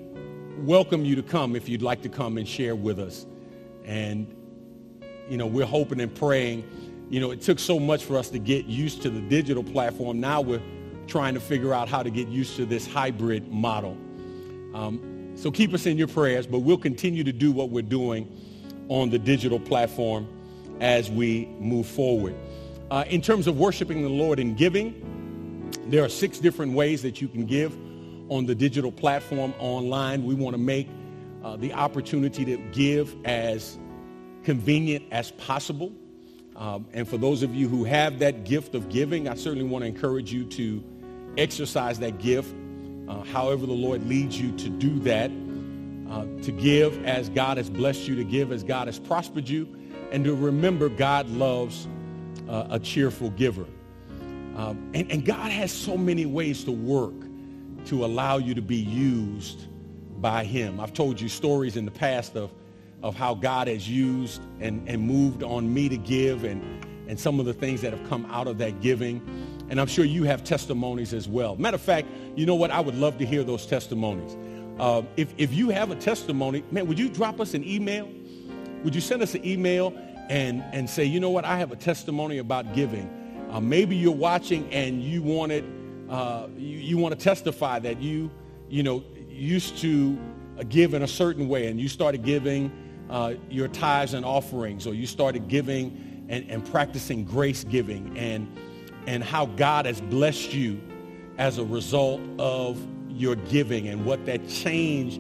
welcome 0.58 1.06
you 1.06 1.16
to 1.16 1.24
come 1.24 1.56
if 1.56 1.68
you'd 1.68 1.82
like 1.82 2.02
to 2.04 2.10
come 2.10 2.38
and 2.38 2.48
share 2.48 2.76
with 2.76 3.00
us. 3.00 3.26
And, 3.86 4.34
you 5.30 5.38
know, 5.38 5.48
we're 5.48 5.66
hoping 5.66 6.00
and 6.00 6.14
praying. 6.14 6.68
You 7.10 7.20
know, 7.20 7.32
it 7.32 7.42
took 7.42 7.60
so 7.60 7.80
much 7.80 8.04
for 8.04 8.18
us 8.18 8.30
to 8.30 8.40
get 8.40 8.66
used 8.66 9.02
to 9.04 9.10
the 9.10 9.22
digital 9.22 9.64
platform. 9.64 10.20
Now 10.20 10.42
we're 10.42 10.62
trying 11.08 11.34
to 11.34 11.40
figure 11.40 11.74
out 11.74 11.90
how 11.90 12.04
to 12.04 12.10
get 12.10 12.28
used 12.28 12.56
to 12.58 12.66
this 12.66 12.88
hybrid 12.88 13.52
model. 13.52 13.98
Um, 14.74 15.34
so 15.36 15.52
keep 15.52 15.74
us 15.74 15.86
in 15.86 15.98
your 15.98 16.08
prayers, 16.08 16.48
but 16.48 16.60
we'll 16.60 16.78
continue 16.78 17.24
to 17.24 17.34
do 17.34 17.52
what 17.52 17.70
we're 17.70 17.82
doing 17.82 18.30
on 18.90 19.10
the 19.10 19.20
digital 19.20 19.60
platform 19.60 20.28
as 20.80 21.10
we 21.10 21.46
move 21.60 21.88
forward. 21.88 22.36
Uh, 22.92 23.04
in 23.08 23.22
terms 23.22 23.48
of 23.48 23.58
worshiping 23.58 24.04
the 24.04 24.10
Lord 24.10 24.40
and 24.40 24.56
giving, 24.56 25.72
there 25.88 26.04
are 26.04 26.10
six 26.10 26.40
different 26.40 26.74
ways 26.74 27.02
that 27.02 27.22
you 27.22 27.28
can 27.28 27.46
give 27.46 27.76
on 28.30 28.46
the 28.46 28.56
digital 28.56 28.92
platform 28.92 29.54
online. 29.60 30.26
We 30.26 30.36
want 30.36 30.54
to 30.54 30.62
make 30.62 30.88
uh, 31.44 31.56
the 31.58 31.74
opportunity 31.74 32.46
to 32.46 32.58
give 32.72 33.16
as 33.26 33.78
convenient 34.44 35.06
as 35.12 35.32
possible. 35.32 35.92
Um, 36.56 36.86
and 36.94 37.08
for 37.08 37.18
those 37.18 37.42
of 37.44 37.56
you 37.56 37.68
who 37.68 37.84
have 37.84 38.20
that 38.20 38.46
gift 38.46 38.76
of 38.76 38.90
giving, 38.90 39.28
I 39.28 39.36
certainly 39.36 39.68
want 39.68 39.84
to 39.84 39.88
encourage 39.88 40.32
you 40.32 40.46
to 40.46 40.84
exercise 41.38 42.00
that 42.00 42.20
gift, 42.20 42.54
uh, 43.08 43.24
however 43.24 43.66
the 43.66 43.74
Lord 43.74 44.08
leads 44.08 44.40
you 44.40 44.52
to 44.58 44.70
do 44.70 45.00
that, 45.00 45.32
uh, 46.10 46.26
to 46.44 46.52
give 46.52 47.06
as 47.06 47.30
God 47.30 47.58
has 47.58 47.70
blessed 47.70 48.08
you, 48.08 48.16
to 48.16 48.24
give 48.24 48.52
as 48.52 48.64
God 48.64 48.88
has 48.88 49.00
prospered 49.00 49.50
you, 49.50 49.68
and 50.12 50.24
to 50.26 50.36
remember 50.36 50.90
God 50.90 51.28
loves 51.30 51.88
uh, 52.48 52.68
a 52.70 52.80
cheerful 52.80 53.30
giver. 53.32 53.66
Um, 54.56 54.92
and, 54.94 55.12
and 55.12 55.26
God 55.26 55.52
has 55.52 55.72
so 55.72 55.98
many 55.98 56.26
ways 56.26 56.64
to 56.66 56.72
work 56.72 57.14
to 57.86 58.06
allow 58.06 58.38
you 58.38 58.54
to 58.54 58.62
be 58.62 58.78
used 58.78 59.68
by 60.22 60.44
him. 60.44 60.80
I've 60.80 60.94
told 60.94 61.20
you 61.20 61.28
stories 61.28 61.76
in 61.76 61.86
the 61.86 61.92
past 61.92 62.36
of, 62.36 62.52
of 63.02 63.16
how 63.16 63.34
God 63.34 63.68
has 63.68 63.90
used 63.90 64.42
and, 64.60 64.88
and 64.88 65.02
moved 65.02 65.44
on 65.44 65.74
me 65.74 65.90
to 65.90 65.98
give 65.98 66.44
and, 66.44 66.86
and 67.10 67.20
some 67.20 67.40
of 67.40 67.46
the 67.46 67.54
things 67.54 67.82
that 67.82 67.92
have 67.92 68.08
come 68.10 68.26
out 68.28 68.48
of 68.48 68.58
that 68.60 68.80
giving. 68.80 69.22
And 69.74 69.82
I'm 69.82 69.88
sure 69.88 70.06
you 70.06 70.24
have 70.26 70.44
testimonies 70.44 71.16
as 71.16 71.28
well. 71.28 71.56
Matter 71.56 71.74
of 71.74 71.82
fact, 71.82 72.08
you 72.36 72.46
know 72.46 72.54
what? 72.54 72.70
I 72.70 72.80
would 72.80 72.94
love 72.94 73.18
to 73.18 73.26
hear 73.26 73.44
those 73.44 73.66
testimonies. 73.66 74.38
uh, 74.80 75.02
if, 75.18 75.34
if 75.40 75.52
you 75.52 75.70
have 75.70 75.90
a 75.90 75.96
testimony, 75.96 76.64
man, 76.70 76.86
would 76.86 77.00
you 77.00 77.10
drop 77.10 77.42
us 77.42 77.56
an 77.56 77.64
email? 77.64 78.08
Would 78.84 78.94
you 78.94 79.02
send 79.02 79.24
us 79.24 79.34
an 79.34 79.44
email 79.44 79.92
and, 80.30 80.64
and 80.74 80.88
say, 80.88 81.06
you 81.06 81.20
know 81.20 81.32
what, 81.32 81.44
I 81.44 81.58
have 81.58 81.72
a 81.72 81.76
testimony 81.76 82.38
about 82.38 82.76
giving. 82.76 83.10
Uh, 83.50 83.62
maybe 83.62 83.96
you're 83.96 84.12
watching 84.12 84.72
and 84.72 85.02
you 85.02 85.24
wanted, 85.24 85.66
uh, 86.08 86.50
you, 86.56 86.78
you 86.78 86.98
want 87.00 87.18
to 87.18 87.24
testify 87.24 87.80
that 87.80 88.00
you, 88.00 88.30
you 88.70 88.84
know, 88.84 89.04
used 89.28 89.80
to 89.80 90.16
give 90.70 90.94
in 90.94 91.02
a 91.02 91.08
certain 91.08 91.50
way 91.50 91.66
and 91.66 91.82
you 91.82 91.90
started 91.90 92.22
giving 92.24 92.72
uh, 93.10 93.34
your 93.50 93.70
tithes 93.70 94.14
and 94.14 94.24
offerings 94.24 94.86
or 94.86 94.94
you 94.94 95.08
started 95.08 95.48
giving 95.48 96.28
and, 96.30 96.48
and 96.52 96.64
practicing 96.64 97.26
grace 97.26 97.64
giving 97.64 98.16
and, 98.16 98.48
and 99.08 99.24
how 99.24 99.46
God 99.46 99.86
has 99.86 100.02
blessed 100.02 100.54
you 100.54 100.82
as 101.38 101.58
a 101.58 101.66
result 101.66 102.22
of 102.40 102.80
your 103.10 103.36
giving 103.36 103.88
and 103.88 104.06
what 104.06 104.26
that 104.26 104.48
change 104.48 105.18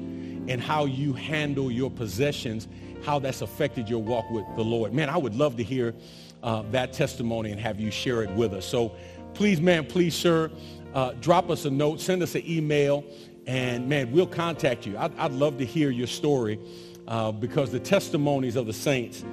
in 0.50 0.60
how 0.60 0.86
you 0.86 1.14
handle 1.14 1.72
your 1.72 1.90
possessions, 1.90 2.68
how 3.04 3.20
that's 3.20 3.42
affected 3.42 3.90
your 3.90 4.02
walk 4.02 4.30
with 4.30 4.46
the 4.56 4.64
Lord. 4.64 4.94
Man, 4.94 5.10
I 5.10 5.18
would 5.18 5.36
love 5.36 5.58
to 5.58 5.64
hear 5.64 5.94
uh, 6.42 6.64
that 6.72 6.94
testimony 6.94 7.52
and 7.52 7.60
have 7.60 7.80
you 7.80 7.92
share 7.92 8.24
it 8.24 8.32
with 8.32 8.54
us. 8.54 8.66
So 8.66 8.96
please, 9.34 9.62
man, 9.62 9.86
please, 9.86 10.16
sir, 10.16 10.52
uh, 10.94 11.14
drop 11.14 11.50
us 11.50 11.66
a 11.66 11.72
note, 11.72 12.00
send 12.02 12.22
us 12.22 12.36
an 12.36 12.44
email, 12.46 13.04
and 13.48 13.88
man, 13.88 14.12
we'll 14.12 14.28
contact 14.28 14.86
you. 14.86 14.98
I'd, 14.98 15.18
I'd 15.18 15.32
love 15.32 15.58
to 15.58 15.66
hear 15.66 15.90
your 15.90 16.08
story 16.08 16.60
uh, 17.08 17.32
because 17.32 17.72
the 17.72 17.80
testimonies 17.80 18.56
of 18.56 18.66
the 18.66 18.74
saints 18.74 19.24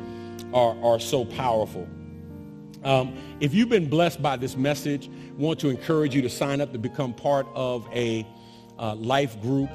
are, 0.53 0.77
are 0.83 0.99
so 0.99 1.25
powerful. 1.25 1.89
Um, 2.83 3.17
if 3.41 3.53
you've 3.53 3.69
been 3.69 3.89
blessed 3.89 4.23
by 4.23 4.37
this 4.37 4.57
message, 4.57 5.11
want 5.37 5.61
to 5.61 5.69
encourage 5.69 6.15
you 6.15 6.23
to 6.23 6.31
sign 6.31 6.61
up 6.61 6.73
to 6.73 6.79
become 6.79 7.13
part 7.13 7.47
of 7.55 7.87
a 7.93 8.27
uh, 8.79 8.95
life 8.95 9.41
group 9.43 9.71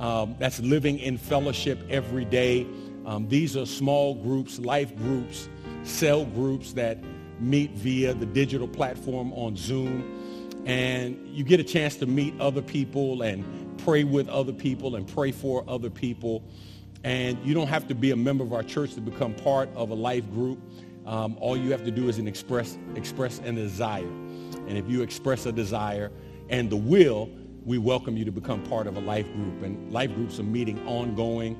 um, 0.00 0.34
that's 0.38 0.60
living 0.60 0.98
in 0.98 1.18
fellowship 1.18 1.80
every 1.88 2.24
day. 2.24 2.66
Um, 3.06 3.28
these 3.28 3.56
are 3.56 3.64
small 3.64 4.14
groups, 4.14 4.58
life 4.58 4.94
groups, 4.96 5.48
cell 5.84 6.24
groups 6.24 6.72
that 6.74 6.98
meet 7.40 7.70
via 7.72 8.14
the 8.14 8.26
digital 8.26 8.68
platform 8.68 9.32
on 9.34 9.56
Zoom. 9.56 10.14
And 10.66 11.26
you 11.28 11.44
get 11.44 11.60
a 11.60 11.64
chance 11.64 11.96
to 11.96 12.06
meet 12.06 12.38
other 12.40 12.60
people 12.60 13.22
and 13.22 13.44
pray 13.78 14.04
with 14.04 14.28
other 14.28 14.52
people 14.52 14.96
and 14.96 15.06
pray 15.06 15.32
for 15.32 15.64
other 15.68 15.88
people. 15.88 16.42
And 17.04 17.38
you 17.44 17.54
don't 17.54 17.68
have 17.68 17.86
to 17.88 17.94
be 17.94 18.10
a 18.10 18.16
member 18.16 18.42
of 18.42 18.52
our 18.52 18.64
church 18.64 18.94
to 18.94 19.00
become 19.00 19.34
part 19.34 19.70
of 19.74 19.90
a 19.90 19.94
life 19.94 20.28
group. 20.30 20.58
Um, 21.08 21.38
all 21.40 21.56
you 21.56 21.72
have 21.72 21.84
to 21.86 21.90
do 21.90 22.10
is 22.10 22.18
an 22.18 22.28
express, 22.28 22.76
express 22.94 23.40
a 23.42 23.50
desire. 23.50 24.04
And 24.04 24.76
if 24.76 24.90
you 24.90 25.00
express 25.00 25.46
a 25.46 25.52
desire 25.52 26.12
and 26.50 26.68
the 26.68 26.76
will, 26.76 27.30
we 27.64 27.78
welcome 27.78 28.14
you 28.18 28.26
to 28.26 28.30
become 28.30 28.62
part 28.64 28.86
of 28.86 28.98
a 28.98 29.00
life 29.00 29.26
group. 29.32 29.62
And 29.62 29.90
life 29.90 30.14
groups 30.14 30.38
are 30.38 30.42
meeting 30.42 30.86
ongoing 30.86 31.56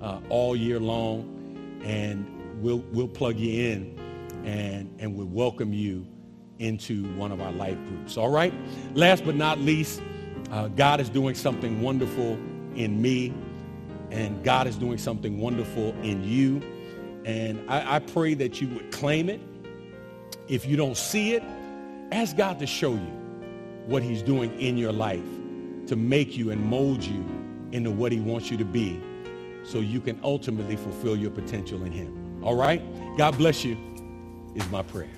uh, 0.00 0.20
all 0.30 0.56
year 0.56 0.80
long. 0.80 1.80
And 1.84 2.62
we'll, 2.62 2.82
we'll 2.90 3.06
plug 3.06 3.36
you 3.36 3.70
in 3.70 4.00
and, 4.46 4.90
and 4.98 5.14
we'll 5.14 5.26
welcome 5.26 5.74
you 5.74 6.06
into 6.58 7.04
one 7.16 7.32
of 7.32 7.42
our 7.42 7.52
life 7.52 7.76
groups. 7.88 8.16
All 8.16 8.30
right? 8.30 8.54
Last 8.94 9.26
but 9.26 9.36
not 9.36 9.58
least, 9.58 10.00
uh, 10.50 10.68
God 10.68 11.00
is 11.00 11.10
doing 11.10 11.34
something 11.34 11.82
wonderful 11.82 12.38
in 12.74 13.02
me 13.02 13.34
and 14.10 14.42
God 14.42 14.66
is 14.66 14.76
doing 14.76 14.96
something 14.96 15.38
wonderful 15.38 15.94
in 16.02 16.24
you. 16.24 16.62
And 17.26 17.68
I, 17.68 17.96
I 17.96 17.98
pray 17.98 18.34
that 18.34 18.62
you 18.62 18.68
would 18.68 18.92
claim 18.92 19.28
it. 19.28 19.40
If 20.48 20.64
you 20.64 20.76
don't 20.76 20.96
see 20.96 21.34
it, 21.34 21.42
ask 22.12 22.36
God 22.36 22.60
to 22.60 22.66
show 22.66 22.92
you 22.92 23.12
what 23.86 24.02
he's 24.02 24.22
doing 24.22 24.58
in 24.60 24.78
your 24.78 24.92
life 24.92 25.24
to 25.88 25.96
make 25.96 26.36
you 26.36 26.50
and 26.50 26.64
mold 26.64 27.02
you 27.02 27.24
into 27.72 27.90
what 27.90 28.12
he 28.12 28.20
wants 28.20 28.50
you 28.50 28.56
to 28.56 28.64
be 28.64 29.00
so 29.64 29.78
you 29.78 30.00
can 30.00 30.18
ultimately 30.22 30.76
fulfill 30.76 31.16
your 31.16 31.30
potential 31.30 31.82
in 31.82 31.90
him. 31.90 32.42
All 32.44 32.54
right? 32.54 32.80
God 33.18 33.36
bless 33.36 33.64
you 33.64 33.76
is 34.54 34.68
my 34.70 34.82
prayer. 34.82 35.15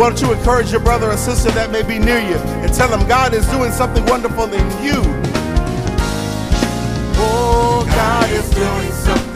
Why 0.00 0.08
don't 0.08 0.22
you 0.22 0.32
encourage 0.32 0.72
your 0.72 0.80
brother 0.80 1.10
or 1.10 1.16
sister 1.18 1.50
that 1.50 1.70
may 1.70 1.82
be 1.82 1.98
near 1.98 2.20
you 2.20 2.36
and 2.64 2.72
tell 2.72 2.88
them 2.88 3.06
God 3.06 3.34
is 3.34 3.46
doing 3.48 3.70
something 3.70 4.02
wonderful 4.06 4.44
in 4.44 4.66
you. 4.82 4.96
Oh, 7.20 7.84
God 7.86 8.30
is 8.30 8.48
doing 8.48 8.92
something 8.92 9.29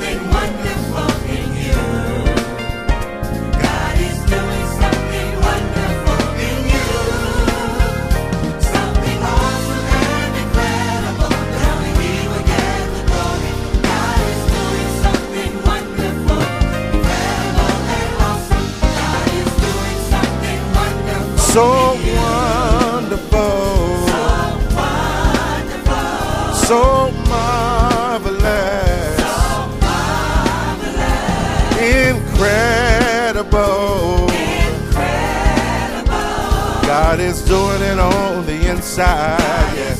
God 37.14 37.22
is 37.22 37.42
doing 37.42 37.80
it 37.80 37.96
on 37.96 38.44
the 38.44 38.68
inside, 38.68 39.38
yeah. 39.78 39.94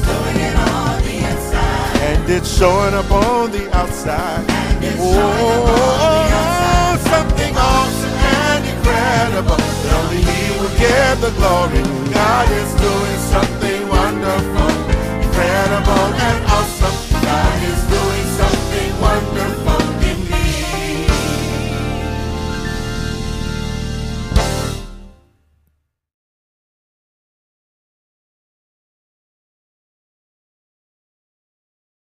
and 2.03 2.29
it's 2.29 2.59
showing 2.59 2.93
up 2.93 3.09
on 3.09 3.53
the 3.53 3.71
outside. 3.73 4.45
Oh, 4.99 5.15
something 7.07 7.55
awesome 7.57 8.11
and 8.11 8.67
incredible. 8.67 9.55
that 9.55 9.95
Only 9.95 10.27
He 10.27 10.59
will 10.59 10.75
get 10.77 11.21
the 11.21 11.31
glory. 11.39 11.83
God 12.13 12.51
is 12.51 12.75
doing 12.83 13.19
something 13.31 13.89
wonderful, 13.89 14.75
incredible, 15.23 16.35